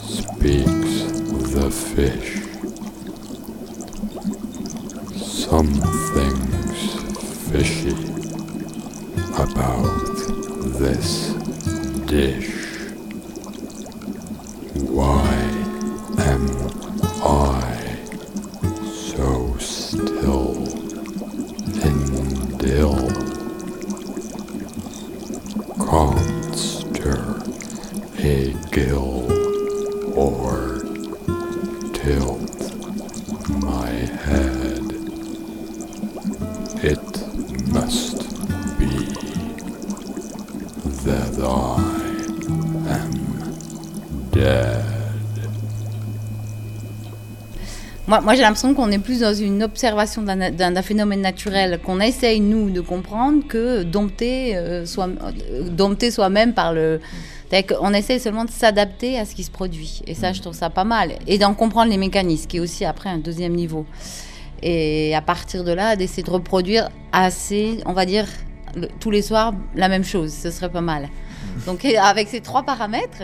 Speaks 0.00 0.94
the 1.52 1.70
fish. 1.70 2.42
Something's 5.22 6.82
fishy 7.48 7.96
about 9.40 9.86
this 10.80 11.32
dish. 12.06 12.50
Why 14.90 15.30
am 16.18 16.50
I 17.22 17.85
and 22.66 22.78
ill? 22.78 23.06
Moi, 48.08 48.36
j'ai 48.36 48.42
l'impression 48.42 48.72
qu'on 48.72 48.92
est 48.92 49.00
plus 49.00 49.20
dans 49.20 49.34
une 49.34 49.64
observation 49.64 50.22
d'un 50.22 50.82
phénomène 50.82 51.22
naturel 51.22 51.80
qu'on 51.84 51.98
essaye, 51.98 52.38
nous, 52.38 52.70
de 52.70 52.80
comprendre 52.80 53.44
que 53.48 53.82
dompter 53.82 54.56
euh, 54.56 54.86
soit, 54.86 55.08
euh, 55.08 55.68
dompter 55.68 56.12
soi-même 56.12 56.54
par 56.54 56.72
le. 56.72 57.00
Qu'on 57.68 57.92
essaye 57.94 58.20
seulement 58.20 58.44
de 58.44 58.50
s'adapter 58.50 59.18
à 59.18 59.24
ce 59.24 59.34
qui 59.34 59.42
se 59.42 59.50
produit. 59.50 60.02
Et 60.06 60.14
ça, 60.14 60.32
je 60.32 60.40
trouve 60.40 60.54
ça 60.54 60.70
pas 60.70 60.84
mal. 60.84 61.12
Et 61.26 61.38
d'en 61.38 61.54
comprendre 61.54 61.90
les 61.90 61.96
mécanismes, 61.96 62.46
qui 62.46 62.56
est 62.58 62.60
aussi 62.60 62.84
après 62.84 63.08
un 63.08 63.18
deuxième 63.18 63.54
niveau. 63.54 63.86
Et 64.62 65.14
à 65.14 65.20
partir 65.20 65.64
de 65.64 65.72
là, 65.72 65.96
d'essayer 65.96 66.22
de 66.22 66.30
reproduire 66.30 66.88
assez, 67.12 67.78
on 67.86 67.92
va 67.92 68.04
dire, 68.04 68.26
tous 69.00 69.10
les 69.10 69.22
soirs, 69.22 69.52
la 69.74 69.88
même 69.88 70.04
chose. 70.04 70.32
Ce 70.32 70.50
serait 70.50 70.70
pas 70.70 70.80
mal. 70.80 71.08
Donc 71.66 71.84
avec 71.84 72.28
ces 72.28 72.40
trois 72.40 72.62
paramètres, 72.62 73.22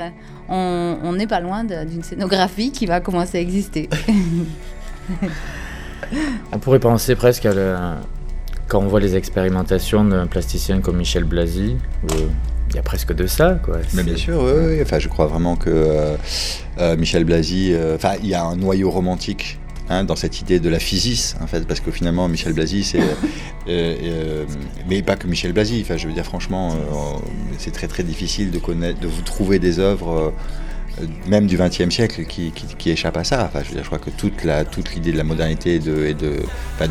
on 0.49 0.83
on 1.03 1.13
n'est 1.13 1.27
pas 1.27 1.41
loin 1.41 1.65
d'une 1.65 2.03
scénographie 2.03 2.73
qui 2.73 2.87
va 2.87 3.01
commencer 3.01 3.39
à 3.39 3.41
exister. 3.41 3.89
On 6.53 6.59
pourrait 6.59 6.79
penser 6.81 7.15
presque 7.17 7.47
à 7.47 7.55
le- 7.55 7.77
quand 8.69 8.81
on 8.81 8.87
voit 8.89 9.01
les 9.01 9.17
expérimentations 9.17 10.05
d'un 10.05 10.27
plasticien 10.27 10.81
comme 10.81 10.97
Michel 10.97 11.25
Blasi, 11.25 11.77
il 12.71 12.75
y 12.77 12.79
a 12.79 12.83
presque 12.83 13.13
de 13.15 13.27
ça. 13.27 13.59
Quoi. 13.63 13.79
Mais 13.95 14.03
bien 14.03 14.17
sûr, 14.17 14.43
oui, 14.43 14.53
oui. 14.77 14.79
Enfin, 14.83 14.99
je 14.99 15.09
crois 15.09 15.27
vraiment 15.27 15.57
que 15.57 15.71
euh, 15.71 16.17
euh, 16.79 16.97
Michel 16.97 17.25
Blasi, 17.25 17.73
euh, 17.73 17.97
enfin, 17.97 18.13
il 18.23 18.29
y 18.29 18.35
a 18.35 18.45
un 18.45 18.57
noyau 18.57 18.91
romantique 18.91 19.59
hein, 19.91 20.05
dans 20.05 20.17
cette 20.17 20.41
idée 20.41 20.59
de 20.59 20.71
la 20.71 20.79
physis, 20.79 21.37
en 21.43 21.47
fait, 21.47 21.67
parce 21.67 21.81
que 21.81 21.91
finalement, 21.91 22.29
Michel 22.29 22.55
Blasi, 22.55 22.83
c'est, 22.85 23.01
euh, 23.01 23.05
euh, 23.69 24.45
mais 24.89 25.03
pas 25.03 25.17
que 25.17 25.27
Michel 25.27 25.53
Blasi. 25.53 25.81
Enfin, 25.85 25.99
je 25.99 26.07
veux 26.09 26.15
dire, 26.15 26.25
franchement, 26.25 26.73
euh, 26.73 27.19
c'est 27.59 27.73
très 27.73 27.89
très 27.89 28.03
difficile 28.05 28.51
de 28.51 28.59
connaître, 28.59 29.01
de 29.01 29.09
vous 29.09 29.23
trouver 29.23 29.59
des 29.59 29.79
œuvres. 29.79 30.33
Euh, 31.01 31.07
même 31.27 31.47
du 31.47 31.57
XXe 31.57 31.91
siècle 31.91 32.25
qui, 32.25 32.53
échappent 32.91 33.17
à 33.17 33.25
ça. 33.25 33.45
Enfin, 33.45 33.63
je, 33.65 33.81
crois 33.83 33.99
que 33.99 34.11
toute 34.11 34.95
l'idée 34.95 35.13
de 35.13 35.17
la 35.17 35.25
modernité 35.25 35.75
et 35.75 35.79
de, 35.79 36.45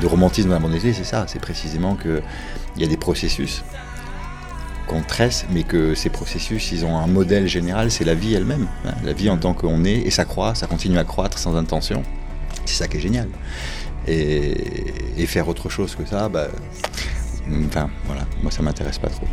romantisme 0.06 0.50
de 0.50 0.54
la 0.54 0.60
modernité, 0.60 0.94
c'est 0.94 1.04
ça. 1.04 1.26
C'est 1.28 1.42
précisément 1.42 1.96
qu'il 1.96 2.22
y 2.78 2.84
a 2.84 2.88
des 2.88 2.98
processus 2.98 3.64
qu'on 4.88 5.02
tresse, 5.02 5.46
mais 5.52 5.64
que 5.64 5.96
ces 5.96 6.10
processus, 6.10 6.72
ils 6.72 6.86
ont 6.86 6.98
un 6.98 7.08
modèle 7.08 7.48
général, 7.48 7.92
c'est 7.92 8.04
la 8.04 8.16
vie 8.16 8.34
elle-même. 8.34 8.68
hein, 8.86 8.94
la 9.04 9.14
vie 9.14 9.30
en 9.30 9.38
tant 9.38 9.54
qu'on 9.54 9.86
est, 9.86 10.00
et 10.00 10.12
ça 10.12 10.26
croît, 10.26 10.56
ça 10.56 10.68
continue 10.68 10.98
à 10.98 11.04
croître 11.04 11.38
sans 11.38 11.56
intention. 11.56 12.04
C'est 12.66 12.76
ça 12.76 12.88
qui 12.88 12.98
est 12.98 13.02
génial. 13.02 13.30
Et, 14.08 15.26
faire 15.28 15.48
autre 15.48 15.70
chose 15.70 15.96
que 15.96 16.06
ça, 16.06 16.28
bah, 16.28 16.48
voilà, 18.06 18.24
moi 18.42 18.52
ça 18.52 18.62
m'intéresse 18.64 18.98
pas 18.98 19.08
trop. 19.08 19.28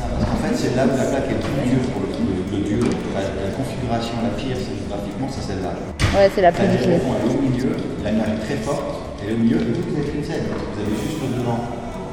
En 0.00 0.36
fait, 0.36 0.54
c'est 0.54 0.76
là 0.76 0.86
la 0.86 1.04
plaque 1.04 1.30
est 1.30 1.34
plus 1.34 1.76
pour 1.90 2.02
le, 2.02 2.58
le, 2.58 2.58
le 2.58 2.64
dur. 2.64 2.90
La, 3.14 3.22
la 3.22 3.50
configuration 3.86 4.14
la 4.22 4.30
pire 4.34 4.56
scénographiquement, 4.56 5.28
c'est 5.30 5.42
celle-là. 5.46 5.70
Ouais, 6.18 6.30
c'est 6.34 6.42
la 6.42 6.52
plus 6.52 6.64
Elle 6.64 6.70
est 6.70 6.76
difficile. 6.78 7.00
au 7.38 7.42
milieu, 7.42 7.76
la 8.02 8.10
lumière 8.10 8.26
est 8.34 8.44
très 8.44 8.56
forte, 8.56 8.82
et 9.26 9.32
au 9.32 9.36
milieu, 9.36 9.58
vous 9.58 9.94
n'avez 9.96 10.10
qu'une 10.10 10.24
scène, 10.24 10.42
vous 10.50 10.80
avez 10.82 10.96
juste 10.96 11.18
le 11.22 11.38
devant. 11.38 11.58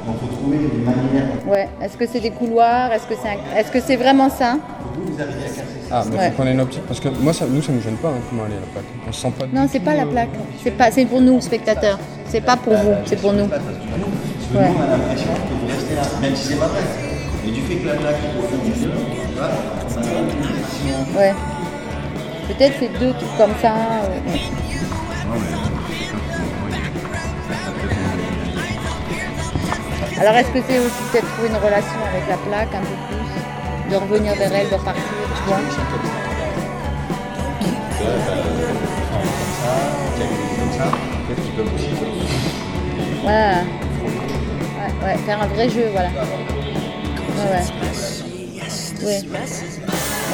Donc, 0.06 0.16
il 0.22 0.28
faut 0.28 0.34
trouver 0.36 0.56
une 0.58 0.84
manière. 0.84 1.24
Ouais. 1.46 1.68
Est-ce 1.82 1.96
que 1.96 2.06
c'est 2.06 2.20
des 2.20 2.30
couloirs? 2.30 2.92
Est-ce 2.92 3.06
que 3.06 3.14
c'est 3.20 3.28
un- 3.28 3.58
est-ce 3.58 3.70
que 3.72 3.80
c'est 3.80 3.96
vraiment 3.96 4.28
ça? 4.28 4.58
Vous, 4.94 5.12
vous 5.14 5.20
arrivez 5.20 5.44
à 5.44 5.48
casser 5.48 5.80
ça. 5.88 5.96
Ah, 5.96 6.04
mais 6.10 6.16
Ouais. 6.18 6.30
faut 6.30 6.42
qu'on 6.42 6.48
ait 6.48 6.52
une 6.52 6.60
optique 6.60 6.82
parce 6.86 7.00
que 7.00 7.08
moi, 7.08 7.32
ça, 7.32 7.46
nous, 7.48 7.62
ça 7.62 7.72
nous 7.72 7.80
gêne 7.80 7.96
pas 7.96 8.08
hein, 8.08 8.20
comment 8.28 8.44
aller 8.44 8.56
à 8.56 8.60
la 8.60 8.66
plaque. 8.66 8.84
On 9.08 9.12
se 9.12 9.20
sent 9.22 9.32
pas. 9.38 9.46
Non, 9.52 9.66
c'est 9.70 9.80
pas 9.80 9.94
la 9.94 10.04
plaque. 10.04 10.28
C'est 10.62 10.72
pas, 10.72 10.90
c'est 10.90 11.06
pour 11.06 11.20
nous, 11.22 11.40
spectateurs. 11.40 11.98
C'est 12.28 12.42
pas 12.42 12.56
pour 12.56 12.74
vous, 12.74 12.92
c'est 13.06 13.16
pour 13.16 13.32
nous. 13.32 13.46
Parce 13.46 13.62
que 13.62 14.58
Ouais. 14.58 14.68
nous, 14.68 14.76
on 14.76 14.82
a 14.82 14.86
l'impression 14.92 15.28
que 15.32 15.54
vous 15.60 15.66
restez 15.72 15.94
là, 15.94 16.02
même 16.20 16.36
si 16.36 16.48
c'est 16.48 16.60
pas 16.60 16.66
vrai. 16.68 16.80
Et 17.46 17.50
du 17.50 17.60
fait 17.62 17.76
que 17.76 17.86
la 17.86 17.94
plaque 17.94 18.16
est 18.16 18.38
au 18.38 18.42
fond 18.42 18.62
du 18.62 18.70
milieu, 18.70 18.90
voilà, 19.36 19.54
on 19.88 19.98
a 19.98 20.04
l'impression. 20.04 21.18
Ouais. 21.18 21.32
Peut-être 22.48 22.74
c'est 22.78 22.98
deux 22.98 23.12
trucs 23.12 23.36
comme 23.36 23.54
ça. 23.60 23.74
euh. 24.04 24.20
Alors 30.20 30.34
est-ce 30.36 30.48
que 30.50 30.60
c'est 30.66 30.78
aussi 30.78 31.02
peut-être 31.12 31.26
trouver 31.34 31.48
une 31.48 31.56
relation 31.56 31.98
avec 32.10 32.28
la 32.28 32.36
plaque 32.36 32.74
un 32.74 32.80
peu 32.80 32.96
plus 33.08 33.90
De 33.90 33.96
revenir 33.96 34.34
vers 34.36 34.54
elle, 34.54 34.68
de 34.70 34.74
repartir, 34.74 35.02
tu 35.36 35.42
vois 35.48 35.58
Ouais. 43.24 43.54
Ouais, 44.78 45.06
ouais, 45.06 45.16
faire 45.24 45.42
un 45.42 45.46
vrai 45.46 45.68
jeu, 45.68 45.86
voilà. 45.92 46.08
Ouais, 46.08 47.50
ouais. 47.50 47.64
Ouais. 49.04 49.20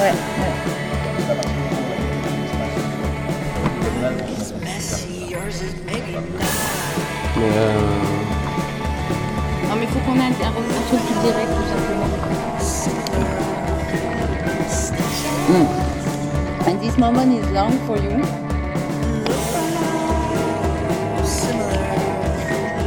Ouais, 0.01 0.13
ouais. 0.13 0.15
Mais 4.01 4.09
euh, 7.37 7.75
Non, 9.69 9.77
mais 9.77 9.85
il 9.85 9.89
faut 9.89 9.99
qu'on 10.01 10.17
ait 10.17 10.25
un, 10.25 10.31
truc 10.89 11.01
plus 11.01 11.19
direct, 11.23 11.51
tout 11.55 11.69
simplement. 11.69 12.09
Mm. 15.49 15.67
And 16.67 16.77
this 16.81 16.97
moment 16.97 17.31
is 17.33 17.47
long 17.53 17.73
for 17.87 17.97
you. 17.99 18.23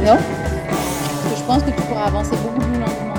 Non? 0.04 0.18
Parce 0.18 1.30
que 1.30 1.36
je 1.36 1.42
pense 1.44 1.62
que 1.62 1.70
tu 1.70 1.82
pourras 1.82 2.06
avancer 2.06 2.36
beaucoup 2.42 2.60
plus 2.60 2.80
lentement. 2.80 3.14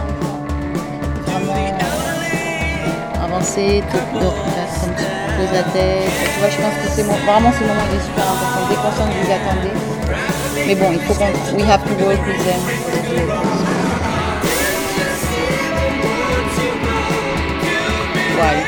Vraiment 1.28 1.54
euh, 1.54 3.24
avancer, 3.24 3.84
te, 3.90 3.98
te 3.98 4.26
comme 4.82 4.96
tu 4.98 5.25
poses 5.36 5.52
la 5.52 5.64
tête. 5.64 6.10
Tu 6.34 6.40
vois, 6.40 6.50
je 6.50 6.58
pense 6.58 6.74
que 6.82 6.88
c'est 6.96 7.04
vraiment 7.04 7.52
ce 7.52 7.64
moment 7.64 7.86
il 7.92 7.98
est 7.98 8.04
super 8.04 8.24
important. 8.24 8.68
Dès 8.70 8.76
qu'on 8.76 8.92
sent 8.92 9.08
que 9.12 9.26
vous 9.26 9.32
attendez. 9.32 9.74
Mais 10.68 10.76
bon, 10.76 10.92
il 10.92 11.02
faut 11.02 11.14
qu'on. 11.14 11.32
We 11.58 11.64
have 11.68 11.84
to 11.84 11.94
work 12.04 12.26
with 12.26 12.44
them. 12.46 12.62
Right. 18.38 18.66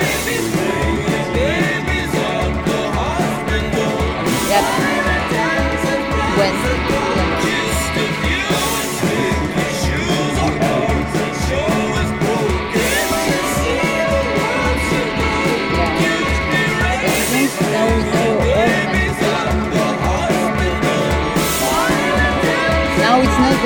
Yep. 4.50 4.64
When? 6.38 6.97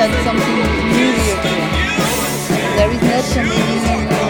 Done 0.01 0.23
something 0.23 0.55
really 0.57 1.31
okay. 1.37 1.61
There 2.75 2.91
is 2.91 3.01
not 3.03 4.20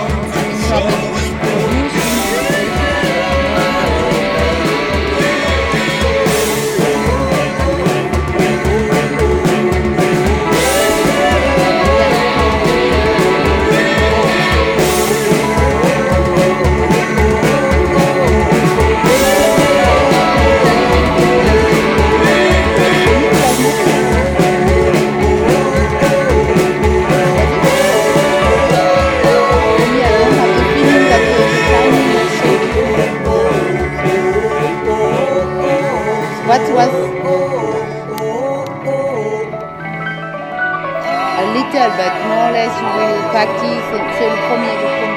little 41.53 41.91
but 41.97 42.13
more 42.27 42.45
or 42.47 42.51
less 42.51 42.73
will 42.95 43.21
practice 43.29 43.85
c'est 44.17 44.29
le 44.29 44.37
premier 44.47 44.75
le 44.81 45.13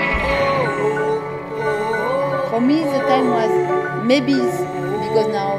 for 2.50 2.60
me 2.60 2.76
the 2.84 3.00
time 3.08 3.28
was 3.30 3.52
maybe 4.04 4.34
because 4.34 5.28
now 5.28 5.53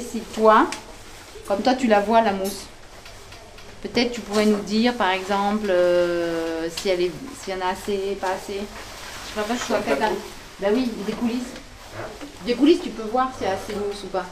si 0.00 0.20
toi, 0.34 0.66
comme 1.46 1.62
toi 1.62 1.74
tu 1.74 1.86
la 1.86 2.00
vois 2.00 2.20
la 2.20 2.32
mousse, 2.32 2.66
peut-être 3.82 4.12
tu 4.12 4.20
pourrais 4.20 4.46
nous 4.46 4.62
dire 4.62 4.94
par 4.94 5.10
exemple 5.10 5.68
euh, 5.70 6.68
si 6.76 6.88
elle 6.88 7.02
est, 7.02 7.12
s'il 7.40 7.54
y 7.54 7.56
en 7.56 7.66
a 7.66 7.70
assez, 7.70 8.16
pas 8.20 8.30
assez. 8.30 8.60
Je 8.60 9.40
sais 9.40 9.46
pas 9.46 9.54
si 9.54 9.66
tu 9.66 9.72
vois 9.72 9.80
quelqu'un. 9.80 10.12
Bah 10.60 10.68
oui, 10.72 10.90
des 11.06 11.12
coulisses. 11.12 11.52
Des 12.44 12.54
coulisses, 12.54 12.82
tu 12.82 12.90
peux 12.90 13.08
voir 13.10 13.30
s'il 13.36 13.46
y 13.46 13.50
a 13.50 13.54
assez 13.54 13.72
de 13.72 13.78
mousse 13.78 14.04
ou 14.04 14.08
pas. 14.08 14.26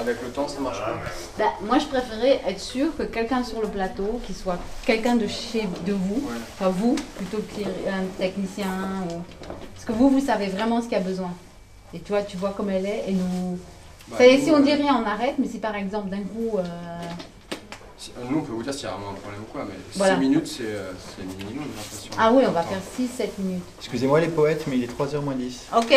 Avec 0.00 0.22
le 0.22 0.28
temps, 0.28 0.46
ça 0.46 0.60
marche 0.60 0.78
pas. 0.78 0.94
Bah, 1.38 1.52
moi, 1.62 1.78
je 1.78 1.86
préférais 1.86 2.40
être 2.46 2.60
sûr 2.60 2.96
que 2.96 3.02
quelqu'un 3.02 3.42
sur 3.42 3.60
le 3.60 3.68
plateau, 3.68 4.20
qui 4.26 4.32
soit 4.32 4.58
quelqu'un 4.84 5.16
de 5.16 5.26
chez 5.26 5.68
de 5.84 5.92
vous, 5.92 6.22
enfin 6.54 6.70
vous, 6.70 6.94
plutôt 7.16 7.38
qu'un 7.38 8.04
technicien. 8.16 8.68
Ou... 9.10 9.22
Parce 9.74 9.84
que 9.84 9.92
vous, 9.92 10.08
vous 10.08 10.24
savez 10.24 10.46
vraiment 10.46 10.80
ce 10.80 10.84
qu'il 10.84 10.96
y 10.98 11.00
a 11.00 11.04
besoin. 11.04 11.32
Et 11.94 11.98
toi, 11.98 12.22
tu 12.22 12.36
vois 12.36 12.50
comme 12.50 12.70
elle 12.70 12.86
est, 12.86 13.04
et 13.08 13.12
nous. 13.12 13.58
Bah, 14.08 14.16
nous, 14.20 14.44
si 14.44 14.50
on 14.50 14.56
euh, 14.56 14.62
dit 14.62 14.72
rien, 14.72 15.02
on 15.02 15.06
arrête, 15.06 15.34
mais 15.38 15.48
si 15.48 15.58
par 15.58 15.74
exemple 15.74 16.08
d'un 16.10 16.22
coup. 16.22 16.58
euh, 16.58 16.62
Si- 17.98 18.12
euh, 18.18 18.22
Nous, 18.30 18.38
on 18.38 18.42
peut 18.42 18.52
vous 18.52 18.62
dire 18.62 18.72
s'il 18.74 18.84
y 18.84 18.86
a 18.86 18.92
vraiment 18.92 19.10
un 19.10 19.14
problème 19.14 19.40
ou 19.42 19.52
quoi, 19.52 19.64
mais 19.66 19.74
Voilà. 19.94 20.14
6 20.14 20.20
minutes, 20.20 20.46
c'est 20.46 20.62
euh, 20.64 20.92
c'est 21.16 21.22
le 21.22 21.28
minimum, 21.44 21.64
j'ai 21.74 21.76
l'impression. 21.82 22.12
Ah 22.18 22.32
oui, 22.32 22.44
on 22.46 22.52
va 22.52 22.60
Attends. 22.60 22.70
faire 22.70 23.26
6-7 23.26 23.30
minutes. 23.38 23.62
Excusez-moi 23.78 24.20
les 24.20 24.28
poètes, 24.28 24.64
mais 24.68 24.76
il 24.78 24.84
est 24.84 24.92
3h 24.98 25.20
moins 25.22 25.34
10. 25.34 25.66
Ok, 25.76 25.94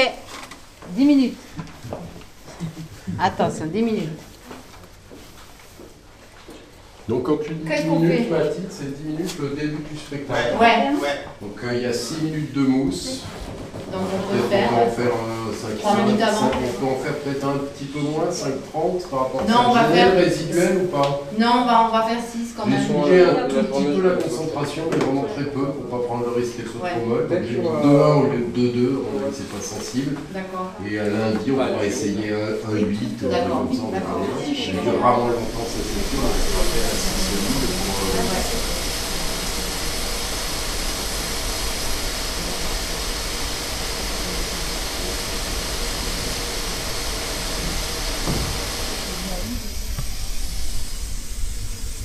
10 0.95 1.05
minutes. 1.05 1.37
Attention, 3.19 3.65
10 3.65 3.81
minutes. 3.83 4.09
Donc 7.07 7.23
quand 7.23 7.37
tu 7.43 7.53
dis 7.53 7.67
Qu'est-ce 7.67 7.83
10 7.83 7.89
qu'on 7.89 7.99
minutes, 7.99 8.23
fait 8.23 8.29
Mathilde, 8.29 8.67
c'est 8.69 8.97
10 8.97 9.03
minutes 9.03 9.35
le 9.39 9.49
début 9.49 9.83
du 9.91 9.97
spectacle. 9.97 10.57
Ouais. 10.61 10.91
Donc 11.41 11.57
euh, 11.63 11.73
il 11.73 11.81
y 11.81 11.85
a 11.85 11.93
6 11.93 12.21
minutes 12.21 12.53
de 12.53 12.61
mousse. 12.61 13.23
Donc 13.91 14.01
on 14.15 14.31
peut 14.31 14.43
faire. 14.49 14.69
on 14.71 14.75
peut 14.77 14.81
en 14.83 14.91
faire 14.91 15.13
euh, 15.13 15.38
5 15.53 15.77
Trois 15.79 15.95
minutes 16.03 16.21
avant. 16.21 16.47
On 16.53 16.79
peut 16.79 16.91
en 16.91 16.97
faire 17.03 17.15
peut-être 17.19 17.45
un 17.45 17.57
petit 17.71 17.85
peu 17.85 17.99
moins, 17.99 18.29
5-30 18.31 19.07
par 19.09 19.19
rapport 19.19 19.41
à 19.41 19.51
Non, 19.51 19.69
on 19.69 19.73
va 19.73 19.83
faire- 19.85 20.13
résiduel 20.15 20.83
ou 20.83 20.87
pas? 20.87 21.21
Non, 21.37 21.63
on 21.63 21.65
va, 21.65 21.87
on 21.89 21.91
va 21.93 22.01
faire 22.03 22.21
6 22.23 22.53
quand 22.57 22.65
même. 22.65 22.79
Descendez 22.79 23.23
un 23.23 23.47
tout 23.47 23.63
petit 23.69 23.85
peu 23.95 24.01
la 24.07 24.15
concentration, 24.21 24.83
mais 24.91 24.97
vraiment 24.97 25.25
très 25.33 25.45
peu, 25.45 25.65
pour 25.73 25.85
pas 25.89 26.05
prendre 26.07 26.25
le 26.27 26.33
risque 26.41 26.57
qu'elle 26.57 26.65
trop 26.65 26.83
molle. 27.07 27.27
Donc 27.27 27.39
j'ai 27.47 27.57
mis 27.57 27.63
D'accord. 27.63 27.83
2-1 27.83 28.15
au 28.19 28.25
lieu 28.31 28.43
de 28.45 28.51
2-2, 28.53 29.03
on 29.03 29.19
voit 29.19 29.29
que 29.29 29.35
c'est 29.35 29.49
pas 29.51 29.61
sensible. 29.63 30.15
D'accord. 30.33 30.71
Et 30.85 30.99
à 30.99 31.05
lundi, 31.05 31.47
on 31.51 31.57
va 31.57 31.85
essayer 31.85 32.31
un, 32.33 32.53
un 32.69 32.77
8, 32.77 33.23
euh, 33.23 33.29
D'accord. 33.29 33.65
durera 33.69 35.11
vraiment 35.13 35.35
longtemps 35.37 35.67
cette 35.67 35.89
lecture, 35.95 36.23
on 36.23 36.29
va 36.29 36.65
faire 36.71 36.87
assez 36.89 37.13
solide 37.29 37.69
pour, 37.85 38.78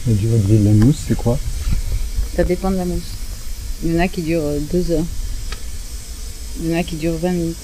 La 0.06 0.12
durée 0.12 0.38
de 0.38 0.64
la 0.64 0.72
mousse, 0.72 0.98
c'est 1.08 1.16
quoi 1.16 1.38
Ça 2.36 2.44
dépend 2.44 2.70
de 2.70 2.76
la 2.76 2.84
mousse. 2.84 3.12
Il 3.82 3.94
y 3.94 3.96
en 3.96 4.00
a 4.00 4.08
qui 4.08 4.20
durent 4.20 4.60
2 4.72 4.90
heures. 4.90 5.04
Il 6.60 6.70
y 6.70 6.74
en 6.74 6.78
a 6.78 6.82
qui 6.82 6.96
durent 6.96 7.16
20 7.16 7.30
minutes. 7.30 7.56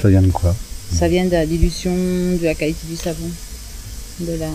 Ça 0.00 0.08
vient 0.08 0.22
de 0.22 0.30
quoi 0.30 0.56
Ça 0.90 1.06
vient 1.06 1.26
de 1.26 1.32
la 1.32 1.44
dilution, 1.44 1.92
de 1.92 2.44
la 2.44 2.54
qualité 2.54 2.86
du 2.88 2.96
savon. 2.96 3.28
De 4.20 4.32
la. 4.32 4.48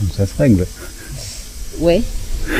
Donc 0.00 0.10
ça 0.16 0.24
se 0.24 0.34
règle. 0.36 0.66
Ouais. 1.80 2.02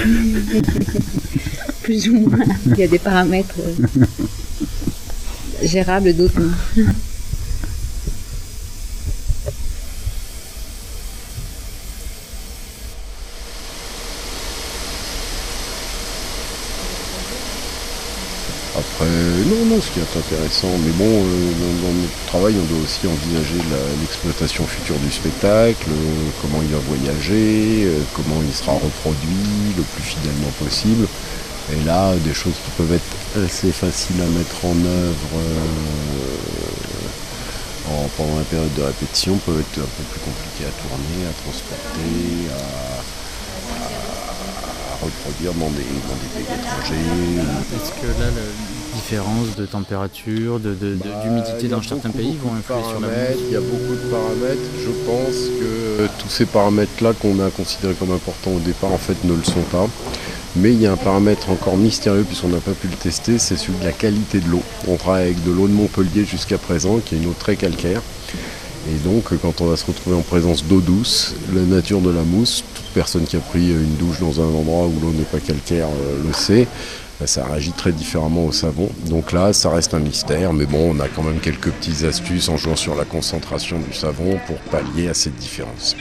Plus 1.83 2.09
ou 2.09 2.29
moins. 2.29 2.39
Il 2.67 2.77
y 2.77 2.83
a 2.83 2.89
des 2.89 2.99
paramètres 2.99 3.55
euh, 3.61 4.05
gérables, 5.63 6.13
d'autres 6.15 6.41
non. 6.41 6.51
Après, 19.03 19.51
non, 19.51 19.65
non, 19.67 19.81
ce 19.83 19.91
qui 19.91 19.99
est 19.99 20.17
intéressant, 20.17 20.71
mais 20.79 20.93
bon, 20.93 21.11
euh, 21.11 21.53
dans, 21.83 21.93
notre 21.93 22.27
travail, 22.27 22.55
on 22.55 22.67
doit 22.73 22.85
aussi 22.85 23.07
envisager 23.07 23.59
l'exploitation 24.01 24.65
future 24.67 24.97
du 24.99 25.11
spectacle, 25.11 25.91
euh, 25.91 26.31
comment 26.41 26.63
il 26.63 26.71
va 26.71 26.79
voyager, 26.87 27.85
euh, 27.85 27.99
comment 28.15 28.41
il 28.47 28.55
sera 28.55 28.73
reproduit 28.73 29.75
le 29.77 29.83
plus 29.83 30.05
fidèlement 30.05 30.53
possible. 30.63 31.09
Et 31.73 31.83
là, 31.85 32.15
des 32.23 32.35
choses 32.35 32.55
qui 32.55 32.71
peuvent 32.77 32.93
être 32.93 33.43
assez 33.45 33.73
faciles 33.73 34.21
à 34.23 34.39
mettre 34.39 34.65
en 34.65 34.77
œuvre 34.79 35.35
euh, 35.35 35.67
en- 37.91 38.09
pendant 38.17 38.39
la 38.39 38.45
période 38.45 38.75
de 38.75 38.83
répétition 38.83 39.37
peuvent 39.45 39.59
être 39.61 39.79
un 39.83 39.93
peu 39.99 40.05
plus 40.15 40.21
compliquées 40.21 40.71
à 40.71 40.75
tourner, 40.79 41.27
à 41.27 41.35
transporter, 41.43 42.55
à, 42.55 43.03
reproduire 45.03 45.53
dans 45.55 45.71
des, 45.71 45.83
pays 45.83 46.47
étrangers. 46.47 47.03
Différence 48.95 49.57
de 49.57 49.67
température, 49.67 50.59
de- 50.61 50.75
de- 50.75 50.95
de- 50.95 51.23
d'humidité 51.23 51.67
a 51.67 51.77
dans 51.77 51.83
certains 51.83 52.11
pays 52.11 52.37
vont 52.43 52.53
de 52.53 52.59
influer 52.59 52.89
sur 52.91 53.01
la 53.01 53.09
Il 53.49 53.53
y 53.53 53.57
a 53.57 53.61
beaucoup 53.61 53.95
de 53.95 54.11
paramètres. 54.11 54.69
Je 54.81 54.91
pense 55.07 55.37
que 55.61 56.07
tous 56.23 56.29
ces 56.29 56.47
paramètres-là 56.47 57.13
qu'on 57.15 57.39
a 57.41 57.51
considérés 57.51 57.95
comme 57.95 58.13
importants 58.13 58.53
au 58.53 58.61
départ, 58.61 58.93
en 58.93 58.99
fait, 58.99 59.17
ne 59.25 59.35
le 59.35 59.45
sont 59.45 59.63
pas. 59.71 59.87
Mais 60.55 60.73
il 60.73 60.81
y 60.83 60.87
a 60.87 60.93
un 60.93 60.97
paramètre 60.99 61.49
encore 61.49 61.77
mystérieux 61.79 62.25
puisqu'on 62.25 62.49
n'a 62.49 62.59
pas 62.59 62.73
pu 62.73 62.87
le 62.87 62.97
tester, 62.97 63.39
c'est 63.39 63.57
celui 63.57 63.79
de 63.79 63.85
la 63.85 63.93
qualité 63.93 64.39
de 64.41 64.49
l'eau. 64.51 64.63
On 64.87 64.97
travaille 64.97 65.25
avec 65.25 65.43
de 65.45 65.51
l'eau 65.51 65.67
de 65.67 65.73
Montpellier 65.73 66.27
jusqu'à 66.27 66.59
présent, 66.59 66.99
qui 66.99 67.15
est 67.15 67.19
une 67.19 67.27
eau 67.29 67.35
très 67.39 67.57
calcaire. 67.57 68.03
Et 68.93 68.99
donc, 69.09 69.25
quand 69.41 69.61
on 69.61 69.67
va 69.67 69.77
se 69.77 69.87
retrouver 69.87 70.17
en 70.17 70.23
présence 70.23 70.65
d'eau 70.65 70.81
douce, 70.81 71.35
la 71.55 71.63
nature 71.63 72.01
de 72.01 72.11
la 72.11 72.23
mousse, 72.23 72.65
toute 72.75 72.85
personne 72.93 73.25
qui 73.25 73.37
a 73.37 73.39
pris 73.39 73.69
une 73.71 73.95
douche 73.97 74.19
dans 74.21 74.41
un 74.41 74.45
endroit 74.45 74.87
où 74.89 74.93
l'eau 75.01 75.13
n'est 75.17 75.23
pas 75.25 75.39
calcaire 75.39 75.87
euh, 75.87 76.27
le 76.27 76.33
sait, 76.35 76.65
bah, 76.65 76.69
ça 77.27 77.45
réagit 77.45 77.73
très 77.73 77.93
différemment 77.93 78.47
au 78.47 78.53
savon. 78.53 78.89
Donc 79.07 79.33
là, 79.33 79.53
ça 79.53 79.71
reste 79.71 79.95
un 79.95 80.01
mystère, 80.01 80.53
mais 80.53 80.67
bon, 80.67 80.95
on 80.95 81.01
a 81.01 81.09
quand 81.09 81.23
même 81.23 81.41
quelques 81.41 81.71
petites 81.71 82.05
astuces 82.05 82.49
en 82.49 82.57
jouant 82.57 82.77
sur 82.77 82.95
la 82.95 83.05
concentration 83.05 83.79
du 83.79 83.93
savon 83.93 84.39
pour 84.47 84.57
pallier 84.71 85.09
à 85.09 85.15
cette 85.15 85.37
différence. 85.37 85.97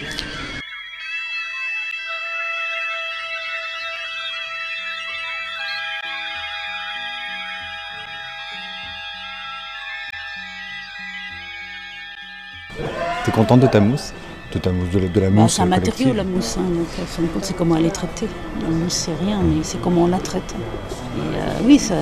T'es 13.25 13.31
contente 13.31 13.59
de 13.59 13.67
ta 13.67 13.79
mousse? 13.79 14.13
De 14.53 14.59
ta 14.59 14.69
mousse, 14.71 14.89
de 14.91 14.99
la, 14.99 15.07
de 15.07 15.19
la 15.21 15.29
Bah, 15.29 15.47
c'est 15.47 15.61
un 15.61 15.65
matériau 15.65 15.91
collective 15.91 16.15
la 16.17 16.23
mousse, 16.25 16.57
hein, 16.57 16.63
donc 16.69 16.87
en 17.01 17.05
fin 17.05 17.21
de 17.21 17.27
compte 17.27 17.45
c'est 17.45 17.55
comment 17.55 17.77
elle 17.77 17.85
est 17.85 17.89
traitée. 17.91 18.27
La 18.61 18.67
mousse 18.69 18.93
c'est 18.93 19.15
rien, 19.25 19.39
mais 19.41 19.63
c'est 19.63 19.79
comment 19.81 20.03
on 20.03 20.07
la 20.07 20.17
traite. 20.19 20.53
Et 21.17 21.19
euh, 21.37 21.65
oui, 21.65 21.79
ça, 21.79 21.95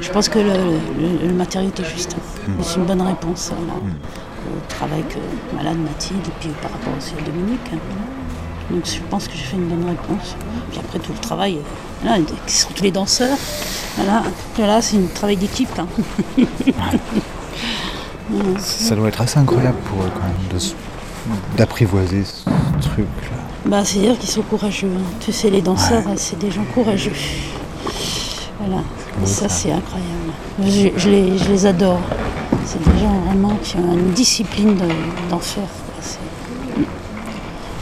je 0.00 0.10
pense 0.10 0.28
que 0.30 0.38
le, 0.38 0.52
le- 0.98 1.28
le 1.28 1.34
matériau 1.34 1.68
était 1.68 1.84
juste. 1.84 2.16
Mm. 2.48 2.52
C'est 2.62 2.76
une 2.76 2.84
bonne 2.86 3.02
réponse 3.02 3.52
voilà, 3.54 3.74
au 3.80 4.60
travail 4.68 5.02
que 5.10 5.18
Malade 5.56 5.76
Mathilde 5.78 6.26
et 6.26 6.32
puis 6.40 6.48
par 6.62 6.70
rapport 6.70 6.92
aussi 6.96 7.12
à 7.18 7.22
Dominique. 7.22 7.60
hein. 7.74 7.78
Donc 8.70 8.86
je 8.86 9.00
pense 9.10 9.26
que 9.28 9.34
j'ai 9.36 9.42
fait 9.44 9.56
une 9.56 9.68
bonne 9.68 9.84
réponse. 9.86 10.36
Puis 10.70 10.78
après 10.80 11.00
tout 11.00 11.12
le 11.12 11.18
travail, 11.18 11.56
euh, 11.56 11.60
voilà, 12.02 12.18
qui 12.46 12.54
sont 12.56 12.70
tous 12.74 12.82
les 12.84 12.92
danseurs. 12.92 13.36
Voilà, 13.96 14.80
c'est 14.80 14.96
un 14.96 15.00
travail 15.14 15.36
d'équipe. 15.36 15.68
hein. 15.78 15.86
Ça 18.58 18.94
doit 18.94 19.08
être 19.08 19.20
assez 19.20 19.38
incroyable 19.38 19.76
pour 19.86 20.02
eux 20.04 20.10
quand 20.14 20.22
même 20.22 20.54
de 20.54 20.58
se- 20.58 20.74
d'apprivoiser 21.56 22.24
ce 22.24 22.44
truc-là. 22.80 23.36
Bah, 23.66 23.84
c'est-à-dire 23.84 24.18
qu'ils 24.18 24.30
sont 24.30 24.42
courageux. 24.42 24.88
hein. 24.96 25.02
Tu 25.20 25.32
sais, 25.32 25.50
les 25.50 25.60
danseurs, 25.62 26.02
c'est 26.16 26.38
des 26.38 26.50
gens 26.50 26.64
courageux. 26.74 27.12
Voilà. 28.58 28.82
Et 29.22 29.26
ça, 29.26 29.48
c'est 29.48 29.70
incroyable. 29.72 30.32
Je, 30.64 30.88
je 30.96 31.10
les, 31.10 31.38
je 31.38 31.48
les 31.50 31.66
adore. 31.66 32.00
C'est 32.64 32.82
des 32.82 32.98
gens 33.00 33.18
vraiment 33.26 33.56
qui 33.62 33.76
ont 33.76 33.92
une 33.94 34.12
discipline 34.12 34.74
de-. 34.76 34.84
C'est- 35.40 36.18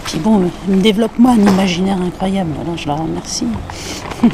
Puis 0.04 0.18
bon, 0.18 0.50
ils 0.68 0.76
me 0.76 0.80
développent 0.80 1.18
moi 1.18 1.32
un 1.32 1.46
imaginaire 1.46 2.00
incroyable. 2.00 2.52
Alors 2.60 2.76
je 2.76 2.86
leur 2.86 2.98
remercie. 2.98 3.46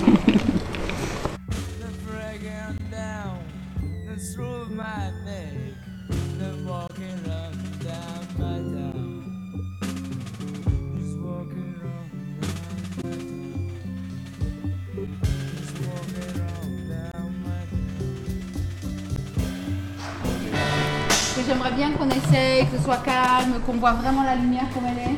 qu'on 23.74 23.80
voit 23.80 23.92
vraiment 23.92 24.22
la 24.22 24.36
lumière 24.36 24.64
comme 24.72 24.84
elle 24.86 24.98
est. 24.98 25.16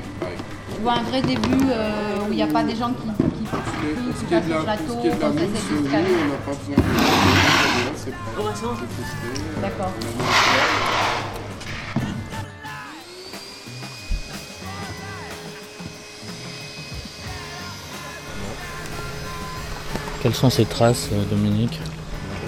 On 0.78 0.82
voit 0.82 0.94
un 0.94 1.02
vrai 1.02 1.20
début 1.20 1.64
euh, 1.70 2.26
où 2.26 2.32
il 2.32 2.36
n'y 2.36 2.42
a 2.42 2.46
pas 2.46 2.62
des 2.64 2.74
gens 2.74 2.90
qui, 2.90 3.02
qui, 3.02 3.44
qui, 3.44 4.26
qui 4.26 4.34
passent 4.34 4.44
sur 4.46 5.00
qui 5.00 5.08
la 5.08 5.28
nous, 5.28 5.38
se 5.38 5.90
calmer. 5.90 6.08
on 6.24 6.28
n'a 6.28 6.36
pas 6.36 6.52
besoin 6.52 6.76
de 6.76 7.96
c'est 7.96 8.10
prêt. 8.10 9.60
D'accord. 9.62 9.92
Quelles 20.22 20.34
sont 20.34 20.50
ces 20.50 20.64
traces, 20.64 21.08
euh, 21.12 21.24
Dominique 21.26 21.78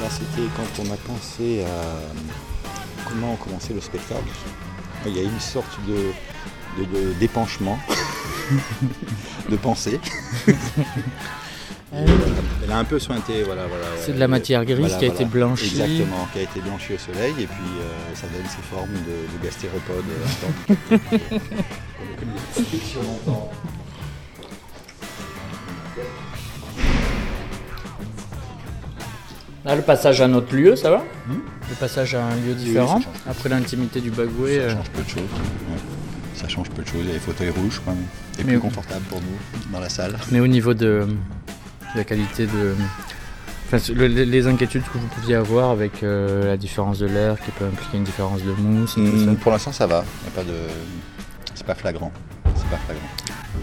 Là, 0.01 0.09
c'était 0.11 0.49
quand 0.57 0.83
on 0.83 0.93
a 0.93 0.97
pensé 0.97 1.65
à 1.65 3.09
comment 3.09 3.37
commencer 3.37 3.75
le 3.75 3.81
spectacle. 3.81 4.23
Il 5.07 5.17
y 5.17 5.21
a 5.21 5.23
une 5.23 5.41
sorte 5.41 5.79
de, 5.87 6.13
de- 6.83 6.87
de- 6.99 7.13
d'épanchement, 7.15 7.79
de 9.51 9.57
pensée. 9.57 9.99
Elle 11.93 12.71
a 12.71 12.79
un 12.79 12.85
peu 12.85 12.99
sointé, 12.99 13.43
voilà, 13.45 13.67
voilà. 13.67 13.87
C'est 14.05 14.13
de 14.13 14.19
la 14.21 14.29
matière 14.29 14.65
grise 14.67 14.79
Voilà, 14.79 14.99
qui 14.99 15.07
a 15.07 15.09
voilà. 15.09 15.23
été 15.23 15.31
blanchie. 15.31 15.65
Exactement, 15.67 16.29
qui 16.33 16.39
a 16.41 16.43
été 16.43 16.61
blanchie 16.61 16.93
au 16.95 16.99
soleil 16.99 17.33
et 17.41 17.47
puis 17.47 17.65
euh, 17.81 18.15
ça 18.15 18.27
donne 18.27 18.45
ces 18.47 18.61
formes 18.63 18.93
de, 18.93 19.27
de 19.39 19.43
gastéropodes. 19.43 20.05
euh, 20.93 20.99
Là, 29.69 29.77
le 29.77 29.83
passage 29.83 30.23
à 30.23 30.25
un 30.25 30.33
autre 30.33 30.57
lieu, 30.57 30.77
ça 30.77 30.91
va 30.91 31.05
Hmm 31.27 31.41
Le 31.69 31.75
passage 31.79 32.15
à 32.15 32.25
un 32.25 32.35
lieu 32.37 32.55
différent, 32.55 33.01
après 33.29 33.51
l'intimité 33.51 34.01
du 34.01 34.11
bagoué. 34.11 34.57
Ça 34.57 34.63
euh, 34.63 34.71
change 34.77 34.91
peu 34.91 35.03
de 35.03 35.09
choses. 35.09 35.21
ouais. 35.23 35.79
Ça 36.35 36.49
change 36.49 36.71
peu 36.71 36.83
de 36.83 36.89
choses. 36.89 37.01
Il 37.03 37.09
y 37.09 37.11
a 37.11 37.13
les 37.13 37.19
fauteuils 37.19 37.51
rouges 37.51 37.83
quand 37.85 37.91
même. 37.93 38.05
C'est 38.33 38.45
Mais- 38.45 38.53
plus 38.53 38.61
confortable 38.61 39.05
pour 39.11 39.21
nous 39.21 39.61
dans 39.71 39.81
la 39.81 39.91
salle. 39.91 40.17
Mais 40.31 40.41
au 40.41 40.47
niveau 40.47 40.73
de, 40.73 41.07
de 41.07 41.97
la 41.97 42.05
qualité 42.05 42.47
de. 42.47 42.75
Enfin, 43.71 43.93
le- 43.93 44.07
les, 44.07 44.47
inquiétudes 44.47 44.85
que 44.85 44.97
vous 44.97 45.07
pouviez 45.09 45.35
avoir 45.35 45.69
avec 45.69 46.03
euh, 46.03 46.47
la 46.47 46.57
différence 46.57 46.99
de 46.99 47.07
l'air 47.07 47.39
qui 47.39 47.51
peut 47.51 47.67
impliquer 47.67 47.99
une 47.99 48.05
différence 48.05 48.43
de 48.43 48.53
mousse 48.53 48.97
et 48.97 49.05
tout 49.05 49.19
ça. 49.19 49.31
Hmm, 49.33 49.37
Pour 49.37 49.53
l'instant, 49.53 49.73
ça 49.73 49.87
va. 49.87 50.03
Il 50.23 50.25
y 50.25 50.29
a 50.29 50.35
pas 50.35 50.51
de. 50.51 50.57
C'est 51.55 51.67
pas 51.67 51.75
flagrant. 51.75 52.11
C'est 52.57 52.69
pas 52.71 52.79
flagrant. 52.87 53.07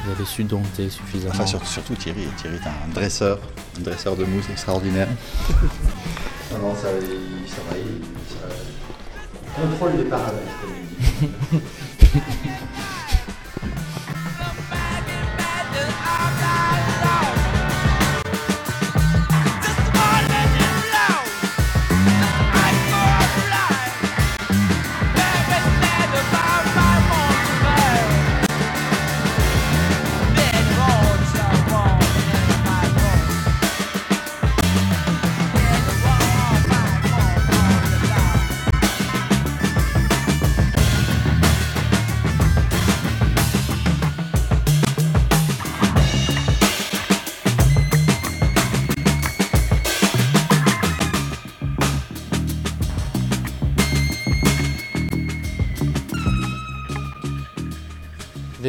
Vous 0.04 0.12
avez 0.12 0.26
su 0.26 0.44
dompter 0.44 0.90
suffisamment. 0.90 1.34
Enfin, 1.34 1.46
sur- 1.46 1.66
surtout 1.66 1.96
Thierry. 1.96 2.28
Thierry 2.38 2.56
est 2.58 2.68
un 2.68 2.94
dresseur, 2.94 3.40
un 3.78 3.82
dresseur 3.82 4.16
de 4.16 4.26
mousse 4.26 4.46
extraordinaire. 4.52 5.08
non, 6.52 6.60
non, 6.60 6.76
ça, 6.76 6.90
il, 7.00 7.50
ça 7.50 7.62
va. 7.70 7.78
Il, 7.78 8.02
ça 8.30 9.62
contrôle 9.62 9.98
les 9.98 10.04
paramètres. 10.06 10.42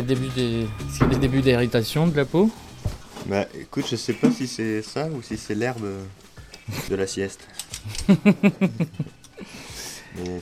débuts 0.06 0.28
des... 0.34 0.66
a 1.00 1.04
des 1.06 1.16
débuts 1.16 1.42
d'irritation 1.42 2.06
de 2.06 2.16
la 2.16 2.24
peau 2.24 2.50
Bah 3.26 3.44
écoute, 3.60 3.84
je 3.90 3.96
sais 3.96 4.12
pas 4.14 4.30
si 4.30 4.46
c'est 4.46 4.80
ça 4.82 5.06
ou 5.08 5.20
si 5.22 5.36
c'est 5.36 5.54
l'herbe 5.54 5.86
de 6.90 6.94
la 6.96 7.06
sieste. 7.06 7.46
Mais 8.08 8.16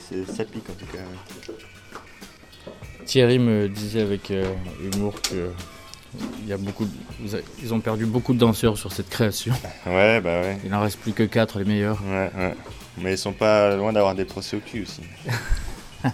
c'est- 0.09 0.25
ça 0.31 0.45
pique 0.45 0.69
en 0.69 0.73
tout 0.73 0.85
cas. 0.91 1.53
Thierry 3.05 3.39
me 3.39 3.67
disait 3.69 4.01
avec 4.01 4.31
euh, 4.31 4.51
humour 4.93 5.21
que 5.21 5.51
il 6.43 6.47
y 6.47 6.53
a 6.53 6.57
beaucoup 6.57 6.85
de- 6.85 7.43
ils 7.61 7.73
ont 7.73 7.81
perdu 7.81 8.05
beaucoup 8.05 8.33
de 8.33 8.39
danseurs 8.39 8.77
sur 8.77 8.93
cette 8.93 9.09
création. 9.09 9.53
Ouais, 9.85 10.21
bah 10.21 10.39
ouais. 10.41 10.57
Il 10.65 10.73
en 10.73 10.79
reste 10.81 10.99
plus 10.99 11.11
que 11.11 11.23
4 11.23 11.59
les 11.59 11.65
meilleurs. 11.65 12.01
Ouais, 12.03 12.31
ouais. 12.37 12.55
Mais 12.99 13.13
ils 13.13 13.17
sont 13.17 13.33
pas 13.33 13.75
loin 13.75 13.91
d'avoir 13.91 14.15
des 14.15 14.23
procès 14.25 14.55
au 14.55 14.61
cul 14.61 14.83
aussi. 14.83 15.01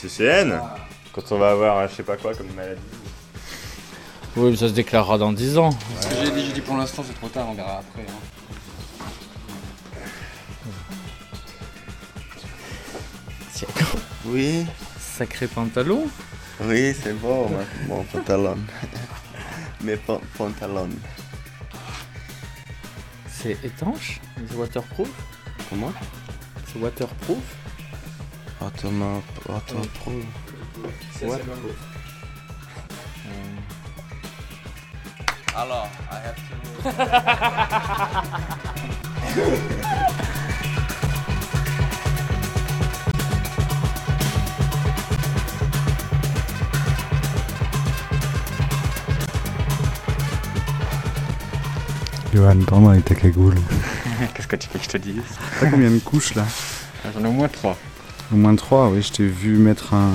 CCN 0.00 0.60
Quand 1.12 1.32
on 1.32 1.38
va 1.38 1.50
avoir 1.50 1.88
je 1.88 1.94
sais 1.94 2.02
pas 2.02 2.16
quoi 2.16 2.34
comme 2.34 2.50
maladie. 2.54 2.80
Oui, 4.36 4.50
mais 4.52 4.56
ça 4.56 4.68
se 4.68 4.72
déclarera 4.74 5.18
dans 5.18 5.32
10 5.32 5.58
ans. 5.58 5.70
Ce 6.00 6.06
que 6.08 6.14
j'ai 6.24 6.30
dit, 6.30 6.46
j'ai 6.46 6.52
dit 6.52 6.60
pour 6.60 6.76
l'instant, 6.76 7.02
c'est 7.06 7.14
trop 7.14 7.28
tard, 7.28 7.48
on 7.50 7.54
verra 7.54 7.78
après. 7.78 8.02
hein. 8.08 8.20
Oui. 14.26 14.66
Sacré 14.98 15.46
pantalon. 15.46 16.06
Oui, 16.62 16.94
c'est 17.02 17.14
bon, 17.14 17.46
ouais, 17.48 17.66
mon 17.88 18.02
pantalon. 18.04 18.56
Mes 19.82 19.96
pan- 19.96 20.20
pantalons. 20.36 20.90
C'est 23.28 23.56
étanche 23.64 24.20
C'est 24.48 24.54
waterproof 24.56 25.08
Comment? 25.70 25.92
C'est 26.66 26.78
waterproof 26.78 27.38
Automa- 28.60 29.22
Waterproof. 29.48 30.24
C'est 31.18 31.26
What? 31.26 31.36
assez 31.36 31.44
Alors, 35.56 35.88
I 36.10 36.16
have 36.16 36.36
to. 36.36 37.90
Johan, 52.32 52.58
prends-moi 52.66 52.92
avec 52.92 53.04
ta 53.04 53.14
cagoule. 53.14 53.56
Qu'est-ce 54.34 54.46
que 54.46 54.56
tu 54.56 54.68
veux 54.72 54.78
que 54.78 54.84
je 54.84 54.90
te 54.90 54.96
dise? 54.98 55.22
T'as 55.58 55.70
combien 55.70 55.90
de 55.90 55.98
couches 55.98 56.34
là? 56.34 56.44
J'en 57.14 57.24
ai 57.24 57.28
au 57.28 57.32
moins 57.32 57.48
trois. 57.48 57.76
Au 58.32 58.36
moins 58.36 58.54
trois, 58.54 58.88
oui. 58.88 59.02
Je 59.02 59.12
t'ai 59.12 59.26
vu 59.26 59.56
mettre 59.56 59.94
un, 59.94 60.12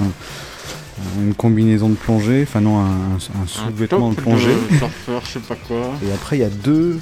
une 1.20 1.34
combinaison 1.34 1.90
de 1.90 1.96
plongée, 1.96 2.44
enfin 2.48 2.62
non, 2.62 2.80
un, 2.80 3.16
un 3.16 3.48
sous-vêtement 3.48 4.12
de 4.12 4.16
plongée. 4.16 4.54
de 4.72 4.78
surfeur, 4.78 5.22
je 5.26 5.32
sais 5.32 5.40
pas 5.40 5.56
quoi. 5.56 5.92
Et 6.08 6.12
après, 6.12 6.38
il 6.38 6.42
y 6.42 6.46
a 6.46 6.50
deux. 6.50 7.00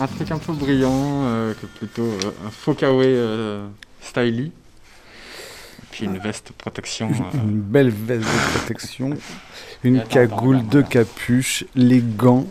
Un 0.00 0.06
truc 0.06 0.30
un 0.30 0.38
peu 0.38 0.52
brillant, 0.52 0.92
euh, 1.24 1.54
que 1.54 1.66
plutôt 1.66 2.02
euh, 2.02 2.30
un 2.46 2.50
faux 2.50 2.74
kawaii 2.74 3.08
euh, 3.08 3.66
styly. 4.00 4.46
Et 4.46 5.86
puis 5.90 6.04
une 6.04 6.18
veste 6.18 6.52
protection. 6.52 7.10
euh, 7.34 7.38
Une 7.42 7.60
belle 7.60 7.90
veste 7.90 8.22
de 8.22 8.58
protection, 8.58 9.10
une 9.84 9.98
attends, 9.98 10.08
cagoule, 10.08 10.56
attends, 10.56 10.66
deux 10.66 10.82
capuches, 10.84 11.64
les 11.74 12.00
gants. 12.00 12.46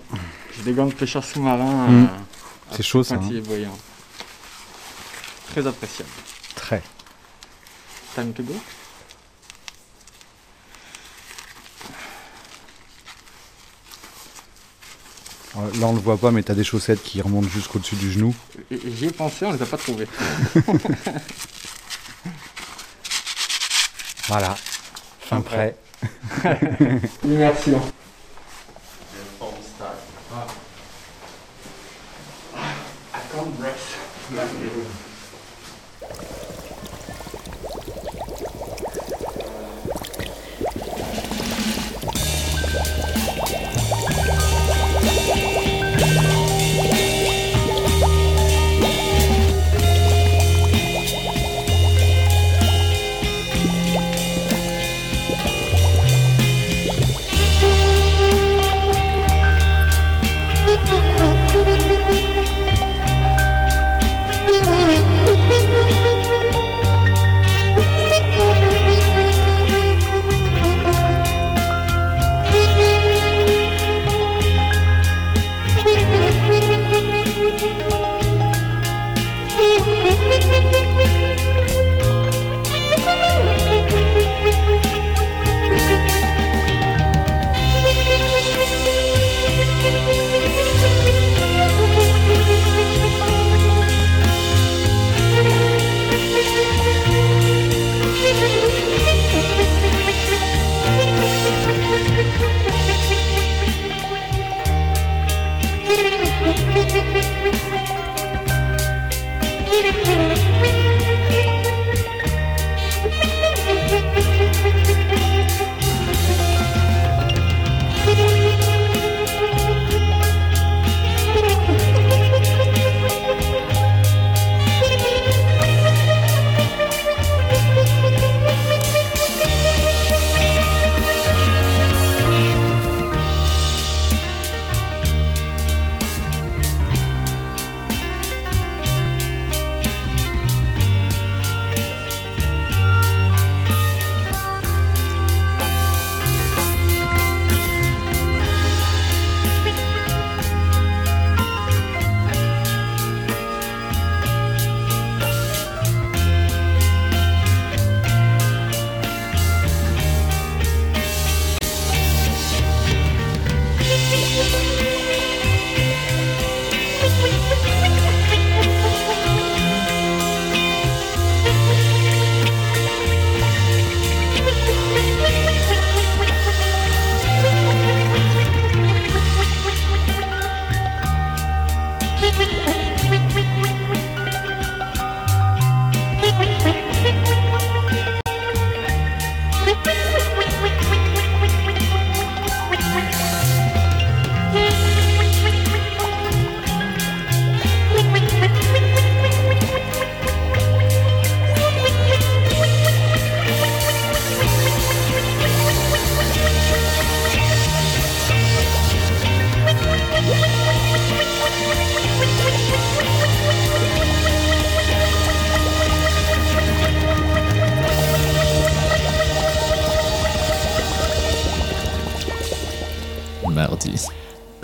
Des 0.66 0.74
gants 0.74 0.88
de 0.88 0.94
pêcheur 0.94 1.24
sous-marin. 1.24 1.88
Mm. 1.88 2.04
euh, 2.04 2.08
C'est 2.72 2.84
chaud, 2.84 3.04
ça, 3.04 3.16
hein. 3.16 3.20
Très 5.52 5.66
appréciable. 5.66 6.10
Très. 6.56 6.82
Time 8.18 8.34
to 8.34 8.42
go 8.42 8.56
Alors 15.56 15.70
Là, 15.80 15.88
on 15.88 15.94
le 15.94 16.00
voit 16.00 16.18
pas, 16.18 16.32
mais 16.32 16.44
t'as 16.44 16.54
des 16.54 16.64
chaussettes 16.64 17.02
qui 17.04 17.22
remontent 17.22 17.48
jusqu'au-dessus 17.48 17.96
du 17.96 18.12
genou. 18.12 18.36
Et- 18.70 18.76
et 18.76 18.92
J'y 18.96 19.06
ai 19.06 19.12
pensé, 19.12 19.46
on 19.46 19.52
les 19.52 19.62
a 19.62 19.66
pas 19.66 19.78
trouvées. 19.78 20.08
Voilà. 24.28 24.58
Fin 25.22 25.40
prêt. 25.40 25.78
Immersion. 27.24 27.82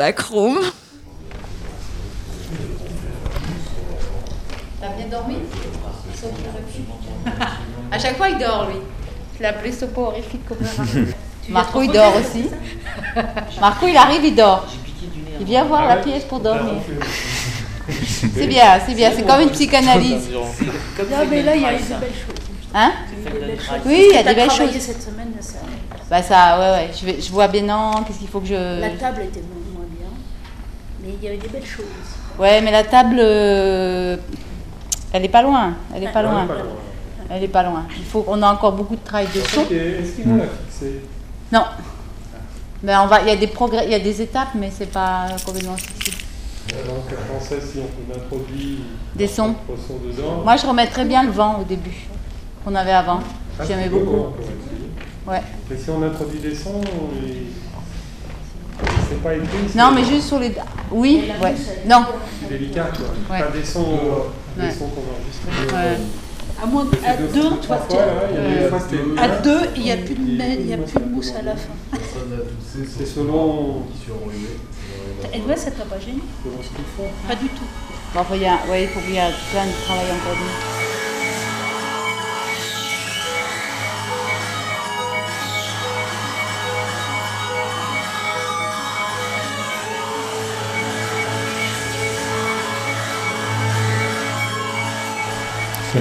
Backroom. 0.03 0.59
T'as 4.81 4.89
bien 4.97 5.05
dormi? 5.09 5.37
À 7.89 7.97
chaque 7.97 8.17
fois, 8.17 8.27
il 8.27 8.37
dort, 8.37 8.67
lui. 8.67 8.79
Je 9.37 9.39
l'ai 9.39 9.45
appelé 9.45 9.71
soporifique 9.71 10.45
comme 10.45 10.57
Marco, 11.47 11.81
il 11.83 11.91
dort 11.93 12.15
aussi. 12.17 12.49
Marco, 13.61 13.87
il 13.87 13.95
arrive, 13.95 14.25
il 14.25 14.35
dort. 14.35 14.67
Il 15.39 15.45
vient 15.45 15.63
voir 15.63 15.87
la 15.87 15.95
pièce 15.95 16.25
pour 16.25 16.41
dormir. 16.41 16.81
C'est 17.87 18.47
bien, 18.47 18.79
c'est 18.85 18.95
bien. 18.95 19.11
C'est 19.15 19.23
comme 19.23 19.41
une 19.41 19.51
psychanalyse. 19.51 20.29
Non, 20.31 21.17
mais 21.29 21.43
là, 21.43 21.55
il 21.55 21.61
y 21.61 21.65
a 21.65 21.73
eu 21.73 21.77
de 21.77 21.81
belles 21.81 22.09
choses. 22.09 22.43
Hein 22.73 22.91
des. 23.23 23.57
Oui, 23.85 24.07
il 24.09 24.15
y 24.15 24.17
a 24.17 24.23
des 24.23 24.35
belles 24.35 24.51
choses. 24.51 24.71
cette 24.79 25.01
semaine, 25.01 25.33
ça. 25.39 25.59
Bah 26.09 26.21
ça, 26.21 26.59
ouais, 26.59 26.71
ouais. 26.71 26.91
Je, 26.93 27.05
vais, 27.05 27.21
je 27.21 27.31
vois 27.31 27.47
bien, 27.47 27.63
non, 27.63 28.03
qu'est-ce 28.05 28.19
qu'il 28.19 28.27
faut 28.27 28.39
que 28.39 28.47
je... 28.47 28.81
La 28.81 28.89
table 28.91 29.21
était 29.23 29.41
mais 31.03 31.09
il 31.19 31.23
y 31.23 31.27
avait 31.27 31.37
des 31.37 31.47
belles 31.47 31.65
choses. 31.65 31.85
Ouais, 32.39 32.61
mais 32.61 32.71
la 32.71 32.83
table, 32.83 33.17
euh, 33.19 34.17
elle 35.11 35.25
est 35.25 35.29
pas 35.29 35.41
loin. 35.41 35.73
Elle 35.95 36.03
est 36.03 36.11
pas 36.11 36.23
loin. 36.23 36.47
Elle 37.29 37.43
est 37.43 37.47
pas 37.47 37.63
loin. 37.63 37.85
Il 37.97 38.03
faut, 38.05 38.25
on 38.27 38.41
a 38.41 38.51
encore 38.51 38.73
beaucoup 38.73 38.95
de 38.95 39.03
travail 39.03 39.27
de 39.33 39.41
son. 39.41 39.61
Est-ce 39.61 40.15
qu'ils 40.15 40.25
vont 40.25 40.37
la 40.37 40.43
fixer? 40.45 41.01
Non. 41.51 41.63
Ben 42.81 42.99
on 43.01 43.07
va, 43.07 43.21
il 43.21 43.27
y 43.27 43.31
a 43.31 43.35
des 43.37 43.47
progrès, 43.47 43.85
il 43.85 43.91
y 43.91 43.95
a 43.95 43.99
des 43.99 44.21
étapes, 44.21 44.49
mais 44.55 44.69
c'est 44.69 44.91
pas 44.91 45.27
complètement 45.45 45.77
fixé. 45.77 46.11
Donc 46.85 47.05
en 47.17 47.33
français, 47.39 47.59
si 47.61 47.79
on 47.79 48.15
introduit 48.17 48.79
Des 49.15 49.27
sons. 49.27 49.55
dedans. 49.69 50.41
Moi, 50.43 50.55
je 50.57 50.65
remettrais 50.65 51.05
bien 51.05 51.23
le 51.23 51.31
vent 51.31 51.59
au 51.61 51.63
début. 51.63 52.07
qu'on 52.63 52.75
avait 52.75 52.91
avant. 52.93 53.19
Ah, 53.59 53.63
J'aimais 53.67 53.87
beau, 53.89 53.99
beaucoup. 53.99 54.33
essayer. 54.41 54.89
Ouais. 55.27 55.41
Mais 55.69 55.77
si 55.77 55.89
on 55.89 56.01
introduit 56.03 56.39
des 56.39 56.55
sons, 56.55 56.81
et... 56.81 57.43
c'est 59.09 59.21
pas 59.23 59.33
écrit. 59.35 59.47
Non, 59.77 59.91
mais 59.93 60.03
juste 60.03 60.27
sur 60.27 60.39
les. 60.39 60.53
Oui, 60.91 61.23
ouais. 61.41 61.53
Non. 61.87 62.05
C'est 62.41 62.49
délicat, 62.57 62.89
quoi. 62.95 63.35
Ouais. 63.35 63.43
Pas 63.43 63.51
des 63.51 63.63
sons, 63.65 63.99
des 64.57 64.63
Ouais. 64.63 64.71
sons 64.71 64.87
qu'on 64.87 65.01
enregistre. 65.01 65.75
Ouais. 65.75 65.97
À 66.61 66.65
moins 66.65 66.85
à 67.05 67.17
deux- 67.17 67.27
deux, 67.33 67.49
toi, 67.57 67.77
fois, 67.77 67.97
là, 67.97 68.05
y 68.31 68.59
des 68.63 68.69
fois, 68.69 68.79
c'était- 68.79 69.21
à 69.21 69.27
deux, 69.41 69.59
il 69.75 69.81
n'y 69.83 69.91
a 69.91 69.97
plus 69.97 70.15
de 70.15 70.21
il 70.21 70.65
n'y 70.65 70.73
a 70.73 70.77
plus 70.77 70.99
de 70.99 71.05
mousse 71.09 71.33
à 71.37 71.41
la 71.41 71.55
fin. 71.55 71.73
C'est 71.91 73.05
selon. 73.05 73.81
Et 75.33 75.41
ouais, 75.41 75.55
ça 75.57 75.71
t'a 75.71 75.83
pas 75.85 75.99
gêné. 75.99 76.19
Pas 77.27 77.35
du 77.35 77.47
tout. 77.47 77.63
Bon, 78.13 78.19
enfin, 78.21 78.35
il 78.35 78.41
y 78.43 78.45
a, 78.45 78.59
ouais, 78.69 78.83
il 78.83 78.87
faut 78.89 78.99
qu'il 78.99 79.15
y 79.15 79.19
a 79.19 79.29
plein 79.51 79.65
de 79.65 79.71
travail 79.85 80.05
encore. 80.11 80.37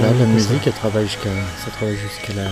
Là, 0.01 0.11
la 0.19 0.25
musique, 0.25 0.65
elle 0.65 0.73
travaille 0.73 1.05
jusqu'à, 1.05 1.29
ça 1.63 1.69
travaille 1.71 1.95
jusqu'à 1.97 2.33
la 2.33 2.49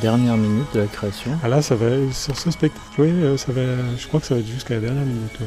dernière 0.00 0.36
minute 0.36 0.66
de 0.74 0.80
la 0.80 0.86
création. 0.86 1.32
Ah 1.42 1.48
là, 1.48 1.60
ça 1.60 1.74
va 1.74 1.88
sur 2.12 2.36
ce 2.38 2.50
spectacle, 2.50 2.84
oui, 2.98 3.08
euh, 3.10 3.36
ça 3.36 3.50
va, 3.52 3.62
je 3.98 4.06
crois 4.06 4.20
que 4.20 4.26
ça 4.26 4.34
va 4.34 4.40
être 4.40 4.46
jusqu'à 4.46 4.74
la 4.74 4.80
dernière 4.80 5.04
minute. 5.04 5.32
ouais. 5.40 5.46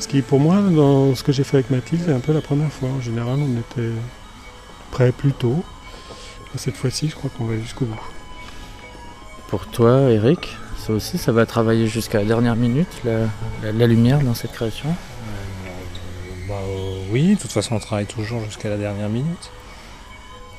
Ce 0.00 0.08
qui, 0.08 0.22
pour 0.22 0.40
moi, 0.40 0.56
dans 0.62 1.14
ce 1.14 1.22
que 1.22 1.30
j'ai 1.32 1.44
fait 1.44 1.58
avec 1.58 1.70
Mathilde, 1.70 2.02
c'est 2.06 2.12
un 2.12 2.20
peu 2.20 2.32
la 2.32 2.40
première 2.40 2.72
fois. 2.72 2.88
En 2.88 3.00
général, 3.02 3.38
on 3.38 3.58
était 3.60 3.90
prêt 4.90 5.12
plus 5.12 5.32
tôt. 5.32 5.62
Cette 6.56 6.76
fois-ci, 6.76 7.08
je 7.10 7.14
crois 7.16 7.30
qu'on 7.36 7.44
va 7.44 7.56
jusqu'au 7.58 7.84
bout. 7.84 8.00
Pour 9.48 9.66
toi, 9.66 10.10
Eric, 10.10 10.56
ça 10.78 10.92
aussi, 10.94 11.18
ça 11.18 11.32
va 11.32 11.44
travailler 11.46 11.86
jusqu'à 11.86 12.18
la 12.18 12.24
dernière 12.24 12.56
minute, 12.56 12.88
la, 13.04 13.18
la- 13.62 13.72
la 13.72 13.86
lumière 13.86 14.20
dans 14.20 14.34
cette 14.34 14.52
création? 14.52 14.88
Bah, 16.48 16.54
euh, 16.66 16.96
oui, 17.10 17.34
de 17.34 17.40
toute 17.40 17.52
façon, 17.52 17.76
on 17.76 17.78
travaille 17.80 18.06
toujours 18.06 18.42
jusqu'à 18.44 18.68
la 18.70 18.76
dernière 18.78 19.08
minute. 19.08 19.50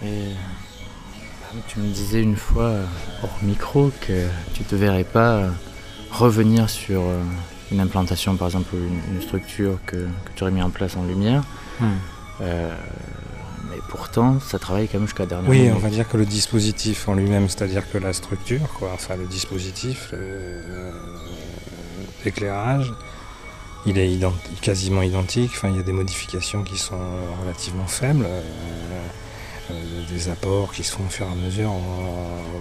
Et 0.06 0.32
tu 1.68 1.80
me 1.80 1.88
disais 1.88 2.22
une 2.22 2.36
fois, 2.36 2.64
euh, 2.64 2.86
hors 3.24 3.38
micro, 3.42 3.92
que 4.02 4.28
tu 4.54 4.64
te 4.64 4.76
verrais 4.76 5.04
pas 5.04 5.32
euh, 5.36 5.50
revenir 6.12 6.70
sur 6.70 7.02
euh, 7.02 7.22
une 7.72 7.80
implantation, 7.80 8.36
par 8.36 8.48
exemple, 8.48 8.76
une, 8.76 9.16
une 9.16 9.22
structure 9.22 9.80
que, 9.86 9.96
que 9.96 10.32
tu 10.36 10.44
aurais 10.44 10.52
mis 10.52 10.62
en 10.62 10.70
place 10.70 10.96
en 10.98 11.04
lumière. 11.04 11.44
Hmm. 11.80 11.94
Euh, 12.42 12.76
mais 13.70 13.78
pourtant, 13.90 14.40
ça 14.42 14.60
travaille 14.60 14.88
quand 14.88 15.00
même 15.00 15.08
jusqu'à 15.08 15.24
la 15.24 15.30
dernière 15.30 15.50
Oui, 15.50 15.60
minute. 15.62 15.74
on 15.76 15.80
va 15.80 15.90
dire 15.90 16.08
que 16.08 16.18
le 16.18 16.26
dispositif 16.26 17.08
en 17.08 17.14
lui-même, 17.16 17.50
c'est-à-dire 17.50 17.90
que 17.90 17.98
la 17.98 18.14
structure, 18.14 18.68
quoi, 18.78 18.92
enfin 18.94 19.16
le 19.16 19.26
dispositif, 19.26 20.14
l'éclairage, 22.24 22.94
il 23.86 23.98
est 23.98 24.20
quasiment 24.62 25.02
identique. 25.02 25.52
Enfin, 25.56 25.70
il 25.70 25.78
y 25.78 25.80
a 25.80 25.84
des 25.84 25.94
modifications 25.94 26.64
qui 26.64 26.78
sont 26.78 27.00
relativement 27.42 27.88
faibles, 27.88 28.26
euh, 28.28 28.42
des 30.12 30.30
apports 30.30 30.72
qui 30.74 30.84
se 30.84 30.92
font 30.92 31.06
au 31.06 31.10
fur 31.10 31.28
et 31.28 31.32
à 31.32 31.36
mesure 31.36 31.72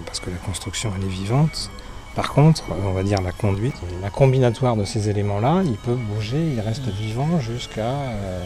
parce 0.05 0.19
que 0.19 0.29
la 0.29 0.37
construction 0.37 0.91
elle 0.97 1.05
est 1.05 1.09
vivante. 1.09 1.69
Par 2.15 2.31
contre, 2.31 2.63
on 2.69 2.93
va 2.93 3.03
dire 3.03 3.21
la 3.21 3.33
conduite, 3.33 3.75
la 4.01 4.09
combinatoire 4.09 4.77
de 4.77 4.85
ces 4.85 5.09
éléments-là, 5.09 5.63
il 5.65 5.75
peut 5.75 5.95
bouger, 5.95 6.53
il 6.53 6.61
reste 6.61 6.87
vivant 6.87 7.41
jusqu'à 7.41 7.81
euh, 7.81 8.45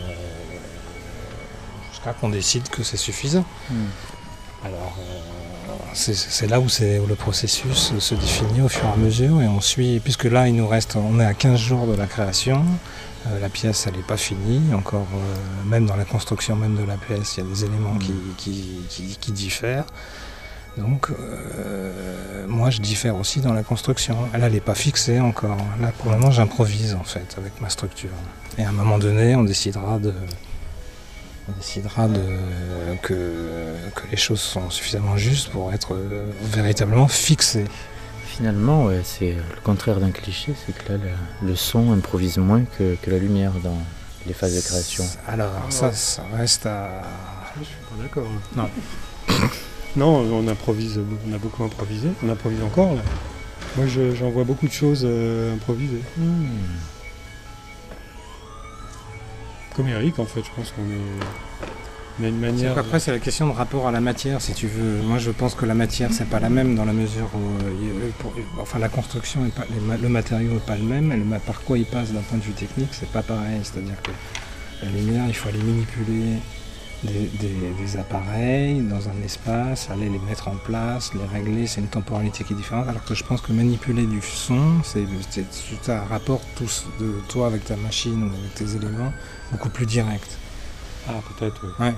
jusqu'à 1.92 2.14
qu'on 2.14 2.30
décide 2.30 2.68
que 2.70 2.82
c'est 2.82 2.98
suffisant. 2.98 3.46
Hmm. 3.70 3.76
Alors, 4.66 4.96
euh, 5.00 5.94
c'est 5.94 6.48
là 6.48 6.60
où, 6.60 6.66
où 6.66 7.08
le 7.08 7.16
processus 7.16 7.94
se 8.00 8.16
définit 8.16 8.62
au 8.62 8.70
fur 8.70 8.86
et 8.86 8.92
à 8.92 8.96
mesure 8.96 9.40
et 9.42 9.48
on 9.48 9.62
suit, 9.62 10.00
puisque 10.00 10.26
là 10.26 10.48
il 10.48 10.56
nous 10.56 10.68
reste, 10.68 10.96
on 10.96 11.20
est 11.20 11.26
à 11.26 11.36
15 11.36 11.60
jours 11.60 11.86
de 11.86 11.96
la 11.96 12.08
création, 12.08 12.66
euh, 13.30 13.40
la 13.40 13.50
pièce 13.50 13.86
elle 13.88 13.96
n'est 13.96 14.04
pas 14.04 14.18
finie, 14.18 14.74
encore 14.74 15.08
euh, 15.14 15.70
même 15.70 15.86
dans 15.86 15.96
la 15.96 16.06
construction 16.06 16.56
même 16.56 16.76
de 16.76 16.84
la 16.84 16.98
pièce, 16.98 17.38
il 17.38 17.44
y 17.44 17.48
a 17.48 17.50
des 17.50 17.66
éléments 17.66 17.98
qui, 17.98 18.14
qui- 18.38 18.82
qui- 18.90 19.18
qui 19.20 19.32
diffèrent. 19.32 19.86
Donc 20.78 21.10
euh, 21.10 22.46
moi 22.48 22.70
je 22.70 22.80
diffère 22.80 23.16
aussi 23.18 23.42
dans 23.42 23.54
la 23.54 23.64
construction. 23.64 24.16
Elle 24.34 24.44
elle 24.44 24.54
n'est 24.54 24.60
pas 24.62 24.76
fixée 24.76 25.20
encore. 25.20 25.58
Là 25.82 25.92
pour 25.98 26.12
le 26.12 26.18
moment 26.18 26.32
j'improvise 26.32 26.94
en 26.96 27.04
fait 27.04 27.36
avec 27.38 27.60
ma 27.62 27.70
structure. 27.70 28.12
Et 28.58 28.64
à 28.64 28.70
un 28.70 28.72
moment 28.72 28.98
donné 28.98 29.36
on 29.36 29.44
décidera 29.44 30.00
de, 30.00 30.14
on 31.50 31.52
décidera 31.54 32.08
de, 32.08 32.22
que, 33.02 33.14
que 33.96 34.04
les 34.12 34.18
choses 34.18 34.40
sont 34.42 34.70
suffisamment 34.70 35.18
justes 35.18 35.50
pour 35.50 35.74
être 35.74 35.98
véritablement 36.44 37.08
fixées. 37.08 37.66
Finalement, 38.40 38.86
ouais, 38.86 39.02
c'est 39.04 39.34
le 39.34 39.62
contraire 39.66 40.00
d'un 40.00 40.12
cliché, 40.12 40.54
c'est 40.66 40.74
que 40.74 40.94
là, 40.94 40.98
le, 41.42 41.48
le 41.50 41.56
son 41.58 41.92
improvise 41.92 42.38
moins 42.38 42.64
que, 42.64 42.96
que 43.02 43.12
la 43.12 43.18
lumière 43.18 43.52
dans 43.62 43.78
les 44.26 44.32
phases 44.34 44.56
de 44.56 44.62
création. 44.62 45.04
Alors 45.28 45.52
ça, 45.70 45.92
ça 45.92 46.24
reste 46.34 46.66
à... 46.66 47.02
Je 47.60 47.66
suis 47.66 47.76
pas 47.90 48.02
d'accord. 48.02 48.28
Non. 48.56 48.70
Non, 49.96 50.20
on 50.20 50.48
improvise, 50.48 51.00
on 51.28 51.34
a 51.34 51.40
beaucoup 51.40 51.64
improvisé, 51.64 52.10
on 52.24 52.30
improvise 52.30 52.62
encore 52.62 52.94
là. 52.94 53.02
Moi 53.76 53.88
je- 53.88 54.14
j'en 54.14 54.30
vois 54.30 54.44
beaucoup 54.44 54.68
de 54.68 54.72
choses 54.72 55.02
euh, 55.04 55.56
improvisées. 55.56 56.04
Hmm. 56.16 56.46
Comme 59.76 59.88
Eric 59.88 60.20
en 60.20 60.26
fait, 60.26 60.44
je 60.44 60.50
pense 60.56 60.72
qu'on 60.72 60.84
est. 60.84 61.26
On 62.22 62.26
a 62.26 62.28
une 62.28 63.00
C'est 63.00 63.12
la 63.12 63.20
question 63.20 63.48
de 63.48 63.54
rapport 63.54 63.88
à 63.88 63.92
la 63.92 64.02
matière, 64.02 64.42
si 64.42 64.54
tu 64.54 64.68
veux. 64.68 65.02
Moi, 65.04 65.18
je 65.20 65.32
pense 65.32 65.56
que 65.56 65.66
la 65.66 65.74
matière, 65.74 66.12
c'est 66.12 66.28
pas 66.30 66.40
la 66.40 66.50
même 66.50 66.76
dans 66.76 66.86
la 66.86 66.94
mesure 66.94 67.30
où, 67.34 67.64
euh, 67.64 68.10
pour- 68.20 68.34
enfin, 68.60 68.78
la 68.80 68.90
construction, 68.90 69.46
est 69.46 69.54
pas, 69.56 69.64
les 69.70 69.98
le 70.02 70.10
matériau 70.10 70.54
n'est 70.54 70.60
pas 70.60 70.76
le 70.76 70.84
même, 70.84 71.12
et 71.12 71.18
le 71.18 71.24
ma- 71.24 71.40
par 71.40 71.62
quoi 71.62 71.78
il 71.78 71.86
passe 71.86 72.12
d'un 72.12 72.22
point 72.22 72.38
de 72.38 72.44
vue 72.44 72.52
technique, 72.52 72.90
c'est 72.92 73.10
pas 73.10 73.22
pareil. 73.24 73.60
C'est-à-dire 73.64 74.02
que 74.04 74.12
la 74.84 74.92
lumière, 74.92 75.26
il 75.28 75.34
faut 75.34 75.48
aller 75.50 75.60
manipuler 75.64 76.38
des, 77.04 77.30
des- 77.40 77.72
des 77.82 77.98
appareils 77.98 78.82
dans 78.82 79.08
un 79.08 79.24
espace, 79.24 79.90
aller 79.90 80.10
les 80.10 80.20
mettre 80.20 80.50
en 80.50 80.56
place, 80.58 81.12
les 81.14 81.26
régler, 81.38 81.68
c'est 81.68 81.80
une 81.80 81.88
temporalité 81.88 82.44
qui 82.44 82.52
est 82.52 82.58
différente. 82.58 82.90
Alors 82.90 83.06
que 83.06 83.16
je 83.16 83.24
pense 83.24 83.40
que 83.40 83.54
manipuler 83.54 84.06
du 84.06 84.20
son, 84.22 84.82
c'est 84.84 85.06
un 85.92 86.02
rapport 86.04 86.42
tous 86.58 86.86
de 87.00 87.14
toi 87.30 87.48
avec 87.48 87.64
ta 87.64 87.78
machine 87.78 88.24
ou 88.24 88.28
avec 88.28 88.54
tes 88.56 88.76
éléments 88.76 89.14
beaucoup 89.54 89.70
plus 89.70 89.86
direct. 89.86 90.38
Ah 91.08 91.14
peut-être. 91.38 91.62
Oui. 91.64 91.86
Ouais. 91.86 91.94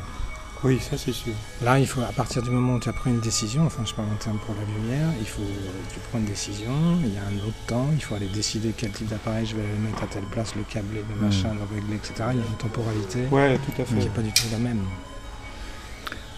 Oui, 0.64 0.80
ça 0.80 0.96
c'est 0.96 1.12
sûr. 1.12 1.34
Là, 1.64 1.80
il 1.80 1.88
faut, 1.88 2.02
à 2.02 2.12
partir 2.14 2.44
du 2.44 2.52
moment 2.52 2.76
où 2.76 2.80
tu 2.80 2.88
as 2.88 2.94
pris 2.94 3.10
une 3.10 3.20
décision, 3.20 3.66
enfin 3.66 3.82
je 3.84 3.96
parle 3.96 4.10
en 4.10 4.16
termes 4.24 4.38
pour 4.46 4.54
la 4.54 4.62
lumière, 4.62 5.08
il 5.20 5.26
faut, 5.28 5.42
tu 5.92 6.00
prends 6.12 6.20
une 6.20 6.26
décision, 6.26 6.72
il 7.04 7.16
y 7.16 7.18
a 7.18 7.22
un 7.22 7.48
autre 7.48 7.58
temps, 7.66 7.88
il 7.96 8.00
faut 8.04 8.14
aller 8.14 8.28
décider 8.28 8.72
quel 8.78 8.92
type 8.92 9.08
d'appareil 9.08 9.48
je 9.48 9.56
vais 9.56 9.64
le 9.64 9.80
mettre 9.90 10.04
à 10.04 10.06
telle 10.06 10.22
place, 10.26 10.54
le 10.56 10.62
câbler, 10.62 11.04
le 11.10 11.16
Mm. 11.16 11.26
machin, 11.26 11.50
le 11.56 11.76
régler, 11.76 11.96
etc. 11.96 12.14
Il 12.34 12.38
y 12.38 12.42
a 12.42 12.46
une 12.46 12.58
temporalité 12.60 13.24
Ouais, 13.32 13.58
tout 13.58 13.82
à 13.82 13.86
fait. 13.86 13.96
qui 13.98 14.04
n'est 14.04 14.10
pas 14.12 14.22
du 14.22 14.32
tout 14.34 14.44
la 14.52 14.60
même. 14.60 14.84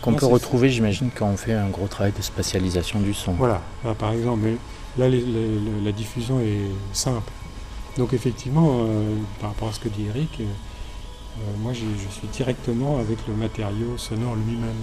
Qu'on 0.01 0.13
peut 0.13 0.25
retrouver, 0.25 0.69
j'imagine, 0.69 1.09
quand 1.13 1.27
on 1.27 1.37
fait 1.37 1.53
un 1.53 1.69
gros 1.69 1.87
travail 1.87 2.11
de 2.11 2.21
spatialisation 2.21 2.99
du 3.01 3.13
son. 3.13 3.33
Voilà, 3.33 3.61
Voilà, 3.81 3.95
par 3.95 4.11
exemple, 4.13 4.41
mais 4.43 4.55
là 4.97 5.09
les- 5.09 5.19
les- 5.21 5.59
le- 5.59 5.83
la 5.83 5.91
diffusion 5.91 6.39
est 6.39 6.69
simple. 6.93 7.29
Donc 7.97 8.13
effectivement, 8.13 8.85
euh, 8.87 9.15
par 9.41 9.49
rapport 9.51 9.69
à 9.69 9.73
ce 9.73 9.79
que 9.79 9.87
dit 9.89 10.05
Eric, 10.07 10.29
euh, 10.39 10.45
moi 11.59 11.73
j'ai- 11.73 11.97
je 12.03 12.09
suis 12.09 12.27
directement 12.27 12.99
avec 12.99 13.17
le 13.27 13.33
matériau 13.33 13.97
sonore 13.97 14.35
lui-même. 14.35 14.81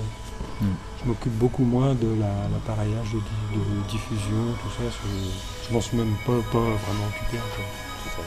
Mm. 0.60 0.66
Je 1.02 1.08
m'occupe 1.08 1.32
beaucoup 1.38 1.64
moins 1.64 1.94
de 1.94 2.08
la- 2.20 2.48
l'appareillage 2.52 3.12
de 3.12 3.88
diffusion, 3.90 4.42
tout 4.62 4.68
ça. 4.76 4.84
Je, 4.90 5.68
je 5.68 5.74
m'en 5.74 5.80
suis 5.80 5.96
même 5.96 6.14
pas, 6.26 6.32
pas 6.52 6.58
vraiment 6.58 7.06
occupé 7.08 7.38
encore. 7.38 8.20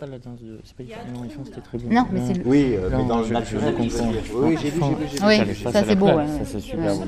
Pas 0.00 0.06
la 0.06 0.18
danse 0.18 0.40
de. 0.40 0.58
C'est 0.64 0.74
pas 0.76 0.82
trou, 0.82 1.44
c'était 1.44 1.60
très 1.60 1.78
beau. 1.78 1.88
Non, 1.92 2.06
mais 2.10 2.20
c'est 2.26 2.34
le- 2.38 2.46
Oui, 2.46 2.74
euh, 2.74 2.88
mais 2.90 3.06
dans 3.06 3.20
le 3.20 3.28
naturel, 3.28 3.74
dire. 3.76 4.00
Oui, 4.34 4.56
j'ai 4.60 4.70
vu, 4.70 4.80
j'ai 5.12 5.18
vu. 5.18 5.24
Oui, 5.24 5.54
Ça, 5.72 5.84
c'est 5.84 5.94
beau, 5.94 6.06
ouais, 6.06 6.26
Ça, 6.26 6.44
c'est 6.44 6.60
super 6.60 6.94
beau. 6.96 7.02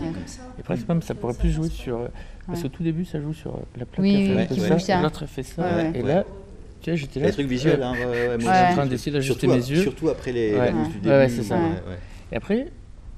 Et 0.59 0.63
presque 0.63 0.89
même, 0.89 1.03
ça 1.03 1.15
pourrait 1.15 1.35
plus 1.35 1.51
jouer 1.51 1.69
sur. 1.69 1.97
euh, 1.99 2.09
Parce 2.47 2.63
qu'au 2.63 2.69
tout 2.69 2.83
début, 2.83 3.05
ça 3.05 3.21
joue 3.21 3.33
sur 3.33 3.53
euh, 3.55 3.59
la 3.79 3.87
plaque. 3.87 4.01
Oui, 4.01 4.37
oui, 4.51 4.81
ça, 4.81 5.01
L'autre, 5.03 5.27
fait 5.27 5.43
ça. 5.43 5.63
Et 5.95 6.03
là, 6.03 6.25
tu 6.81 6.91
vois, 6.91 6.97
j'étais 6.97 7.21
là. 7.21 7.27
Les 7.27 7.33
trucs 7.33 7.47
visuels, 7.47 7.83
hein, 7.83 7.95
Je 7.97 8.41
suis 8.41 8.49
en 8.49 8.73
train 8.73 8.87
d'essayer 8.87 9.13
d'ajuster 9.13 9.47
Surtout- 9.47 9.55
mes 9.57 9.71
yeux. 9.71 9.83
surtout 9.83 10.09
après 10.09 10.33
les- 10.33 10.55
Ouais, 10.55 10.73
du 11.29 11.35
c'est 11.35 11.43
ça. 11.43 11.57
Et 12.31 12.37
après, 12.37 12.69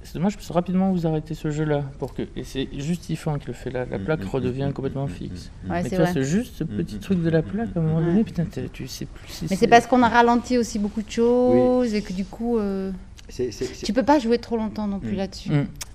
c'est 0.05 0.15
dommage, 0.15 0.37
parce 0.37 0.47
que 0.47 0.53
rapidement 0.53 0.93
vous 0.93 1.07
arrêtez 1.07 1.35
ce 1.35 1.51
jeu-là. 1.51 1.83
Pour 1.99 2.15
que... 2.15 2.23
Et 2.37 2.45
c'est 2.45 2.69
juste 2.79 3.09
Yvan 3.11 3.39
qui 3.39 3.49
le 3.49 3.53
fait 3.53 3.71
là. 3.71 3.85
La 3.91 3.99
Mm, 3.99 4.05
plaque 4.05 4.25
redevient 4.25 4.71
complètement 4.75 5.07
fixe. 5.09 5.51
Ouais, 5.65 5.71
Mais 5.71 5.83
c'est 5.85 5.89
tu 5.91 5.97
vois, 5.97 6.05
vrai. 6.05 6.13
c'est 6.15 6.23
juste 6.25 6.55
ce 6.57 6.65
petit 6.65 6.99
truc 6.99 7.23
de 7.23 7.31
la 7.31 7.43
plaque, 7.43 7.71
à 7.77 7.81
un 7.81 7.83
moment 7.83 8.01
donné, 8.01 8.23
putain, 8.23 8.45
t'es- 8.45 8.69
tu 8.73 8.87
sais 8.87 9.07
plus 9.07 9.29
si 9.29 9.47
Mais 9.51 9.57
c'est 9.57 9.67
parce 9.67 9.87
qu'on 9.87 10.03
a 10.03 10.09
ralenti 10.09 10.59
aussi 10.59 10.79
beaucoup 10.79 11.03
de 11.03 11.11
choses 11.11 11.95
et 11.95 12.03
que 12.03 12.13
du 12.13 12.25
coup. 12.25 12.59
euh, 12.59 12.93
c'est- 13.29 13.51
Tu 13.83 13.93
peux 13.93 14.03
pas 14.03 14.19
jouer 14.19 14.39
trop 14.39 14.57
longtemps 14.57 14.87
non 14.87 15.01
plus 15.01 15.13
Mm. 15.15 15.17
là-dessus. 15.17 15.51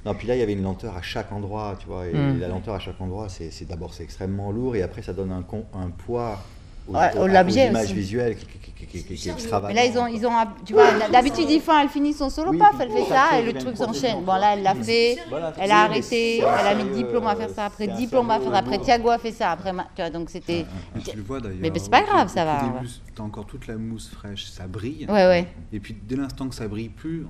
Non, 0.05 0.15
puis 0.15 0.27
là, 0.27 0.35
il 0.35 0.39
y 0.39 0.41
avait 0.41 0.53
une 0.53 0.63
lenteur 0.63 0.95
à 0.97 1.01
chaque 1.01 1.31
endroit, 1.31 1.75
tu 1.79 1.85
vois. 1.87 2.07
Et 2.07 2.13
Mm. 2.13 2.39
la 2.39 2.47
lenteur 2.47 2.73
à 2.75 2.79
chaque 2.79 2.99
endroit, 3.01 3.29
c'est 3.29 3.51
c'est- 3.51 3.65
d'abord 3.65 3.93
c'est 3.93 4.03
extrêmement 4.03 4.51
lourd 4.51 4.75
et 4.75 4.81
après 4.81 5.01
ça 5.01 5.13
donne 5.13 5.31
un, 5.31 5.43
con- 5.43 5.65
un 5.73 5.89
poids 5.89 6.41
au 6.89 7.21
aux 7.23 7.27
l'objet 7.27 7.71
aussi. 7.71 7.93
visuelles 7.93 8.35
qui, 8.35 8.45
qui, 8.45 8.59
qui, 8.59 8.71
qui- 8.85 9.03
qui- 9.03 9.15
qui 9.15 9.29
est. 9.29 9.51
Mais 9.67 9.73
là, 9.73 9.85
ils 9.85 9.97
ont, 9.97 10.07
ils 10.07 10.25
ont, 10.25 10.31
tu 10.65 10.73
vois, 10.73 10.85
d'habitude, 11.11 11.49
ils 11.49 11.61
font, 11.61 11.77
elle 11.79 11.89
finit 11.89 12.13
son 12.13 12.29
solo, 12.29 12.57
paf, 12.57 12.75
elle 12.79 12.91
fait 12.91 13.05
ça 13.05 13.39
et 13.39 13.43
le 13.43 13.53
truc 13.53 13.77
s'enchaîne. 13.77 14.23
Bon, 14.23 14.33
là, 14.33 14.53
elle 14.55 14.63
l'a 14.63 14.73
fait, 14.75 15.17
Voilà, 15.29 15.53
elle 15.57 15.65
oui, 15.65 15.71
a 15.71 15.79
arrêté, 15.83 16.37
elle 16.39 16.67
a 16.67 16.75
mis 16.75 16.89
diplôme 16.95 17.27
à 17.27 17.35
faire 17.35 17.49
ça, 17.49 17.65
après 17.65 17.87
diplôme 17.87 18.29
à 18.31 18.39
faire 18.39 18.55
après. 18.55 18.77
Thiago 18.79 19.09
a 19.09 19.17
fait 19.19 19.31
ça, 19.31 19.51
après, 19.51 19.71
tu 19.71 20.01
vois, 20.01 20.09
donc 20.09 20.29
c'était. 20.29 20.65
Mais 20.95 21.01
tu 21.01 21.15
le 21.17 21.23
vois 21.23 21.39
d'ailleurs. 21.39 21.57
Mais, 21.61 21.71
c'est 21.77 21.91
pas 21.91 22.03
grave, 22.03 22.29
ça 22.29 22.43
Au 22.43 22.45
va. 22.45 22.81
T'as 23.15 23.23
encore 23.23 23.45
toute 23.45 23.67
la 23.67 23.75
mousse 23.77 24.09
fraîche, 24.09 24.45
ça 24.49 24.67
brille. 24.67 25.05
Ouais, 25.09 25.27
ouais. 25.27 25.47
Et 25.73 25.79
puis 25.79 25.95
dès 26.01 26.15
l'instant 26.15 26.47
que 26.47 26.55
ça 26.55 26.67
brille 26.67 26.89
plus, 26.89 27.25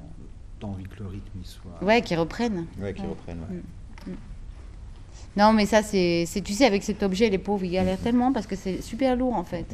t'as 0.60 0.68
envie 0.68 0.84
que 0.84 1.00
le 1.04 1.08
rythme 1.10 1.40
il 1.40 1.46
soit. 1.46 1.72
Ouais, 1.82 2.02
qu'ils 2.02 2.20
reprennent. 2.20 2.68
Ouais, 2.80 2.94
qu'ils 2.94 3.06
reprennent, 3.08 3.40
ouais. 3.50 3.62
Non, 5.38 5.54
mais 5.54 5.66
ça, 5.66 5.84
c'est, 5.84 6.26
tu 6.44 6.54
sais, 6.54 6.66
avec 6.66 6.84
cet 6.84 7.02
objet, 7.04 7.30
les 7.30 7.38
pauvres, 7.38 7.64
ils 7.64 7.72
galèrent 7.72 7.98
tellement 8.00 8.34
parce 8.34 8.46
que 8.48 8.56
c'est 8.56 8.82
super 8.82 9.16
lourd 9.16 9.36
en 9.36 9.44
fait. 9.44 9.66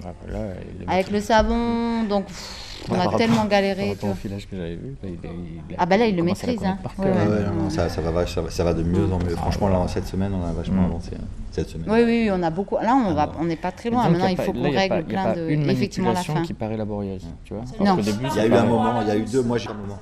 Avec 0.87 1.09
le 1.09 1.21
savon, 1.21 2.03
donc 2.03 2.25
pff, 2.25 2.83
on 2.87 2.91
Par 2.91 2.99
a 2.99 3.03
rapport- 3.05 3.17
tellement 3.19 3.35
Par 3.37 3.47
galéré. 3.47 3.97
tu 3.99 4.05
au 4.05 4.13
filage 4.13 4.47
que 4.47 4.55
j'avais 4.57 4.75
vu, 4.75 4.95
bah, 5.01 5.07
il, 5.09 5.13
il- 5.13 5.75
Ah 5.77 5.85
bah 5.87 5.97
là, 5.97 6.05
il 6.05 6.15
le 6.15 6.21
maîtrise, 6.23 6.63
hein. 6.63 6.77
par 6.83 6.93
Ouais, 6.99 7.05
cœur. 7.05 7.15
ouais. 7.15 7.33
Ouais, 7.37 7.43
non, 7.47 7.63
non, 7.63 7.69
ça, 7.71 7.89
ça, 7.89 8.01
va, 8.01 8.11
vach- 8.11 8.31
ça, 8.33 8.41
va, 8.41 8.51
ça 8.51 8.63
va 8.63 8.73
de 8.73 8.83
mieux 8.83 9.11
en 9.11 9.17
mieux. 9.17 9.35
Franchement, 9.35 9.69
là, 9.69 9.79
en 9.79 9.87
cette 9.87 10.05
semaine, 10.07 10.33
on 10.33 10.45
a 10.45 10.51
vachement 10.51 10.83
Mm. 10.83 10.85
avancé. 10.85 11.11
hein, 11.15 11.23
cette 11.51 11.69
semaine. 11.69 11.87
Oui, 11.89 11.99
oui, 12.03 12.23
oui, 12.25 12.29
on 12.31 12.43
a 12.43 12.49
beaucoup. 12.51 12.75
Là, 12.75 12.93
on 12.95 13.13
va, 13.13 13.31
on 13.39 13.45
n'est 13.45 13.55
pas 13.55 13.71
très 13.71 13.89
loin. 13.89 14.07
Maintenant, 14.09 14.27
il 14.27 14.35
faut 14.37 14.51
pas- 14.51 14.59
qu'on 14.59 14.71
là, 14.71 14.79
règle 14.79 14.89
pas- 14.89 15.01
il 15.07 15.13
y 15.13 15.15
a 15.17 15.21
plein 15.21 15.33
pas 15.33 15.39
de. 15.39 15.49
une 15.49 15.69
Effectivement, 15.69 16.11
la 16.11 16.21
fin. 16.21 16.43
qui 16.43 16.53
paraît 16.53 16.77
laborieuse, 16.77 17.25
tu 17.45 17.53
vois. 17.53 17.63
Non. 17.83 17.97
Il 17.97 18.35
y 18.37 18.39
a 18.41 18.45
eu 18.45 18.53
un 18.53 18.65
moment, 18.65 19.01
il 19.01 19.07
y 19.07 19.11
a 19.11 19.15
eu 19.15 19.23
deux, 19.23 19.41
moi 19.41 19.57
j'ai 19.57 19.69
un 19.69 19.73
moment. 19.73 19.97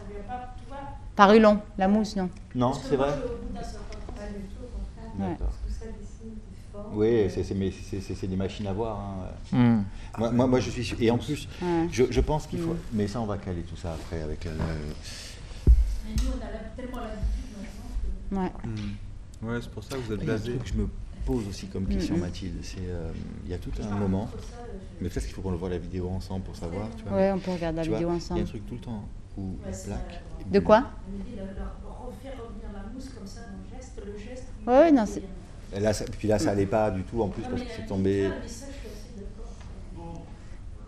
Paru 1.15 1.39
long, 1.39 1.59
la 1.77 1.87
mousse, 1.87 2.15
non. 2.15 2.27
Non, 2.55 2.71
c'est 2.73 2.95
vrai. 2.95 3.09
D'accord. 5.19 5.51
Oui, 6.93 7.29
c'est- 7.29 7.43
c'est 7.43 7.53
mais 7.53 7.71
c'est- 7.71 8.01
c'est- 8.01 8.15
c'est 8.15 8.27
des 8.27 8.35
machines 8.35 8.65
à 8.67 8.73
voir. 8.73 8.99
hein. 8.99 9.55
Mm. 9.55 9.83
Moi, 10.17 10.31
moi, 10.31 10.47
moi, 10.47 10.59
je 10.59 10.69
suis 10.71 10.83
sûr. 10.83 10.97
Et 10.99 11.11
en 11.11 11.17
plus, 11.19 11.47
Ouais. 11.61 11.87
je, 11.91 12.03
je 12.09 12.21
pense 12.21 12.47
qu'il 12.47 12.59
faut. 12.59 12.73
Mm. 12.73 12.79
Mais 12.93 13.07
ça, 13.07 13.21
on 13.21 13.25
va 13.27 13.37
caler 13.37 13.61
tout 13.61 13.75
ça 13.77 13.93
après 13.93 14.21
avec. 14.23 14.45
euh, 14.47 14.55
Ouais. 18.31 18.51
Hmm. 18.65 19.47
Ouais, 19.47 19.59
c'est 19.61 19.69
pour 19.69 19.83
ça 19.83 19.95
que 19.95 20.01
vous 20.01 20.13
êtes 20.13 20.21
Il 20.21 20.27
y 20.27 20.31
a 20.31 20.33
un 20.33 20.37
blasé. 20.37 20.51
truc 20.55 20.63
que 20.63 20.69
je 20.69 20.73
me 20.81 20.89
pose 21.25 21.47
aussi 21.47 21.67
comme 21.67 21.85
question. 21.85 22.17
Mathilde. 22.17 22.57
C'est 22.63 22.77
euh, 22.87 23.11
il 23.45 23.51
y 23.51 23.53
a 23.53 23.57
tout 23.59 23.71
un 23.81 23.95
moment. 23.95 24.27
Mais 25.01 25.09
peut-être 25.09 25.25
qu'il 25.25 25.35
faut 25.35 25.41
qu'on 25.41 25.51
le 25.51 25.57
voit 25.57 25.69
la 25.69 25.77
vidéo 25.77 26.09
ensemble 26.09 26.43
pour 26.45 26.55
savoir. 26.55 26.87
Tu 26.97 27.03
vois. 27.03 27.13
Ouais, 27.17 27.31
on 27.31 27.39
peut 27.39 27.51
regarder 27.51 27.77
la 27.77 27.83
vois, 27.83 27.97
vidéo 27.97 28.09
Il 28.09 28.13
y 28.13 28.15
ensemble. 28.15 28.39
a 28.39 28.43
un 28.43 28.47
truc 28.47 28.65
tout 28.65 28.73
le 28.75 28.79
temps 28.79 29.03
où 29.37 29.55
la 29.63 29.71
plaque. 29.71 30.21
est 30.41 30.51
De 30.51 30.59
quoi? 30.59 30.77
Refaire 30.79 32.33
revenir 32.41 32.69
la 32.73 32.91
mousse 32.93 33.09
comme 33.15 33.27
ça 33.27 33.41
le 34.05 34.17
geste. 34.17 34.43
Ouais, 34.67 34.73
ouais, 34.73 34.91
non, 34.91 35.05
c'est. 35.05 35.23
Et 35.75 35.79
là, 35.79 35.93
ça- 35.93 36.05
puis 36.17 36.27
là, 36.27 36.37
ça 36.39 36.51
allait 36.51 36.65
pas 36.67 36.91
du 36.91 37.01
tout 37.03 37.21
en 37.21 37.27
plus 37.29 37.43
parce 37.43 37.61
que 37.61 37.67
c'est 37.75 37.85
tombé. 37.87 38.29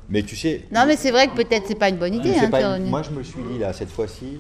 Mais 0.08 0.22
tu 0.22 0.36
sais. 0.36 0.62
Non, 0.72 0.86
mais 0.86 0.96
c'est 0.96 1.10
vrai 1.12 1.28
que 1.28 1.34
peut-être 1.36 1.66
c'est 1.68 1.74
pas 1.80 1.90
une 1.90 1.98
bonne 1.98 2.14
idée. 2.14 2.32
c'est 2.34 2.46
Hein, 2.46 2.50
pas 2.52 2.62
une-. 2.78 2.86
Moi, 2.86 3.02
je 3.02 3.10
me 3.10 3.24
suis 3.24 3.42
dit 3.52 3.58
là, 3.58 3.74
cette 3.74 3.90
fois-ci. 3.90 4.38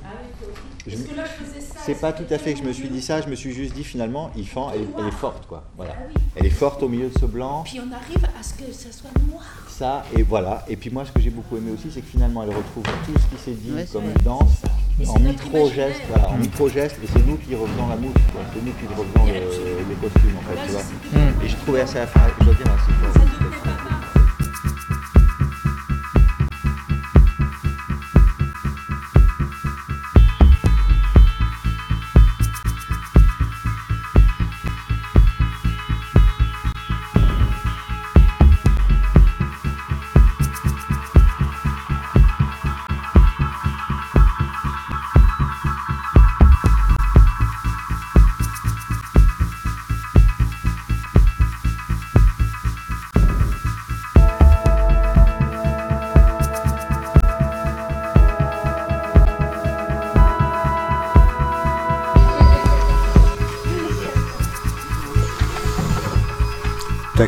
que 0.85 0.91
là, 0.91 1.23
je 1.25 1.43
faisais 1.43 1.61
ça. 1.61 1.79
C'est 1.83 1.95
pas 1.99 2.13
tout 2.13 2.25
à 2.31 2.37
fait 2.37 2.53
que 2.53 2.59
je 2.59 2.63
me 2.63 2.71
suis 2.71 2.87
dit 2.87 3.01
ça, 3.01 3.21
je 3.21 3.27
me 3.27 3.35
suis 3.35 3.51
juste 3.51 3.73
dit 3.73 3.83
finalement, 3.83 4.29
Ifan, 4.35 4.71
elle, 4.75 4.81
est- 4.81 4.87
elle 4.99 5.07
est 5.07 5.11
forte 5.11 5.47
quoi. 5.47 5.63
Voilà. 5.75 5.93
Ah 5.97 6.03
oui. 6.15 6.21
Elle 6.35 6.45
est 6.45 6.49
forte 6.51 6.83
au 6.83 6.87
milieu 6.89 7.09
de 7.09 7.17
ce 7.17 7.25
blanc, 7.25 7.63
Puis 7.65 7.79
on 7.79 7.91
arrive 7.91 8.23
à 8.39 8.43
ce 8.43 8.53
que 8.53 8.71
ça 8.71 8.91
soit 8.91 9.09
noir. 9.27 9.43
ça, 9.67 10.03
et 10.15 10.21
voilà. 10.21 10.63
Et 10.67 10.75
puis 10.75 10.91
moi, 10.91 11.03
ce 11.05 11.11
que 11.11 11.19
j'ai 11.19 11.31
beaucoup 11.31 11.57
aimé 11.57 11.71
aussi, 11.71 11.89
c'est 11.91 12.01
que 12.01 12.07
finalement, 12.07 12.43
elle 12.43 12.49
retrouve 12.49 12.83
tout 12.83 13.13
ce 13.19 13.35
qui 13.35 13.41
s'est 13.43 13.51
dit 13.59 13.73
comme 13.91 14.05
une 14.05 14.23
danse 14.23 14.61
en 15.03 15.13
c'est 15.13 15.19
notre 15.19 15.43
micro-geste, 15.43 15.75
imaginaire. 15.75 16.07
voilà, 16.09 16.29
en 16.29 16.37
micro-geste, 16.37 16.95
et 17.03 17.07
c'est 17.11 17.25
nous 17.27 17.35
qui 17.37 17.53
refaisons 17.55 17.87
la 17.89 17.95
mousse, 17.97 18.13
quoi. 18.31 18.41
c'est 18.53 18.63
nous 18.65 18.71
qui 18.71 18.85
refaisons 18.87 19.25
le- 19.27 19.89
les 19.89 19.95
costumes 19.99 20.37
en 20.39 20.43
fait, 20.47 20.65
tu 20.65 20.71
vois. 20.71 20.83
Mm. 21.19 21.43
Et 21.43 21.47
je 21.49 21.55
trouvais 21.57 21.81
assez, 21.81 21.99
je 22.39 22.45
dois 22.45 22.53
dire, 22.53 22.65
assez 22.71 22.91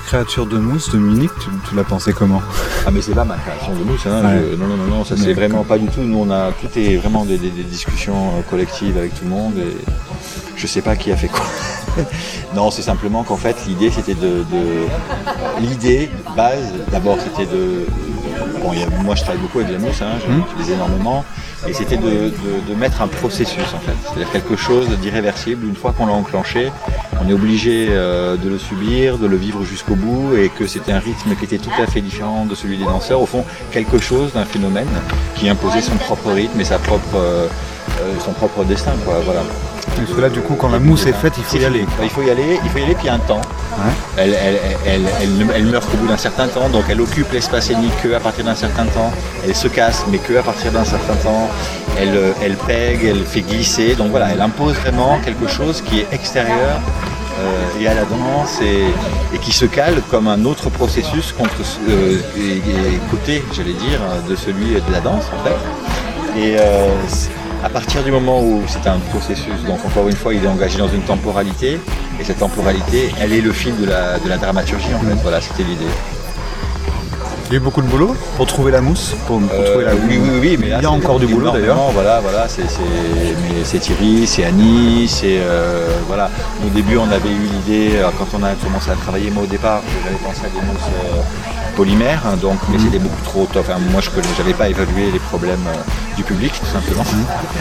créature 0.07 0.45
de 0.45 0.57
mousse, 0.57 0.89
Dominique, 0.89 1.31
tu, 1.41 1.49
tu 1.69 1.75
l'as 1.75 1.83
pensé 1.83 2.13
comment? 2.13 2.41
Ah 2.85 2.91
mais 2.91 3.01
c'est 3.01 3.13
pas 3.13 3.25
ma 3.25 3.35
création 3.35 3.73
de 3.75 3.83
mousse, 3.83 4.05
hein. 4.07 4.23
Ouais. 4.23 4.41
je- 4.51 4.55
non, 4.55 4.65
non, 4.67 4.77
non, 4.77 4.95
non, 4.99 5.03
ça 5.03 5.15
c'est 5.17 5.33
vraiment 5.33 5.63
pas 5.65 5.77
du 5.77 5.87
tout. 5.87 5.99
Nous 6.01 6.17
on 6.17 6.31
a 6.31 6.51
tout 6.53 6.69
est 6.79 6.95
vraiment 6.95 7.25
des, 7.25 7.37
des- 7.37 7.49
des 7.49 7.63
discussions 7.63 8.15
euh, 8.37 8.41
collectives 8.49 8.97
avec 8.97 9.13
tout 9.13 9.25
le 9.25 9.29
monde 9.31 9.53
et 9.57 9.75
je 10.55 10.65
sais 10.65 10.81
pas 10.81 10.95
qui 10.95 11.11
a 11.11 11.17
fait 11.17 11.27
quoi. 11.27 11.45
non, 12.55 12.71
c'est 12.71 12.81
simplement 12.83 13.23
qu'en 13.23 13.35
fait 13.35 13.57
l'idée 13.67 13.91
c'était 13.91 14.13
de, 14.15 14.45
de- 14.53 14.87
l'idée 15.59 16.09
de 16.29 16.35
base 16.37 16.73
d'abord 16.89 17.17
c'était 17.19 17.45
de 17.51 17.85
bon 18.61 18.71
a- 18.71 19.03
moi 19.03 19.15
je 19.15 19.23
travaille 19.23 19.41
beaucoup 19.41 19.59
avec 19.59 19.71
la 19.73 19.77
mousse, 19.79 20.01
hein, 20.01 20.13
Hmm. 20.27 20.41
j'utilise 20.49 20.71
énormément 20.71 21.25
et 21.67 21.73
c'était 21.73 21.97
de, 21.97 22.09
de- 22.29 22.69
de 22.69 22.75
mettre 22.75 23.01
un 23.01 23.07
processus 23.07 23.59
en 23.75 23.79
fait, 23.79 23.91
c'est-à-dire 24.05 24.31
quelque 24.31 24.55
chose 24.55 24.87
d'irréversible 25.01 25.67
une 25.67 25.75
fois 25.75 25.91
qu'on 25.91 26.05
l'a 26.05 26.13
enclenché, 26.13 26.71
on 27.23 27.29
est 27.29 27.33
obligé 27.33 27.87
euh, 27.89 28.37
de 28.37 28.49
le 28.49 28.57
subir, 28.57 29.17
de 29.17 29.27
le 29.27 29.37
vivre 29.37 29.63
jusqu'au 29.63 29.95
bout 29.95 30.35
et 30.35 30.49
que 30.49 30.67
c'était 30.67 30.91
un 30.91 30.99
rythme 30.99 31.35
qui 31.35 31.45
était 31.45 31.57
tout 31.57 31.71
à 31.81 31.87
fait 31.87 32.01
différent 32.01 32.45
de 32.45 32.55
celui 32.55 32.77
des 32.77 32.85
danseurs. 32.85 33.21
Au 33.21 33.25
fond, 33.25 33.43
quelque 33.71 33.97
chose 33.97 34.33
d'un 34.33 34.45
phénomène 34.45 34.87
qui 35.35 35.49
imposait 35.49 35.81
son 35.81 35.95
propre 35.95 36.31
rythme 36.31 36.59
et 36.59 36.65
sa 36.65 36.79
propre, 36.79 37.15
euh, 37.15 37.47
euh, 38.01 38.13
son 38.23 38.31
propre 38.33 38.63
destin. 38.63 38.93
Quoi, 39.05 39.19
voilà. 39.25 39.41
Parce 39.95 40.11
que 40.11 40.21
là, 40.21 40.29
du 40.29 40.41
coup, 40.41 40.55
quand 40.55 40.69
la 40.69 40.79
mousse 40.79 41.07
est 41.07 41.13
faite, 41.13 41.33
il 41.37 41.43
faut 41.43 41.57
y 41.57 41.65
aller. 41.65 41.85
Il 42.03 42.09
faut 42.09 42.21
y 42.21 42.29
aller, 42.29 42.59
il 42.63 42.69
faut 42.69 42.77
y 42.77 42.83
aller, 42.83 42.93
puis 42.93 43.05
il 43.05 43.07
y 43.07 43.09
a 43.09 43.15
un 43.15 43.19
temps. 43.19 43.41
Elle, 44.17 44.33
elle, 44.33 44.59
elle, 44.85 45.01
elle, 45.55 45.65
meurt 45.65 45.89
qu'au 45.89 45.97
bout 45.97 46.07
d'un 46.07 46.17
certain 46.17 46.47
temps, 46.47 46.69
donc 46.69 46.85
elle 46.89 46.99
occupe 46.99 47.31
l'espace 47.31 47.67
scénique 47.67 47.93
que 48.03 48.13
à 48.13 48.19
partir 48.19 48.43
d'un 48.43 48.55
certain 48.55 48.85
temps. 48.85 49.11
Elle 49.45 49.55
se 49.55 49.67
casse, 49.67 50.05
mais 50.11 50.17
que 50.17 50.37
à 50.37 50.43
partir 50.43 50.71
d'un 50.71 50.85
certain 50.85 51.15
temps. 51.15 51.49
Elle, 51.99 52.33
elle 52.43 52.55
pègue, 52.55 53.05
elle 53.05 53.23
fait 53.23 53.41
glisser. 53.41 53.95
Donc 53.95 54.11
voilà, 54.11 54.29
elle 54.31 54.41
impose 54.41 54.75
vraiment 54.75 55.19
quelque 55.23 55.47
chose 55.47 55.81
qui 55.81 56.01
est 56.01 56.07
extérieur 56.11 56.79
euh, 57.39 57.79
et 57.79 57.87
à 57.87 57.93
la 57.93 58.05
danse 58.05 58.59
et, 58.61 59.37
qui 59.39 59.51
se 59.51 59.65
cale 59.65 60.01
comme 60.09 60.27
un 60.27 60.45
autre 60.45 60.69
processus 60.69 61.33
euh, 61.87 62.19
et, 62.37 63.09
côté, 63.11 63.43
j'allais 63.53 63.73
dire, 63.73 63.99
de 64.27 64.35
celui 64.35 64.73
de 64.73 64.91
la 64.91 64.99
danse 64.99 65.25
en 65.33 65.43
fait. 65.43 66.39
Et 66.39 66.55
euh, 66.59 66.89
à 67.63 67.69
partir 67.69 68.03
du 68.03 68.11
moment 68.11 68.41
où 68.41 68.63
c'est 68.67 68.87
un 68.87 68.99
processus, 69.11 69.63
donc 69.65 69.85
encore 69.85 70.07
une 70.07 70.15
fois, 70.15 70.33
il 70.33 70.43
est 70.43 70.47
engagé 70.47 70.79
dans 70.79 70.87
une 70.87 71.01
temporalité, 71.01 71.79
et 72.19 72.23
cette 72.23 72.39
temporalité, 72.39 73.11
elle 73.21 73.33
est 73.33 73.41
le 73.41 73.51
fil 73.51 73.77
de 73.77 73.85
la, 73.85 74.19
de 74.19 74.27
la 74.27 74.37
dramaturgie 74.37 74.93
en 74.95 74.99
fait. 74.99 75.15
Voilà, 75.21 75.39
c'était 75.41 75.63
l'idée. 75.63 75.85
Il 77.49 77.53
y 77.53 77.55
a 77.55 77.59
eu 77.59 77.61
beaucoup 77.61 77.81
de 77.81 77.87
boulot 77.87 78.13
pour 78.35 78.45
trouver 78.45 78.71
la 78.73 78.81
mousse, 78.81 79.15
pour, 79.25 79.39
pour 79.39 79.63
trouver 79.63 79.85
la 79.85 79.91
Euh, 79.91 79.97
oui, 80.05 80.19
oui, 80.21 80.39
oui, 80.41 80.57
mais 80.59 80.67
là, 80.67 80.79
il 80.79 80.83
y 80.83 80.85
a 80.85 80.91
encore 80.91 81.17
du 81.17 81.27
boulot 81.27 81.51
d'ailleurs. 81.51 81.77
Voilà, 81.93 82.19
voilà, 82.19 82.45
c'est, 82.49 83.79
Thierry, 83.79 84.27
c'est 84.27 84.43
Annie, 84.43 85.07
c'est 85.07 85.39
euh, 85.39 85.87
voilà. 86.07 86.29
Au 86.65 86.69
début, 86.69 86.97
on 86.97 87.09
avait 87.09 87.29
eu 87.29 87.47
l'idée 87.53 87.95
euh, 87.95 88.09
quand 88.17 88.27
on 88.37 88.43
a 88.43 88.51
commencé 88.55 88.91
à 88.91 88.95
travailler. 88.95 89.29
Moi, 89.29 89.43
au 89.43 89.47
départ, 89.47 89.81
j'avais 90.03 90.17
pensé 90.17 90.41
à 90.45 90.49
des 90.49 90.65
mousses 90.67 90.91
polymères, 91.77 92.23
hein, 92.25 92.35
donc, 92.41 92.57
mais 92.69 92.79
c'était 92.79 92.99
beaucoup 92.99 93.23
trop. 93.23 93.47
Enfin, 93.55 93.77
moi, 93.91 94.01
je 94.01 94.09
j'avais 94.35 94.53
pas 94.53 94.67
évalué 94.67 95.11
les 95.13 95.19
problèmes 95.19 95.67
du 96.17 96.23
public, 96.23 96.51
tout 96.59 96.65
simplement. 96.65 97.05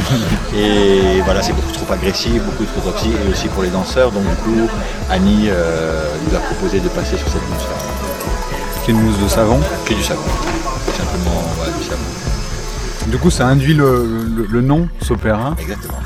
Et 0.56 1.20
voilà, 1.24 1.42
c'est 1.42 1.52
beaucoup 1.52 1.72
trop 1.72 1.92
agressif, 1.92 2.42
beaucoup 2.42 2.64
trop 2.64 2.90
toxique, 2.90 3.12
et 3.24 3.30
aussi 3.30 3.46
pour 3.48 3.62
les 3.62 3.68
danseurs. 3.68 4.10
Donc, 4.10 4.24
du 4.24 4.36
coup, 4.36 4.68
Annie 5.10 5.48
euh, 5.48 6.06
nous 6.26 6.34
a 6.36 6.40
proposé 6.40 6.80
de 6.80 6.88
passer 6.88 7.16
sur 7.16 7.28
cette 7.28 7.48
mousse-là. 7.48 7.95
C'est 8.86 8.92
une 8.92 9.00
mousse 9.02 9.18
de 9.20 9.26
savon. 9.28 9.58
Qui 9.84 9.94
est 9.94 9.96
du 9.96 10.02
savon. 10.04 10.22
Simplement, 10.96 11.42
du 11.76 11.84
savon. 11.84 12.02
Du 13.08 13.18
coup, 13.18 13.30
ça 13.30 13.46
induit 13.46 13.74
le, 13.74 14.06
le- 14.36 14.46
le 14.48 14.60
nom 14.60 14.88
Sopera. 15.02 15.54
Exactement. 15.60 15.98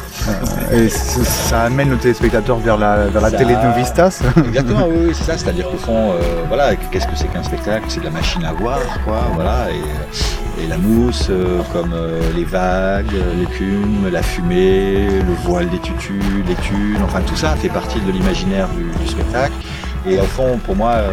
Euh, 0.72 0.84
et 0.86 0.88
ça 0.88 1.62
amène 1.64 1.90
le 1.90 1.96
téléspectateur 1.98 2.56
vers 2.58 2.76
la, 2.78 3.06
vers 3.08 3.20
la 3.22 3.30
Ça- 3.30 3.36
télénovistas. 3.38 4.22
Exactement, 4.46 4.86
oui, 4.88 4.96
oui, 5.08 5.12
c'est 5.14 5.24
ça. 5.24 5.36
C'est-à-dire 5.38 5.68
qu'au 5.70 5.76
fond, 5.76 6.12
euh, 6.12 6.42
voilà, 6.48 6.74
qu'est-ce 6.76 7.06
que 7.06 7.16
c'est 7.16 7.28
qu'un 7.28 7.42
spectacle? 7.42 7.84
C'est 7.88 8.00
de 8.00 8.04
la 8.06 8.10
machine 8.10 8.44
à 8.44 8.52
voir, 8.54 8.78
quoi, 9.04 9.20
voilà. 9.34 9.66
Et, 9.70 10.62
Et 10.62 10.66
la 10.66 10.76
mousse, 10.76 11.28
euh, 11.30 11.60
comme 11.72 11.92
euh, 11.94 12.20
les 12.36 12.44
vagues, 12.44 13.14
euh, 13.14 13.34
l'écume, 13.40 14.10
la 14.12 14.22
fumée, 14.22 15.06
le 15.26 15.34
voile 15.44 15.68
des 15.70 15.78
tutus, 15.78 16.22
les 16.46 16.54
tunes, 16.56 16.98
enfin 17.02 17.20
tout 17.26 17.36
ça 17.36 17.56
fait 17.56 17.70
partie 17.70 17.98
de 18.00 18.12
l'imaginaire 18.12 18.68
du, 18.68 18.84
du 19.02 19.08
spectacle. 19.10 19.52
Et 20.06 20.18
au 20.18 20.24
fond, 20.24 20.58
pour 20.66 20.76
moi, 20.76 20.90
euh, 20.96 21.08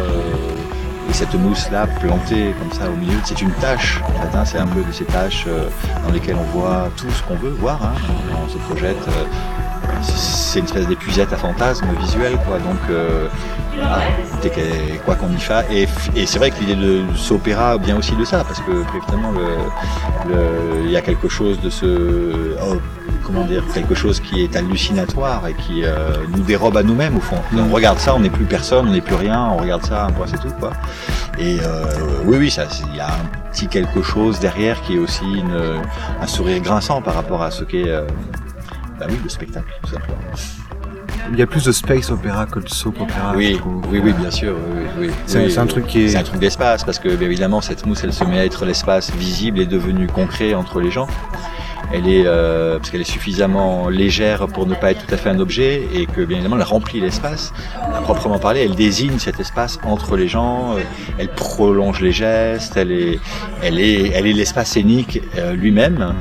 et 1.08 1.12
cette 1.12 1.34
mousse-là 1.34 1.86
plantée 2.00 2.54
comme 2.58 2.72
ça 2.72 2.88
au 2.90 2.94
milieu, 2.96 3.18
c'est 3.24 3.40
une 3.40 3.50
tâche. 3.52 4.00
En 4.04 4.12
fait, 4.20 4.36
hein, 4.36 4.44
c'est 4.44 4.58
un 4.58 4.66
peu 4.66 4.82
de 4.82 4.92
ces 4.92 5.04
tâches 5.04 5.44
euh, 5.48 5.68
dans 6.06 6.12
lesquelles 6.12 6.36
on 6.36 6.58
voit 6.58 6.88
tout 6.96 7.10
ce 7.10 7.22
qu'on 7.22 7.36
veut 7.36 7.50
voir. 7.50 7.80
hein. 7.82 7.92
on 8.44 8.48
se 8.48 8.58
projette. 8.58 8.96
euh, 9.08 9.24
c'est 10.02 10.58
une 10.60 10.66
espèce 10.66 10.86
d'épuisette 10.86 11.32
à 11.32 11.36
fantasmes 11.36 11.88
visuel, 12.00 12.36
quoi. 12.46 12.58
Donc, 12.58 12.78
qu'elle- 14.50 14.98
quoi 15.04 15.14
qu'on 15.14 15.30
y 15.30 15.40
fasse. 15.40 15.66
Et, 15.70 15.86
et 16.16 16.26
c'est 16.26 16.38
vrai 16.38 16.50
que 16.50 16.60
l'idée 16.60 16.76
de 16.76 17.02
ce 17.16 17.34
opéra 17.34 17.76
vient 17.78 17.96
aussi 17.98 18.14
de 18.16 18.24
ça, 18.24 18.44
parce 18.44 18.60
que 18.60 18.70
évidemment, 18.96 19.32
il 20.84 20.90
y 20.90 20.96
a 20.96 21.00
quelque 21.00 21.28
chose 21.28 21.60
de 21.60 21.70
ce, 21.70 22.56
oh, 22.62 22.76
comment 23.24 23.44
dire, 23.44 23.62
quelque 23.74 23.94
chose 23.94 24.20
qui 24.20 24.42
est 24.42 24.56
hallucinatoire 24.56 25.46
et 25.48 25.54
qui 25.54 25.84
euh, 25.84 26.12
nous 26.34 26.42
dérobe 26.42 26.76
à 26.76 26.82
nous-mêmes 26.82 27.16
au 27.16 27.20
fond. 27.20 27.36
On 27.56 27.72
regarde 27.72 27.98
ça, 27.98 28.14
on 28.14 28.20
n'est 28.20 28.30
plus 28.30 28.44
personne, 28.44 28.88
on 28.88 28.92
n'est 28.92 29.00
plus 29.00 29.16
rien, 29.16 29.48
on 29.52 29.56
regarde 29.58 29.84
ça, 29.84 30.08
c'est 30.26 30.40
tout, 30.40 30.52
quoi. 30.58 30.72
Et 31.38 31.58
euh, 31.62 31.84
oui, 32.24 32.36
oui, 32.38 32.56
il 32.90 32.96
y 32.96 33.00
a 33.00 33.06
un 33.08 33.50
petit 33.52 33.68
quelque 33.68 34.02
chose 34.02 34.40
derrière 34.40 34.80
qui 34.82 34.96
est 34.96 34.98
aussi 34.98 35.24
une- 35.24 35.80
un 36.20 36.26
sourire 36.26 36.60
grinçant 36.60 37.00
par 37.02 37.14
rapport 37.14 37.42
à 37.42 37.50
ce 37.50 37.64
qu'est, 37.64 37.88
euh, 37.88 38.06
bah 38.98 39.06
oui, 39.08 39.18
le 39.22 39.28
spectacle, 39.28 39.66
tout 39.82 39.90
simplement. 39.90 40.16
Il 41.32 41.38
y 41.38 41.42
a 41.42 41.46
plus 41.46 41.64
de 41.64 41.72
space 41.72 42.10
opéra 42.10 42.46
que 42.46 42.58
de 42.58 42.68
soap 42.68 43.00
opéra. 43.00 43.32
Oui, 43.36 43.60
oui, 43.90 44.00
oui, 44.02 44.12
bien 44.12 44.30
sûr. 44.30 44.54
Oui, 44.74 44.80
oui, 44.98 45.06
oui. 45.08 45.14
C'est- 45.26 45.44
Oui, 45.46 45.58
un 45.58 45.66
truc 45.66 45.86
qui 45.86 46.02
est- 46.02 46.08
C'est 46.08 46.18
un 46.18 46.22
truc 46.22 46.40
d'espace 46.40 46.84
parce 46.84 46.98
que, 46.98 47.08
bien 47.14 47.26
évidemment, 47.26 47.60
cette 47.60 47.84
mousse, 47.86 48.02
elle 48.04 48.12
se 48.12 48.24
met 48.24 48.38
à 48.38 48.44
être 48.44 48.64
l'espace 48.64 49.12
visible 49.14 49.60
et 49.60 49.66
devenu 49.66 50.06
concret 50.06 50.54
entre 50.54 50.80
les 50.80 50.90
gens. 50.90 51.06
Elle 51.90 52.06
est, 52.06 52.24
euh, 52.26 52.76
parce 52.76 52.90
qu'elle 52.90 53.00
est 53.00 53.04
suffisamment 53.10 53.88
légère 53.88 54.46
pour 54.48 54.66
ne 54.66 54.74
pas 54.74 54.90
être 54.90 55.06
tout 55.06 55.14
à 55.14 55.16
fait 55.16 55.30
un 55.30 55.38
objet 55.40 55.88
et 55.94 56.04
que, 56.04 56.20
bien 56.20 56.36
évidemment, 56.36 56.56
elle 56.56 56.62
remplit 56.68 57.00
l'espace. 57.00 57.50
À 57.94 58.02
proprement 58.02 58.38
parler, 58.38 58.60
elle 58.60 58.74
désigne 58.74 59.18
cet 59.18 59.40
espace 59.40 59.78
entre 59.84 60.18
les 60.18 60.28
gens. 60.28 60.74
euh, 60.76 60.80
Elle 61.18 61.28
prolonge 61.28 62.00
les 62.02 62.12
gestes. 62.12 62.76
Elle 62.76 62.92
est, 62.92 63.18
elle 63.62 63.80
est, 63.80 64.08
elle 64.14 64.26
est 64.26 64.34
l'espace 64.34 64.72
scénique 64.72 65.22
euh, 65.38 65.54
lui-même, 65.54 66.12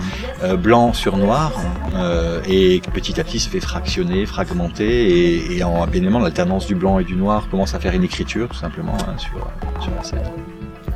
euh, 0.42 0.56
blanc 0.56 0.94
sur 0.94 1.18
noir, 1.18 1.52
euh, 1.96 2.40
et 2.48 2.82
petit 2.94 3.20
à 3.20 3.26
petit 3.26 3.40
se 3.40 3.50
fait 3.50 3.60
fractionner, 3.60 4.26
fragmenter, 4.26 4.97
et, 5.02 5.58
et 5.58 5.64
en 5.64 5.86
bien 5.88 5.96
évidemment 5.98 6.20
l'alternance 6.20 6.66
du 6.68 6.76
blanc 6.76 7.00
et 7.00 7.04
du 7.04 7.16
noir 7.16 7.48
commence 7.50 7.74
à 7.76 7.80
faire 7.80 7.94
une 7.94 8.04
écriture 8.04 8.48
tout 8.50 8.56
simplement 8.58 8.96
hein, 9.08 9.18
sur, 9.18 9.38
sur 9.82 9.92
la 9.96 10.04
scène. 10.04 10.22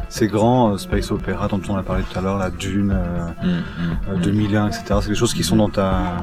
Ces 0.09 0.27
grands 0.27 0.73
euh, 0.73 0.77
space 0.77 1.09
opéra 1.11 1.47
dont 1.47 1.61
on 1.69 1.77
a 1.77 1.83
parlé 1.83 2.03
tout 2.03 2.19
à 2.19 2.21
l'heure, 2.21 2.37
la 2.37 2.49
Dune, 2.49 2.91
euh, 2.93 3.27
Mm, 3.43 4.11
euh, 4.11 4.17
2001, 4.21 4.67
etc. 4.67 4.83
C'est 5.01 5.09
des 5.09 5.15
choses 5.15 5.33
qui 5.33 5.41
sont 5.43 5.55
dans 5.55 5.69
ta. 5.69 6.17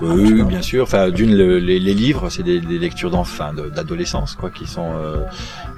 Oui, 0.00 0.42
bien 0.44 0.62
sûr. 0.62 0.84
Enfin, 0.84 1.10
d'une, 1.10 1.34
le- 1.36 1.58
les, 1.58 1.80
les 1.80 1.94
livres, 1.94 2.30
c'est 2.30 2.44
des, 2.44 2.60
des 2.60 2.78
lectures 2.78 3.10
d'enfants, 3.10 3.52
de- 3.52 3.68
d'adolescence, 3.70 4.36
quoi, 4.36 4.50
qui 4.50 4.66
sont 4.68 4.92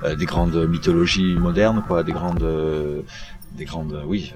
euh, 0.05 0.15
des 0.15 0.27
grandes 0.27 0.69
mythologies 0.69 1.35
modernes, 1.35 1.83
quoi, 1.89 2.03
des 2.03 2.13
grandes, 2.13 2.45
des 3.57 3.65
grandes, 3.65 4.03
oui, 4.07 4.33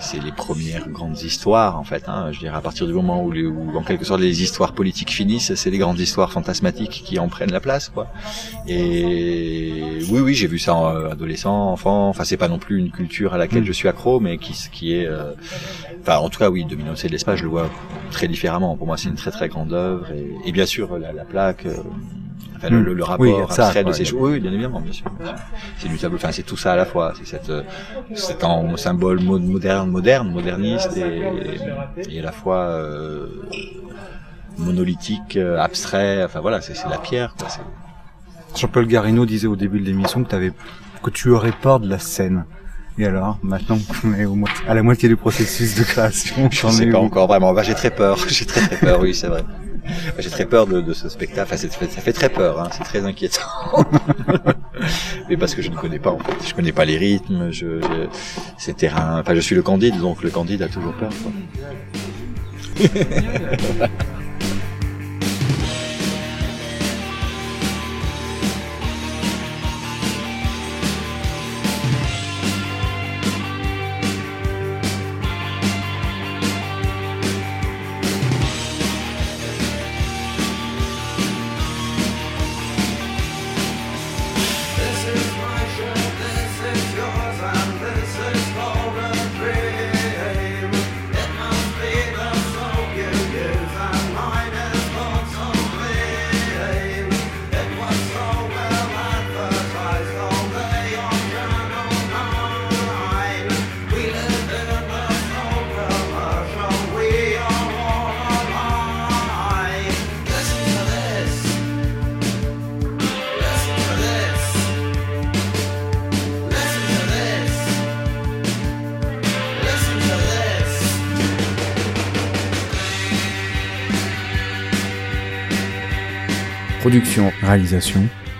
c'est- 0.00 0.18
les 0.20 0.32
premières 0.32 0.88
grandes 0.88 1.20
histoires, 1.22 1.78
en 1.78 1.84
fait. 1.84 2.04
Hein, 2.08 2.30
je 2.32 2.38
dirais 2.40 2.56
à 2.56 2.60
partir 2.60 2.86
du 2.86 2.92
moment 2.92 3.22
où, 3.22 3.30
les, 3.30 3.44
où, 3.46 3.76
en 3.76 3.82
quelque 3.82 4.04
sorte, 4.04 4.20
les 4.20 4.42
histoires 4.42 4.72
politiques 4.72 5.10
finissent, 5.10 5.54
c'est 5.54 5.70
les 5.70 5.78
grandes 5.78 6.00
histoires 6.00 6.32
fantasmatiques 6.32 7.02
qui 7.04 7.18
en 7.18 7.28
prennent 7.28 7.52
la 7.52 7.60
place, 7.60 7.88
quoi. 7.88 8.08
Et 8.66 9.98
oui, 10.10 10.20
oui, 10.20 10.34
j'ai 10.34 10.46
vu 10.46 10.58
ça 10.58 10.74
en 10.74 10.88
euh, 10.94 11.10
adolescent, 11.10 11.70
enfant. 11.72 12.08
Enfin, 12.08 12.24
c'est 12.24 12.36
pas 12.36 12.48
non 12.48 12.58
plus 12.58 12.78
une 12.78 12.90
culture 12.90 13.34
à 13.34 13.38
laquelle 13.38 13.64
je 13.64 13.72
suis 13.72 13.88
accro, 13.88 14.18
mais 14.20 14.38
qui, 14.38 14.52
qui 14.72 14.94
est, 14.94 15.06
euh, 15.06 15.32
enfin, 16.02 16.18
en 16.18 16.28
tout 16.28 16.38
cas, 16.38 16.50
oui, 16.50 16.64
Domino, 16.64 16.96
c'est 16.96 17.08
de 17.08 17.12
l'espace, 17.12 17.38
je 17.38 17.44
le 17.44 17.50
vois 17.50 17.68
très 18.10 18.28
différemment. 18.28 18.76
Pour 18.76 18.86
moi, 18.86 18.96
c'est 18.96 19.08
une 19.08 19.14
très 19.16 19.30
très 19.30 19.48
grande 19.48 19.72
œuvre, 19.72 20.10
et, 20.12 20.48
et 20.48 20.52
bien 20.52 20.66
sûr, 20.66 20.98
la, 20.98 21.12
la 21.12 21.24
plaque. 21.24 21.66
euh, 21.66 21.74
Enfin, 22.64 22.70
le, 22.74 22.82
le- 22.82 22.94
le 22.94 23.02
rapport 23.04 23.20
Oui, 23.26 23.32
ça, 23.50 23.64
abstrait 23.66 23.82
de 23.84 23.92
ces 23.92 24.04
choses. 24.04 24.20
Oui, 24.20 24.38
bien 24.40 24.52
évidemment, 24.52 24.80
bien 24.80 24.92
sûr. 24.92 25.06
C'est 25.78 25.88
du 25.88 25.98
tableau. 25.98 26.16
Enfin, 26.16 26.30
c'est 26.30 26.44
tout 26.44 26.56
ça 26.56 26.72
à 26.72 26.76
la 26.76 26.84
fois. 26.86 27.12
C'est 27.18 27.26
cette, 27.26 27.52
c'est 28.14 28.44
un 28.44 28.76
symbole 28.76 29.20
mo- 29.20 29.38
moderne, 29.38 29.90
moderne, 29.90 30.30
moderniste 30.30 30.96
et, 30.96 31.22
et 32.08 32.20
à 32.20 32.22
la 32.22 32.32
fois 32.32 32.58
euh, 32.58 33.26
monolithique, 34.58 35.36
euh, 35.36 35.58
abstrait. 35.58 36.24
Enfin 36.24 36.40
voilà, 36.40 36.60
c'est 36.60 36.74
la 36.88 36.98
pierre. 36.98 37.34
Jean-Paul 38.56 38.86
Garino 38.86 39.24
disait 39.26 39.46
au 39.46 39.56
début 39.56 39.80
de 39.80 39.86
l'émission 39.86 40.22
que, 40.24 40.52
que 41.02 41.10
tu 41.10 41.30
aurais 41.30 41.52
peur 41.52 41.80
de 41.80 41.88
la 41.88 41.98
scène. 41.98 42.44
Et 42.98 43.06
alors, 43.06 43.38
maintenant 43.42 43.78
qu'on 44.02 44.12
est 44.12 44.26
au 44.26 44.36
à 44.68 44.74
la 44.74 44.82
moitié 44.82 45.08
du 45.08 45.16
processus 45.16 45.74
de 45.78 45.82
création, 45.82 46.48
Je 46.50 46.60
j'en 46.60 46.78
ai 46.78 46.90
pas 46.90 46.98
où 46.98 47.04
encore 47.04 47.26
vraiment. 47.26 47.54
Bah, 47.54 47.62
j'ai 47.62 47.74
très 47.74 47.90
peur. 47.90 48.18
J'ai 48.28 48.44
très 48.44 48.60
très 48.60 48.76
peur. 48.76 49.00
Oui, 49.00 49.14
c'est 49.14 49.28
vrai. 49.28 49.42
J'ai 50.18 50.30
très 50.30 50.46
peur 50.46 50.66
de, 50.66 50.80
de 50.80 50.92
ce 50.92 51.08
spectacle. 51.08 51.52
Enfin, 51.52 51.56
ça 51.56 52.00
fait 52.00 52.12
très 52.12 52.28
peur. 52.28 52.60
Hein. 52.60 52.68
C'est 52.72 52.84
très 52.84 53.04
inquiétant. 53.04 53.42
Mais 55.28 55.36
parce 55.36 55.54
que 55.54 55.62
je 55.62 55.70
ne 55.70 55.76
connais 55.76 55.98
pas. 55.98 56.10
En 56.10 56.18
fait, 56.18 56.34
je 56.46 56.54
connais 56.54 56.72
pas 56.72 56.84
les 56.84 56.96
rythmes. 56.98 57.50
Je, 57.50 57.80
je 57.80 58.06
ces 58.58 58.74
terrains. 58.74 59.20
Enfin, 59.20 59.34
je 59.34 59.40
suis 59.40 59.54
le 59.54 59.62
Candide, 59.62 59.98
donc 59.98 60.22
le 60.22 60.30
Candide 60.30 60.62
a 60.62 60.68
toujours 60.68 60.94
peur. 60.94 61.10
Quoi. 61.22 61.32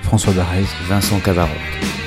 François 0.02 0.32
Darès. 0.32 0.64
Vincent 0.88 1.20
Cavaroc. 1.20 2.01